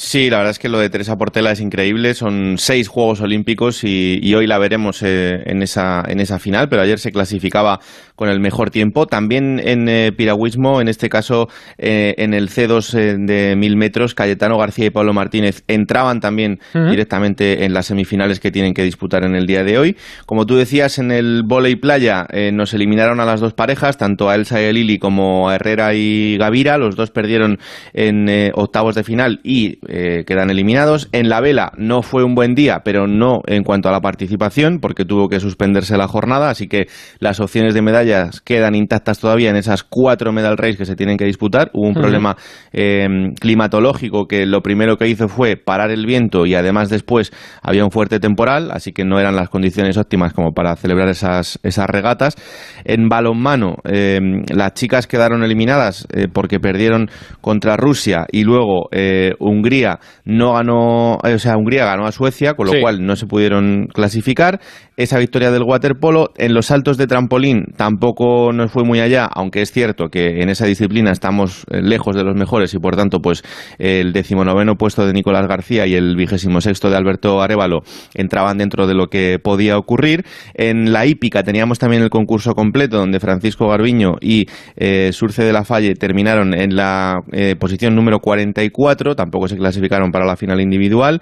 [0.00, 2.14] Sí, la verdad es que lo de Teresa Portela es increíble.
[2.14, 6.68] Son seis Juegos Olímpicos y, y hoy la veremos eh, en, esa, en esa final,
[6.68, 7.80] pero ayer se clasificaba
[8.18, 9.06] con el mejor tiempo.
[9.06, 11.48] También en eh, piragüismo, en este caso
[11.78, 16.58] eh, en el C2 eh, de mil metros, Cayetano García y Pablo Martínez entraban también
[16.74, 19.96] directamente en las semifinales que tienen que disputar en el día de hoy.
[20.26, 24.28] Como tú decías, en el vóley playa eh, nos eliminaron a las dos parejas, tanto
[24.28, 26.76] a Elsa y a Lili como a Herrera y Gavira.
[26.76, 27.58] Los dos perdieron
[27.94, 31.08] en octavos de final y eh, quedan eliminados.
[31.12, 34.78] En la vela no fue un buen día, pero no en cuanto a la participación,
[34.80, 36.86] porque tuvo que suspenderse la jornada, así que
[37.18, 41.16] las opciones de medallas quedan intactas todavía en esas cuatro medal race que se tienen
[41.16, 41.70] que disputar.
[41.72, 42.36] Hubo un problema
[42.72, 43.06] eh,
[43.40, 47.32] climatológico que lo primero que hizo fue parar el viento y además después
[47.62, 51.58] había un fuerte temporal, así que no eran las condiciones óptimas como para celebrar esas,
[51.62, 52.36] esas regatas.
[52.84, 54.20] En balonmano, eh,
[54.54, 57.10] las chicas quedaron eliminadas eh, porque perdieron
[57.40, 59.34] contra Rusia y luego eh,
[59.78, 62.80] Hungría no ganó, eh, o sea, Hungría ganó a Suecia, con lo Sí.
[62.80, 64.60] cual no se pudieron clasificar.
[64.96, 69.62] Esa victoria del waterpolo en los saltos de trampolín tampoco nos fue muy allá, aunque
[69.62, 73.20] es cierto que en esa disciplina estamos eh, lejos de los mejores y por tanto
[73.20, 73.42] pues
[73.78, 77.80] el decimonoveno puesto de Nicolás García y el vigésimo sexto de Alberto Arevalo
[78.14, 80.24] entraban dentro de lo que podía ocurrir.
[80.54, 84.46] En la hípica teníamos también el concurso completo donde Francisco Garbiño y
[84.76, 89.67] eh, Surce de la Falle terminaron en la eh, posición número 44, tampoco se clasificaron
[90.12, 91.20] para la final individual.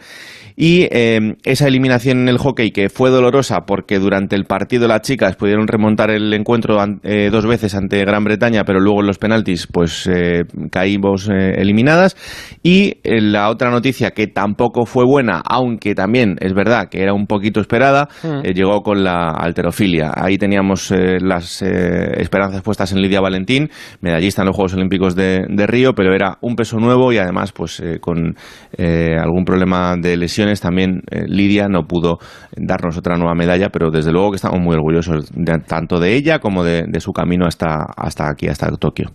[0.58, 5.02] Y eh, esa eliminación en el hockey que fue dolorosa porque durante el partido las
[5.02, 9.18] chicas pudieron remontar el encuentro eh, dos veces ante Gran Bretaña, pero luego en los
[9.18, 12.16] penaltis pues eh, caímos eh, eliminadas.
[12.62, 17.12] Y eh, la otra noticia que tampoco fue buena, aunque también es verdad que era
[17.12, 18.42] un poquito esperada, Mm.
[18.54, 20.10] llegó con la alterofilia.
[20.14, 20.90] Ahí teníamos
[21.20, 23.68] las esperanzas puestas en Lidia Valentín,
[24.00, 27.52] medallista en los Juegos Olímpicos de, de Río, pero era un peso nuevo y además
[27.52, 28.36] pues eh, con
[28.76, 32.18] eh, algún problema de lesiones también eh, Lidia no pudo
[32.56, 36.38] darnos otra nueva medalla, pero desde luego que estamos muy orgullosos de- tanto de ella
[36.38, 39.10] como de, de su camino hasta, hasta aquí, hasta Tokio.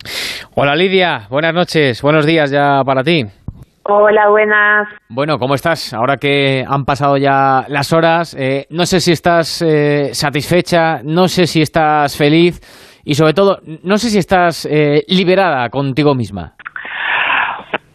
[0.55, 3.25] Hola Lidia, buenas noches, buenos días ya para ti.
[3.83, 4.87] Hola, buenas.
[5.09, 5.91] Bueno, ¿cómo estás?
[5.93, 11.27] Ahora que han pasado ya las horas, eh, no sé si estás eh, satisfecha, no
[11.27, 12.61] sé si estás feliz
[13.03, 16.53] y sobre todo, no sé si estás eh, liberada contigo misma.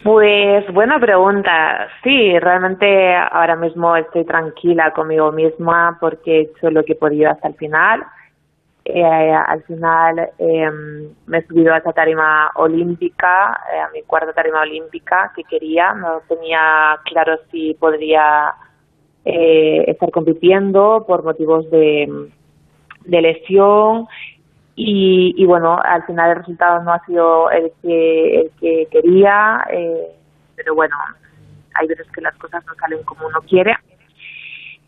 [0.07, 1.89] Pues buena pregunta.
[2.05, 7.29] Sí, realmente ahora mismo estoy tranquila conmigo misma porque he hecho lo que he podido
[7.29, 8.05] hasta el final.
[8.85, 10.71] Eh, al final eh,
[11.27, 15.93] me he subido a esa tarima olímpica, eh, a mi cuarta tarima olímpica que quería.
[15.93, 18.55] No tenía claro si podría
[19.25, 22.31] eh, estar compitiendo por motivos de,
[23.07, 24.07] de lesión
[24.79, 29.65] y, y bueno, al final el resultado no ha sido el que, el que quería,
[29.73, 30.13] eh,
[30.55, 30.95] pero bueno,
[31.75, 33.75] hay veces que las cosas no salen como uno quiere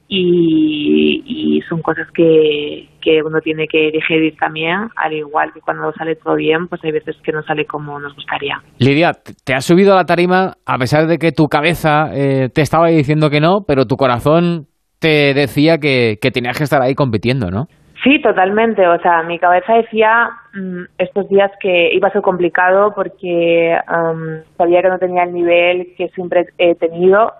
[0.09, 5.90] y, y son cosas que, que uno tiene que digerir también, al igual que cuando
[5.94, 8.62] sale todo bien, pues hay veces que no sale como nos gustaría.
[8.78, 9.12] Lidia,
[9.44, 12.89] te has subido a la tarima a pesar de que tu cabeza eh, te estaba
[12.89, 14.66] diciendo que no, pero tu corazón
[14.98, 17.69] te decía que, que tenías que estar ahí compitiendo, ¿no?
[18.09, 18.89] Sí, totalmente.
[18.89, 24.40] O sea, mi cabeza decía mm, estos días que iba a ser complicado porque um,
[24.56, 27.35] sabía que no tenía el nivel que siempre he tenido.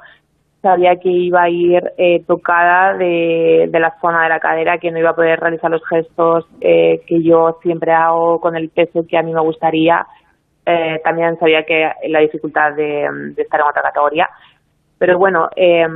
[0.61, 4.99] Sabía que iba a ir eh, tocada de, la zona de la cadera, que no
[4.99, 9.17] iba a poder realizar los gestos eh, que yo siempre hago con el peso que
[9.17, 10.07] a mí me gustaría.
[10.67, 14.29] Eh, también sabía que la dificultad de, de estar en otra categoría.
[14.99, 15.87] Pero bueno, eh,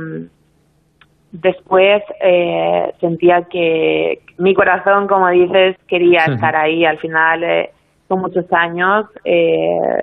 [1.33, 6.85] después eh, sentía que mi corazón, como dices, quería estar ahí.
[6.85, 7.71] Al final, eh,
[8.07, 9.07] son muchos años.
[9.25, 9.99] Eh,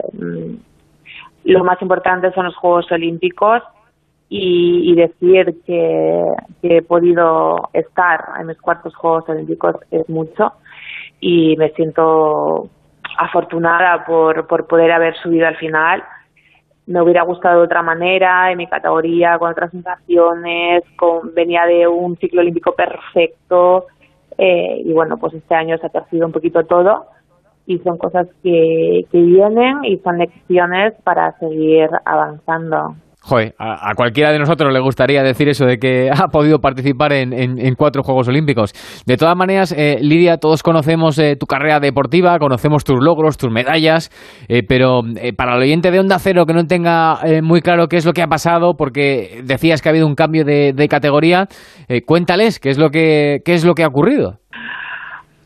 [1.44, 3.62] lo más importante son los Juegos Olímpicos
[4.28, 6.24] y, y decir que,
[6.60, 10.52] que he podido estar en mis cuartos Juegos Olímpicos es mucho
[11.20, 12.68] y me siento
[13.18, 16.02] afortunada por, por poder haber subido al final
[16.86, 21.86] me hubiera gustado de otra manera, en mi categoría, con otras sensaciones, con, venía de
[21.86, 23.86] un ciclo olímpico perfecto
[24.38, 27.06] eh, y bueno, pues este año se ha torcido un poquito todo
[27.66, 32.96] y son cosas que, que vienen y son lecciones para seguir avanzando.
[33.22, 37.32] Joder, a, cualquiera de nosotros le gustaría decir eso de que ha podido participar en,
[37.34, 38.72] en- cuatro Juegos Olímpicos.
[39.06, 43.50] De todas maneras, eh, Lidia, todos conocemos eh, tu carrera deportiva, conocemos tus logros, tus
[43.50, 44.10] medallas,
[44.48, 47.88] eh, pero eh, para el oyente de Onda Cero que no tenga eh, muy claro
[47.88, 50.88] qué es lo que ha pasado, porque decías que ha habido un cambio de, de
[50.88, 51.46] categoría,
[52.06, 54.38] cuéntales qué es lo que qué es lo que ha ocurrido.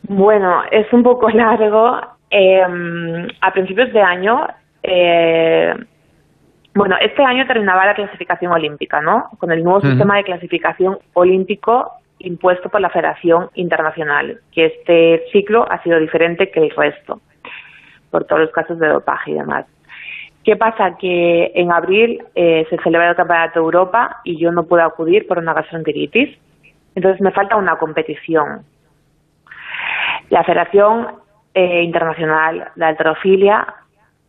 [0.09, 1.97] Bueno, es un poco largo.
[2.31, 2.61] Eh,
[3.41, 4.47] a principios de año,
[4.83, 5.73] eh,
[6.75, 9.29] bueno, este año terminaba la clasificación olímpica, ¿no?
[9.39, 15.71] Con el nuevo sistema de clasificación olímpico impuesto por la Federación Internacional, que este ciclo
[15.71, 17.21] ha sido diferente que el resto,
[18.11, 19.67] por todos los casos de dopaje y demás.
[20.43, 20.97] ¿Qué pasa?
[20.99, 25.27] Que en abril eh, se celebra el Campeonato de Europa y yo no puedo acudir
[25.27, 26.37] por una gastroenteritis.
[26.95, 28.63] Entonces me falta una competición.
[30.31, 31.07] La Federación
[31.55, 33.67] eh, Internacional de Alterofilia,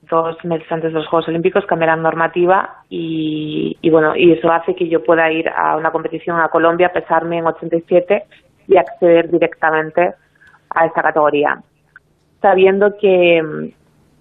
[0.09, 4.51] dos meses antes de los Juegos Olímpicos, cambiará la normativa y, y bueno, y eso
[4.51, 8.23] hace que yo pueda ir a una competición a Colombia, pesarme en 87
[8.67, 10.13] y acceder directamente
[10.69, 11.59] a esta categoría.
[12.41, 13.67] Sabiendo que mm,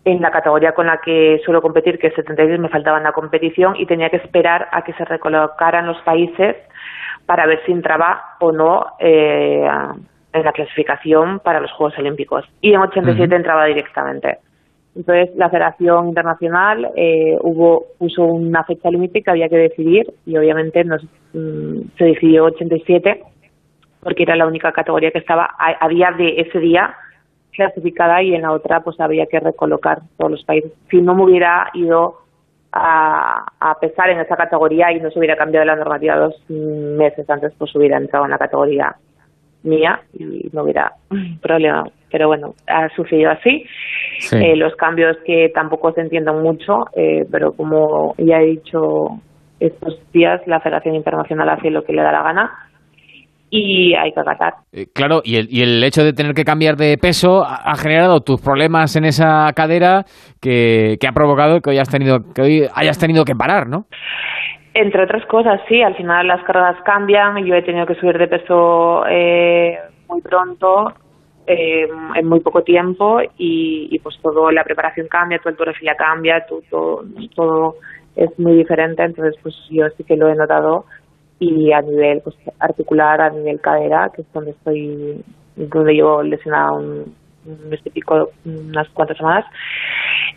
[0.05, 3.13] en la categoría con la que suelo competir, que es 76, me faltaba en la
[3.13, 6.57] competición y tenía que esperar a que se recolocaran los países
[7.27, 9.67] para ver si entraba o no eh,
[10.33, 12.45] en la clasificación para los Juegos Olímpicos.
[12.61, 13.35] Y en 87 Ujú.
[13.35, 14.39] entraba directamente.
[14.97, 20.37] Entonces, la Federación Internacional eh, hubo puso una fecha límite que había que decidir y
[20.37, 21.03] obviamente nos,
[21.33, 23.23] mm, se decidió 87
[24.01, 26.95] porque era la única categoría que estaba a, a día de ese día
[27.53, 30.73] clasificada y en la otra pues había que recolocar todos los países.
[30.91, 32.19] Si no me hubiera ido
[32.73, 37.29] a, a pesar en esa categoría y no se hubiera cambiado la normativa dos meses
[37.31, 38.95] antes, pues hubiera entrado en la categoría
[39.63, 40.93] mía y no hubiera
[41.43, 41.89] problema.
[42.15, 43.65] Pero bueno, ha sucedido así.
[44.21, 44.37] Sí.
[44.37, 49.09] Eh, los cambios que tampoco se entienden mucho, eh, pero como ya he dicho
[49.59, 52.53] estos días, la Federación Internacional hace lo que le da la gana
[53.51, 54.53] y hay que acatar.
[54.73, 57.75] Eh, claro, y el, y el hecho de tener que cambiar de peso ha, ha
[57.75, 60.05] generado tus problemas en esa cadera
[60.41, 63.87] que, que ha provocado que hoy, has tenido, que hoy hayas tenido que parar, ¿no?
[64.73, 68.29] Entre otras cosas, sí, al final las cargas cambian, yo he tenido que subir de
[68.29, 69.79] peso eh,
[70.09, 70.93] muy pronto,
[71.47, 75.95] eh, en muy poco tiempo y, y pues todo, la preparación cambia, todo el turofilia
[75.95, 77.05] cambia, todo, todo,
[77.35, 77.77] todo
[78.17, 80.87] es muy diferente, entonces pues yo sí que lo he notado
[81.39, 85.23] y a nivel pues, articular, a nivel cadera, que es donde estoy,
[85.57, 87.15] donde llevo lesionada un,
[87.45, 89.45] un y pico, unas cuantas semanas,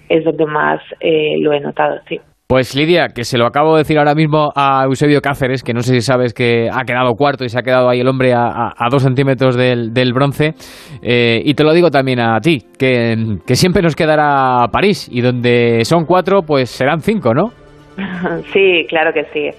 [0.10, 2.20] es donde más eh, lo he notado, sí.
[2.50, 5.82] Pues Lidia, que se lo acabo de decir ahora mismo a Eusebio Cáceres, que no
[5.82, 8.70] sé si sabes que ha quedado cuarto y se ha quedado ahí el hombre a,
[8.74, 10.54] a- dos centímetros del, del bronce.
[11.02, 15.20] Eh, y te lo digo también a ti, que, que siempre nos quedará París y
[15.20, 17.52] donde son cuatro, pues serán cinco, ¿no?
[18.54, 19.50] Sí, claro que sí.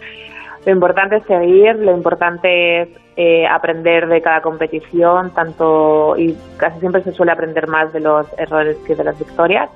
[0.65, 2.89] Lo importante es seguir, lo importante es
[3.21, 8.27] eh, aprender de cada competición, tanto y casi siempre se suele aprender más de los
[8.39, 9.69] errores que de las victorias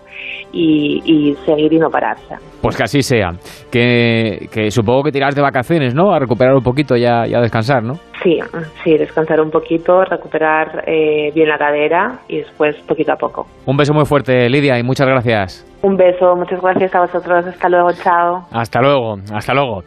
[0.53, 2.37] y, y seguir y no pararse.
[2.61, 3.33] Pues que así sea.
[3.69, 6.13] Que, que supongo que tiras de vacaciones, ¿no?
[6.13, 7.95] A recuperar un poquito y a, y a descansar, ¿no?
[8.23, 8.39] Sí,
[8.85, 13.49] sí, descansar un poquito, recuperar eh, bien la cadera y después poquito a poco.
[13.67, 15.67] Un beso muy fuerte, Lidia, y muchas gracias.
[15.83, 18.47] Un beso, muchas gracias a vosotros, hasta luego, chao.
[18.53, 19.83] Hasta luego, hasta luego.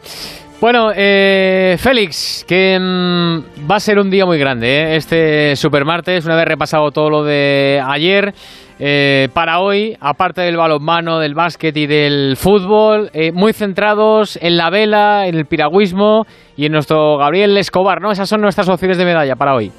[0.58, 4.96] Bueno, eh, Félix, que mm, va a ser un día muy grande, ¿eh?
[4.96, 8.32] este supermartes, una vez repasado todo lo de ayer,
[8.78, 14.56] eh, para hoy, aparte del balonmano, del básquet y del fútbol, eh, muy centrados en
[14.56, 16.26] la vela, en el piragüismo
[16.56, 18.10] y en nuestro Gabriel Escobar, ¿no?
[18.10, 19.70] Esas son nuestras opciones de medalla para hoy.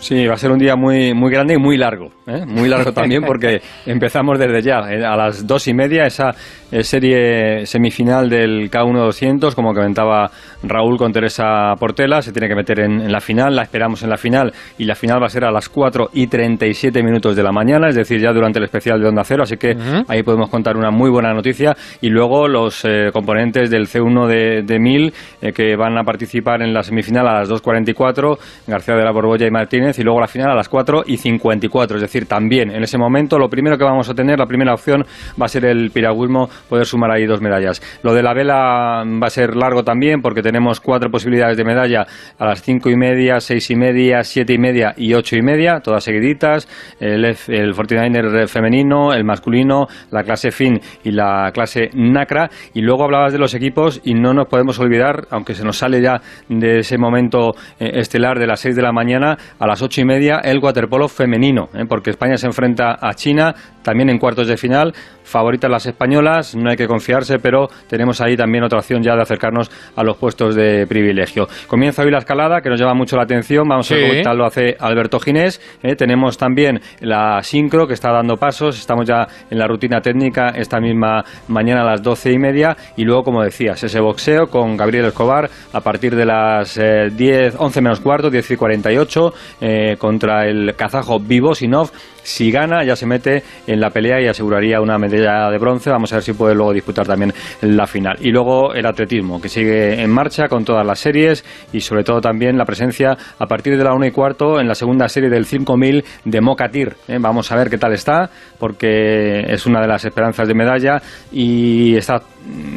[0.00, 2.06] Sí, va a ser un día muy, muy grande y muy largo.
[2.26, 2.44] ¿eh?
[2.46, 4.80] Muy largo también porque empezamos desde ya.
[4.90, 6.30] eh, A las dos y media, esa
[6.70, 10.30] eh, serie semifinal del K1-200, como comentaba
[10.62, 13.56] Raúl con Teresa Portela, se tiene que meter en, en la final.
[13.56, 16.28] La esperamos en la final y la final va a ser a las 4 y
[16.28, 19.42] 37 minutos de la mañana, es decir, ya durante el especial de Onda Cero.
[19.42, 19.76] Así que
[20.06, 21.74] ahí podemos contar una muy buena noticia.
[22.00, 25.12] Y luego los eh, componentes del C1 de, de 1000
[25.42, 28.38] eh, que van a participar en la semifinal a las 2.44,
[28.68, 31.96] García de la Borbolla y Martínez, y luego la final a las 4 y 54.
[31.96, 35.04] Es decir, también en ese momento lo primero que vamos a tener, la primera opción
[35.40, 37.80] va a ser el piragüismo, poder sumar ahí dos medallas.
[38.02, 42.06] Lo de la vela va a ser largo también porque tenemos cuatro posibilidades de medalla
[42.38, 45.80] a las cinco y media, seis y media, siete y media y ocho y media,
[45.80, 46.68] todas seguiditas.
[46.98, 52.50] El, el 49er femenino, el masculino, la clase FIN y la clase NACRA.
[52.74, 56.00] Y luego hablabas de los equipos y no nos podemos olvidar, aunque se nos sale
[56.00, 60.00] ya de ese momento eh, estelar de las 6 de la mañana, a las ocho
[60.00, 63.54] y media el waterpolo femenino, eh, porque España se enfrenta a China
[63.88, 64.92] también en cuartos de final.
[65.24, 69.22] Favoritas las españolas, no hay que confiarse, pero tenemos ahí también otra opción ya de
[69.22, 71.46] acercarnos a los puestos de privilegio.
[71.66, 73.66] Comienza hoy la escalada, que nos llama mucho la atención.
[73.68, 74.10] Vamos a ver Sí.
[74.10, 75.60] cómo tal lo hace Alberto Ginés.
[75.82, 75.96] eh.
[75.96, 78.78] Tenemos también la sincro, que está dando pasos.
[78.78, 82.76] Estamos ya en la rutina técnica esta misma mañana a las doce y media.
[82.96, 87.56] Y luego, como decías, ese boxeo con Gabriel Escobar a partir de las eh, 10,
[87.58, 91.90] 11 menos cuarto, 10 y 48, eh, contra el kazajo Vivosinov.
[92.28, 95.88] Si gana, ya se mete en la pelea y aseguraría una medalla de bronce.
[95.88, 97.32] Vamos a ver si puede luego disputar también
[97.62, 98.18] la final.
[98.20, 101.42] Y luego el atletismo, que sigue en marcha con todas las series
[101.72, 104.74] y sobre todo también la presencia a partir de la 1 y cuarto en la
[104.74, 106.96] segunda serie del 5000 de Mocatir.
[107.08, 107.16] ¿eh?
[107.18, 108.28] Vamos a ver qué tal está,
[108.58, 111.00] porque es una de las esperanzas de medalla
[111.32, 112.20] y está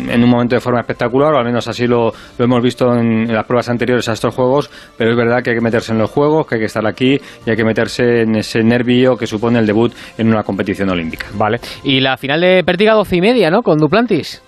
[0.10, 3.30] en un momento de forma espectacular, o al menos así lo, lo hemos visto en,
[3.30, 6.00] en las pruebas anteriores a estos juegos, pero es verdad que hay que meterse en
[6.00, 9.28] los juegos, que hay que estar aquí y hay que meterse en ese nervio que
[9.28, 11.28] supone el debut en una competición olímpica.
[11.34, 11.60] Vale.
[11.84, 13.62] Y la final de Pértiga 12 y media, ¿no?
[13.62, 14.42] Con Duplantis.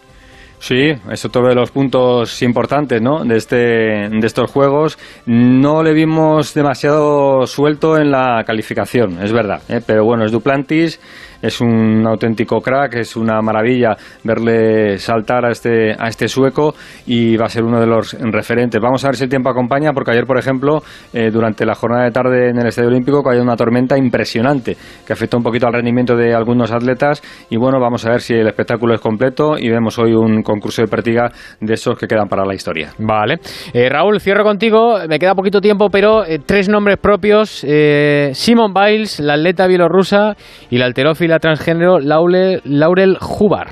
[0.64, 3.26] Sí, es otro de los puntos importantes ¿no?
[3.26, 4.98] de, este, de estos juegos.
[5.26, 9.62] No le vimos demasiado suelto en la calificación, es verdad.
[9.68, 9.82] ¿eh?
[9.86, 11.02] Pero bueno, es Duplantis,
[11.44, 16.74] es un auténtico crack, es una maravilla verle saltar a este, a este sueco
[17.06, 18.82] y va a ser uno de los referentes.
[18.82, 22.06] Vamos a ver si el tiempo acompaña, porque ayer, por ejemplo, eh, durante la jornada
[22.06, 25.74] de tarde en el Estadio Olímpico cayó una tormenta impresionante que afectó un poquito al
[25.74, 27.22] rendimiento de algunos atletas.
[27.50, 30.82] Y bueno, vamos a ver si el espectáculo es completo y vemos hoy un concurso
[30.82, 31.30] de pertiga
[31.60, 32.92] de esos que quedan para la historia.
[33.00, 33.40] Vale.
[33.74, 34.96] Eh, Raúl, cierro contigo.
[35.10, 37.66] Me queda poquito tiempo, pero eh, tres nombres propios.
[37.68, 40.36] Eh, Simon Biles, la atleta bielorrusa,
[40.70, 43.68] y la alterófila transgénero Laure- Laurel Hubar.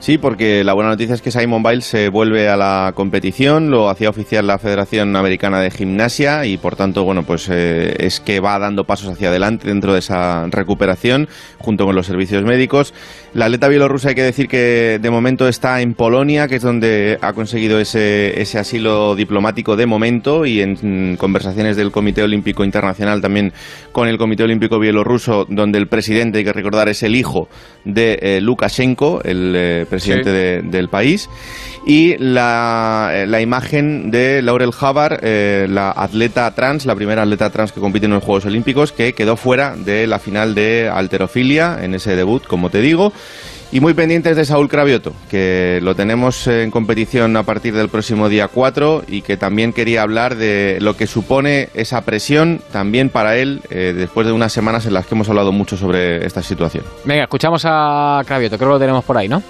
[0.00, 3.90] Sí, porque la buena noticia es que Simon Biles se vuelve a la competición, lo
[3.90, 8.40] hacía oficial la Federación Americana de Gimnasia y por tanto, bueno, pues eh, es que
[8.40, 11.28] va dando pasos hacia adelante dentro de esa recuperación
[11.58, 12.94] junto con los servicios médicos.
[13.34, 17.18] La atleta bielorrusa hay que decir que de momento está en Polonia, que es donde
[17.20, 23.20] ha conseguido ese, ese asilo diplomático de momento y en conversaciones del Comité Olímpico Internacional
[23.20, 23.52] también
[23.92, 27.48] con el Comité Olímpico Bielorruso, donde el presidente, hay que recordar, es el hijo
[27.84, 30.32] de eh, Lukashenko, el eh, presidente Sí.
[30.32, 31.28] de- del país.
[31.86, 37.50] Y la, eh, la imagen de Laurel Habar, eh, la atleta trans, la primera atleta
[37.50, 41.78] trans que compite en los Juegos Olímpicos, que quedó fuera de la final de alterofilia
[41.82, 43.12] en ese debut, como te digo.
[43.72, 48.28] Y muy pendientes de Saúl Cravioto, que lo tenemos en competición a partir del próximo
[48.28, 53.36] día 4 y que también quería hablar de lo que supone esa presión también para
[53.36, 56.82] él eh, después de unas semanas en las que hemos hablado mucho sobre esta situación.
[57.04, 59.40] Venga, escuchamos a Cravioto, creo que lo tenemos por ahí, ¿no?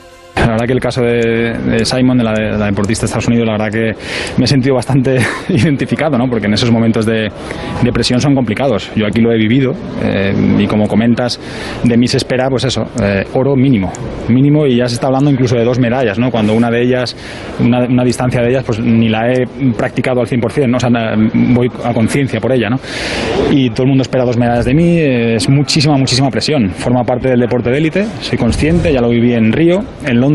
[0.40, 3.28] La verdad que el caso de, de Simon, de la, de la deportista de Estados
[3.28, 3.92] Unidos, la verdad que
[4.38, 5.18] me he sentido bastante
[5.48, 6.28] identificado, ¿no?
[6.28, 7.28] Porque en esos momentos de,
[7.82, 8.90] de presión son complicados.
[8.96, 11.38] Yo aquí lo he vivido eh, y como comentas,
[11.84, 13.92] de mí se espera, pues eso, eh, oro mínimo,
[14.28, 16.30] mínimo y ya se está hablando incluso de dos medallas, ¿no?
[16.30, 17.14] Cuando una de ellas,
[17.60, 19.46] una, una distancia de ellas, pues ni la he
[19.76, 20.78] practicado al 100%, ¿no?
[20.78, 20.90] O sea,
[21.54, 22.78] voy a conciencia por ella, ¿no?
[23.50, 26.70] Y todo el mundo espera dos medallas de mí, es muchísima, muchísima presión.
[26.70, 30.29] Forma parte del deporte de élite, soy consciente, ya lo viví en Río, en Londres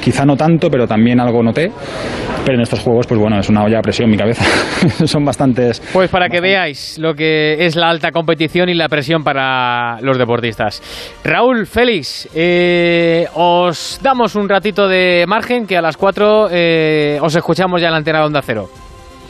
[0.00, 1.70] quizá no tanto, pero también algo noté.
[2.44, 4.44] Pero en estos juegos, pues bueno, es una olla a presión mi cabeza.
[5.06, 5.80] Son bastantes.
[5.92, 10.18] Pues para que veáis lo que es la alta competición y la presión para los
[10.18, 10.82] deportistas.
[11.22, 17.34] Raúl, Félix, eh, os damos un ratito de margen que a las 4 eh, os
[17.34, 18.68] escuchamos ya en la antena de Onda Cero.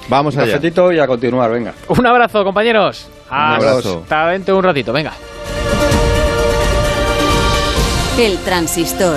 [0.09, 1.75] Vamos Un cafetito y a continuar, venga.
[1.89, 3.09] Un abrazo, compañeros.
[3.31, 4.01] Un abrazo.
[4.03, 5.13] Hasta dentro de un ratito, venga.
[8.19, 9.17] El Transistor,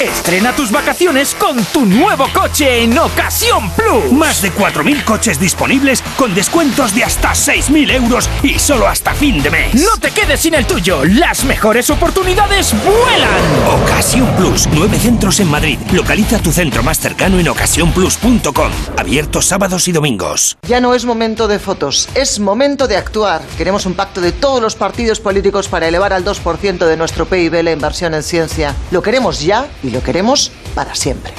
[0.00, 4.12] Estrena tus vacaciones con tu nuevo coche en Ocasión Plus.
[4.12, 9.42] Más de 4.000 coches disponibles con descuentos de hasta 6.000 euros y solo hasta fin
[9.42, 9.74] de mes.
[9.74, 11.04] No te quedes sin el tuyo.
[11.04, 13.82] Las mejores oportunidades vuelan.
[13.82, 14.68] Ocasión Plus.
[14.72, 15.78] Nueve centros en Madrid.
[15.92, 18.70] Localiza tu centro más cercano en ocasiónplus.com.
[18.96, 20.58] Abierto sábados y domingos.
[20.68, 23.42] Ya no es momento de fotos, es momento de actuar.
[23.56, 27.64] Queremos un pacto de todos los partidos políticos para elevar al 2% de nuestro PIB
[27.64, 28.76] la inversión en ciencia.
[28.92, 31.32] Lo queremos ya y lo queremos para siempre.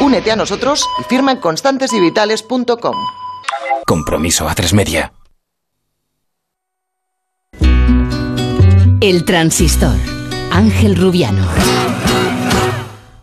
[0.00, 2.94] Únete a nosotros y firma en constantesyvitales.com.
[3.86, 5.12] Compromiso a tres media.
[9.00, 9.94] El Transistor.
[10.50, 11.46] Ángel Rubiano.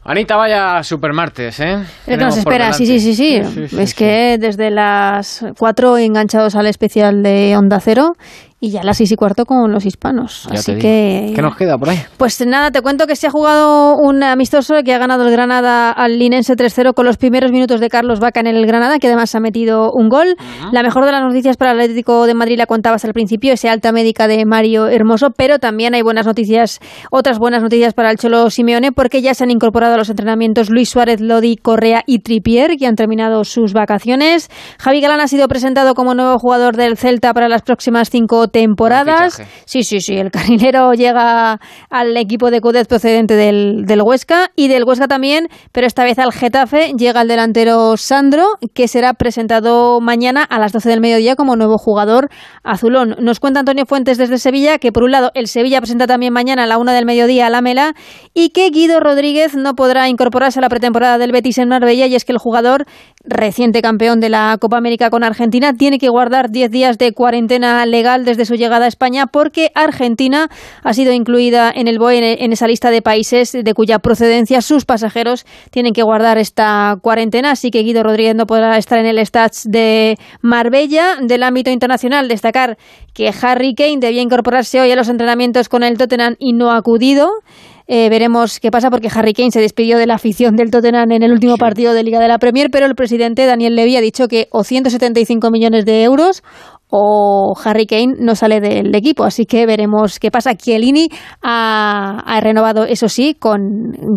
[0.08, 1.84] Anita, vaya supermartes, ¿eh?
[2.06, 3.68] Nos espera, sí, sí, sí, delante.
[3.70, 3.82] sí.
[3.82, 8.16] Es que desde las 4 enganchados al especial de Onda Cero
[8.60, 10.48] y ya a las 6 y cuarto con los hispanos.
[10.50, 11.34] Ya Así que...
[11.36, 12.00] ¿Qué nos queda por ahí?
[12.18, 15.92] Pues nada, te cuento que se ha jugado un amistoso que ha ganado el Granada
[15.92, 19.36] al Linense 3-0 con los primeros minutos de Carlos Vaca en el Granada, que además
[19.36, 20.36] ha metido un gol.
[20.72, 23.70] La mejor de las noticias para el Atlético de Madrid la contabas al principio, ese
[23.70, 26.80] alta médica de Mario Hermoso, pero también hay buenas noticias,
[27.12, 30.70] otras buenas noticias para el Cholo Simeone, porque ya se han incorporado a los entrenamientos
[30.70, 34.50] Luis Suárez, Lodi, Correa y Tripier, que han terminado sus vacaciones.
[34.80, 39.42] Javi Galán ha sido presentado como nuevo jugador del Celta para las próximas cinco temporadas.
[39.66, 40.16] Sí, sí, sí.
[40.16, 41.60] El carrilero llega
[41.90, 46.20] al equipo de Cudez procedente del, del Huesca y del Huesca también, pero esta vez
[46.20, 51.36] al Getafe llega el delantero Sandro, que será presentado mañana a las 12 del mediodía
[51.36, 52.30] como nuevo jugador
[52.64, 53.16] azulón.
[53.20, 56.64] Nos cuenta Antonio Fuentes desde Sevilla que, por un lado, el Sevilla presenta también mañana
[56.64, 57.94] a la 1 del mediodía a la Mela
[58.34, 62.16] y que Guido Rodríguez no podrá incorporarse a la pretemporada del Betis en Marbella y
[62.16, 62.86] es que el jugador,
[63.28, 67.86] reciente campeón de la Copa América con Argentina, tiene que guardar 10 días de cuarentena
[67.86, 70.50] legal desde su llegada a España porque Argentina
[70.84, 74.86] ha sido incluida en el BOE en- esa lista de países de cuya procedencia sus
[74.86, 79.26] pasajeros tienen que guardar esta cuarentena, así que Guido Rodríguez no podrá estar en el
[79.26, 81.16] Stats de Marbella.
[81.22, 82.78] Del ámbito internacional, destacar
[83.14, 86.78] que Harry Kane debía incorporarse hoy a los entrenamientos con el Tottenham y no ha
[86.78, 87.30] acudido.
[87.88, 91.22] Eh, veremos qué pasa porque Harry Kane se despidió de la afición del Tottenham en
[91.24, 94.28] el último partido de Liga de la Premier, pero el presidente Daniel Levy ha dicho
[94.28, 96.44] que o 175 millones de euros
[96.90, 99.24] o Harry Kane no sale del equipo.
[99.24, 100.56] Así que veremos qué pasa.
[100.56, 101.10] Chiellini
[101.44, 103.60] ha, ha renovado, eso sí, con,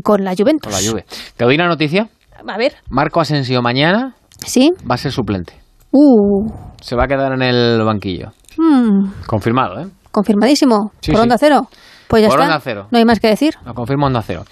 [0.02, 0.72] con la Juventus.
[0.72, 1.04] Con la Juve.
[1.36, 2.08] ¿Te doy una noticia?
[2.46, 2.74] A ver.
[2.88, 4.14] Marco Asensio mañana
[4.46, 4.70] ¿Sí?
[4.90, 5.52] va a ser suplente.
[5.90, 6.48] Uh,
[6.80, 8.30] Se va a quedar en el banquillo.
[8.56, 9.86] hmm, Confirmado, ¿eh?
[10.10, 10.90] confirmadísimo.
[11.00, 11.22] Sí, ¿Por sí.
[11.22, 11.68] onda cero?
[12.08, 12.52] Pues ya Por está.
[12.52, 12.86] Onda Cero.
[12.90, 13.54] No hay más que decir.
[13.64, 14.44] Lo confirma Onda Cero.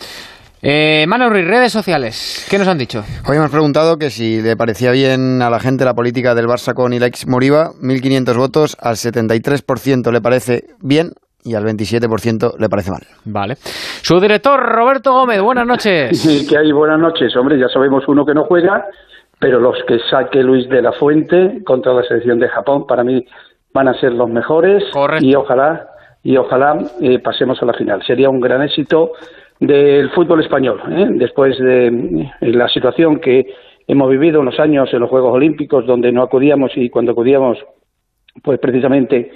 [0.63, 2.47] Eh, Manu Ruiz, redes sociales.
[2.51, 3.05] ¿Qué nos han dicho?
[3.29, 6.75] Hoy hemos preguntado que si le parecía bien a la gente la política del Barça
[6.75, 11.11] con Ilaix Moriba, 1.500 votos, al 73% le parece bien
[11.45, 13.03] y al 27% le parece mal.
[13.27, 13.57] Vale.
[14.03, 16.19] Su director, Roberto Gómez, buenas noches.
[16.19, 18.87] Sí, que hay buenas noches, hombre, ya sabemos uno que no juega,
[19.39, 23.25] pero los que saque Luis de la Fuente contra la selección de Japón, para mí
[23.73, 24.83] van a ser los mejores
[25.21, 25.87] y ojalá
[26.27, 28.03] y ojalá eh, pasemos a la final.
[28.03, 29.13] Sería un gran éxito
[29.61, 31.07] del fútbol español, ¿eh?
[31.11, 33.47] después de eh, la situación que
[33.87, 37.59] hemos vivido unos años en los Juegos Olímpicos, donde no acudíamos y cuando acudíamos,
[38.43, 39.31] pues precisamente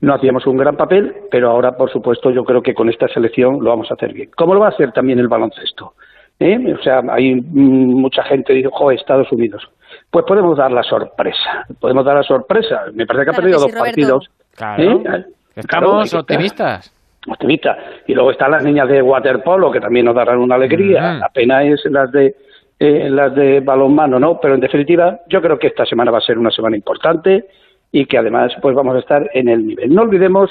[0.00, 3.58] no hacíamos un gran papel, pero ahora, por supuesto, yo creo que con esta selección
[3.60, 4.30] lo vamos a hacer bien.
[4.36, 5.94] Como lo va a hacer también el baloncesto.
[6.38, 6.74] ¿eh?
[6.78, 9.68] O sea, hay mm, mucha gente que dice, jo, Estados Unidos.
[10.12, 11.66] Pues podemos dar la sorpresa.
[11.80, 12.84] Podemos dar la sorpresa.
[12.94, 14.30] Me parece que ha perdido dos partidos.
[14.54, 15.02] Claro.
[15.02, 15.24] ¿eh?
[15.56, 16.92] Estamos Claro, optimistas.
[17.26, 17.78] optimista.
[18.06, 21.14] Y luego están las niñas de waterpolo, que también nos darán una alegría.
[21.14, 21.18] Mm.
[21.20, 22.36] La pena es las de
[22.78, 24.38] eh, las de balonmano, ¿no?
[24.38, 27.46] Pero en definitiva, yo creo que esta semana va a ser una semana importante
[27.90, 29.94] y que además pues vamos a estar en el nivel.
[29.94, 30.50] No olvidemos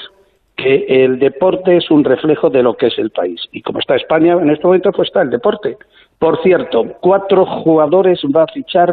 [0.56, 3.40] que el deporte es un reflejo de lo que es el país.
[3.52, 5.76] Y como está España en este momento, pues está el deporte.
[6.18, 8.92] Por cierto, cuatro jugadores va a fichar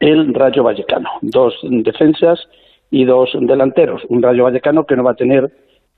[0.00, 1.08] el Rayo Vallecano.
[1.20, 2.48] Dos defensas
[2.90, 4.02] y dos delanteros.
[4.08, 5.50] Un Rayo Vallecano que no va a tener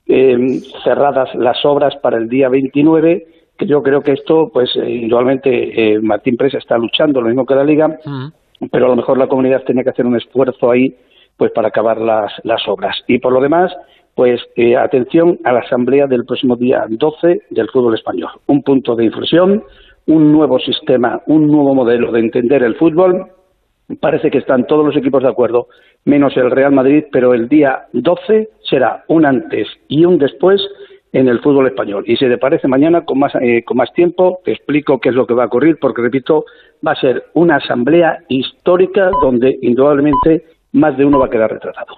[0.07, 4.89] eh, cerradas las obras para el día 29, que yo creo que esto, pues eh,
[4.89, 7.97] indudablemente eh, Martín Presa está luchando, lo mismo que la Liga,
[8.71, 10.95] pero a lo mejor la comunidad tenía que hacer un esfuerzo ahí
[11.37, 12.95] pues para acabar las, las obras.
[13.07, 13.71] Y por lo demás,
[14.15, 18.29] pues eh, atención a la asamblea del próximo día 12 del fútbol español.
[18.47, 19.63] Un punto de inflexión,
[20.07, 23.27] un nuevo sistema, un nuevo modelo de entender el fútbol.
[23.99, 25.67] Parece que están todos los equipos de acuerdo,
[26.05, 30.61] menos el Real Madrid, pero el día 12 será un antes y un después
[31.11, 32.03] en el fútbol español.
[32.07, 35.15] Y si te parece mañana, con más, eh, con más tiempo, te explico qué es
[35.15, 36.45] lo que va a ocurrir, porque, repito,
[36.85, 41.95] va a ser una asamblea histórica donde indudablemente más de uno va a quedar retratado.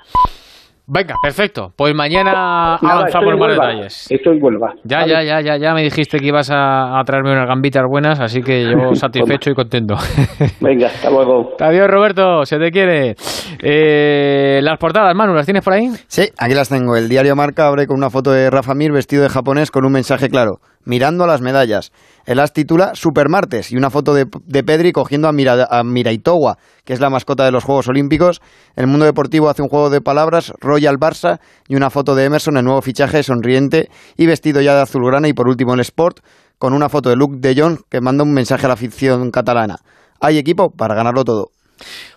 [0.88, 1.74] Venga, perfecto.
[1.76, 4.08] Pues mañana Nada, avanzamos más detalles.
[4.12, 4.74] Estoy en Huelva.
[4.84, 8.20] Ya, ya, ya, ya, ya me dijiste que ibas a, a traerme unas gambitas buenas,
[8.20, 9.96] así que yo satisfecho y contento.
[10.62, 11.56] Venga, hasta luego.
[11.60, 13.16] Adiós, Roberto, se te quiere.
[13.64, 15.90] Eh, las portadas, Manu, ¿las tienes por ahí?
[16.08, 16.96] Sí, aquí las tengo.
[16.96, 19.92] El diario Marca abre con una foto de Rafa Mir vestido de japonés con un
[19.92, 21.92] mensaje claro, mirando a las medallas.
[22.26, 26.58] El as titula Supermartes y una foto de, de Pedri cogiendo a, Mira, a Miraitowa,
[26.84, 28.42] que es la mascota de los Juegos Olímpicos.
[28.76, 32.58] El mundo deportivo hace un juego de palabras, Royal Barça, y una foto de Emerson,
[32.58, 35.28] el nuevo fichaje, sonriente y vestido ya de azulgrana.
[35.28, 36.20] Y por último el Sport,
[36.58, 39.78] con una foto de Luc de Jong, que manda un mensaje a la afición catalana.
[40.20, 41.50] Hay equipo para ganarlo todo.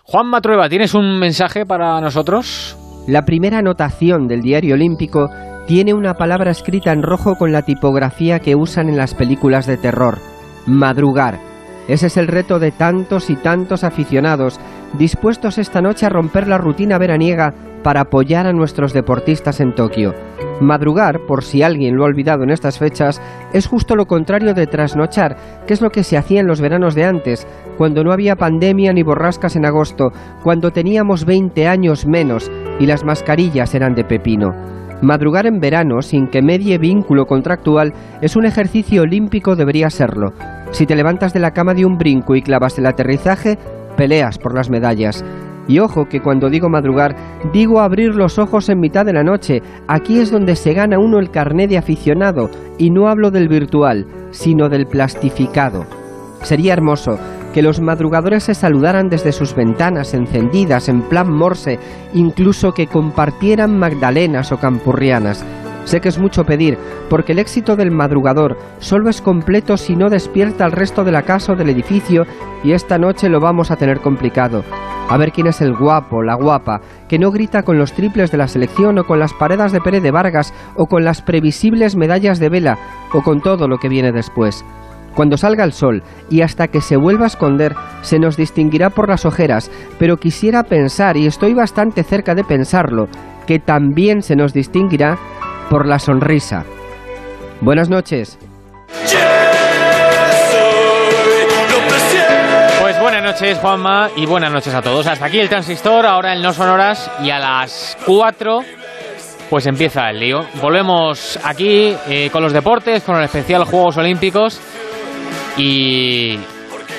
[0.03, 2.77] Juan Matrueva, ¿tienes un mensaje para nosotros?
[3.07, 5.29] La primera anotación del diario olímpico
[5.69, 9.77] tiene una palabra escrita en rojo con la tipografía que usan en las películas de
[9.77, 10.17] terror,
[10.65, 11.37] madrugar.
[11.87, 14.59] Ese es el reto de tantos y tantos aficionados
[14.97, 20.15] dispuestos esta noche a romper la rutina veraniega para apoyar a nuestros deportistas en Tokio.
[20.59, 23.21] Madrugar, por si alguien lo ha olvidado en estas fechas,
[23.53, 25.37] es justo lo contrario de trasnochar,
[25.67, 27.45] que es lo que se hacía en los veranos de antes,
[27.77, 30.09] cuando no había pandemia ni borrascas en agosto,
[30.41, 34.78] cuando teníamos 20 años menos y las mascarillas eran de pepino.
[35.01, 40.33] Madrugar en verano, sin que medie vínculo contractual, es un ejercicio olímpico, debería serlo.
[40.71, 43.57] Si te levantas de la cama de un brinco y clavas el aterrizaje,
[43.95, 45.23] peleas por las medallas.
[45.69, 47.15] Y ojo que cuando digo madrugar,
[47.53, 49.61] digo abrir los ojos en mitad de la noche.
[49.87, 54.05] Aquí es donde se gana uno el carné de aficionado, y no hablo del virtual,
[54.31, 55.85] sino del plastificado.
[56.41, 57.19] Sería hermoso
[57.53, 61.79] que los madrugadores se saludaran desde sus ventanas encendidas en plan morse,
[62.13, 65.43] incluso que compartieran magdalenas o campurrianas.
[65.85, 66.77] Sé que es mucho pedir,
[67.09, 71.23] porque el éxito del madrugador solo es completo si no despierta al resto de la
[71.23, 72.27] casa o del edificio
[72.63, 74.63] y esta noche lo vamos a tener complicado.
[75.09, 78.37] A ver quién es el guapo, la guapa, que no grita con los triples de
[78.37, 82.37] la selección o con las paredes de Pérez de Vargas o con las previsibles medallas
[82.37, 82.77] de vela
[83.11, 84.63] o con todo lo que viene después.
[85.15, 89.09] Cuando salga el sol y hasta que se vuelva a esconder, se nos distinguirá por
[89.09, 93.07] las ojeras, pero quisiera pensar, y estoy bastante cerca de pensarlo,
[93.45, 95.17] que también se nos distinguirá
[95.69, 96.65] por la sonrisa.
[97.61, 98.37] Buenas noches.
[102.81, 105.05] Pues buenas noches, Juanma, y buenas noches a todos.
[105.07, 108.61] Hasta aquí el transistor, ahora el No Sonoras, y a las 4
[109.49, 110.41] pues empieza el lío.
[110.61, 114.61] Volvemos aquí eh, con los deportes, con el especial Juegos Olímpicos,
[115.57, 116.39] y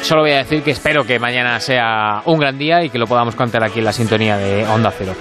[0.03, 3.07] solo voy a decir que espero que mañana sea un gran día y que lo
[3.07, 5.15] podamos contar aquí en la sintonía de Onda Cero.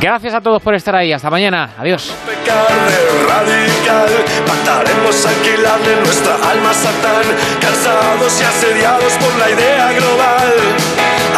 [0.00, 2.14] Gracias a todos por estar ahí, hasta mañana, adiós.
[3.28, 4.08] radical
[4.46, 7.22] Mataremos al de nuestra alma satán
[7.60, 10.54] Cansados y asediados por la idea global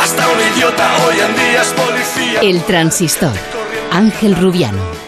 [0.00, 3.32] Hasta un idiota hoy en día es policía El transistor.
[3.90, 5.01] Ángel Rubiano.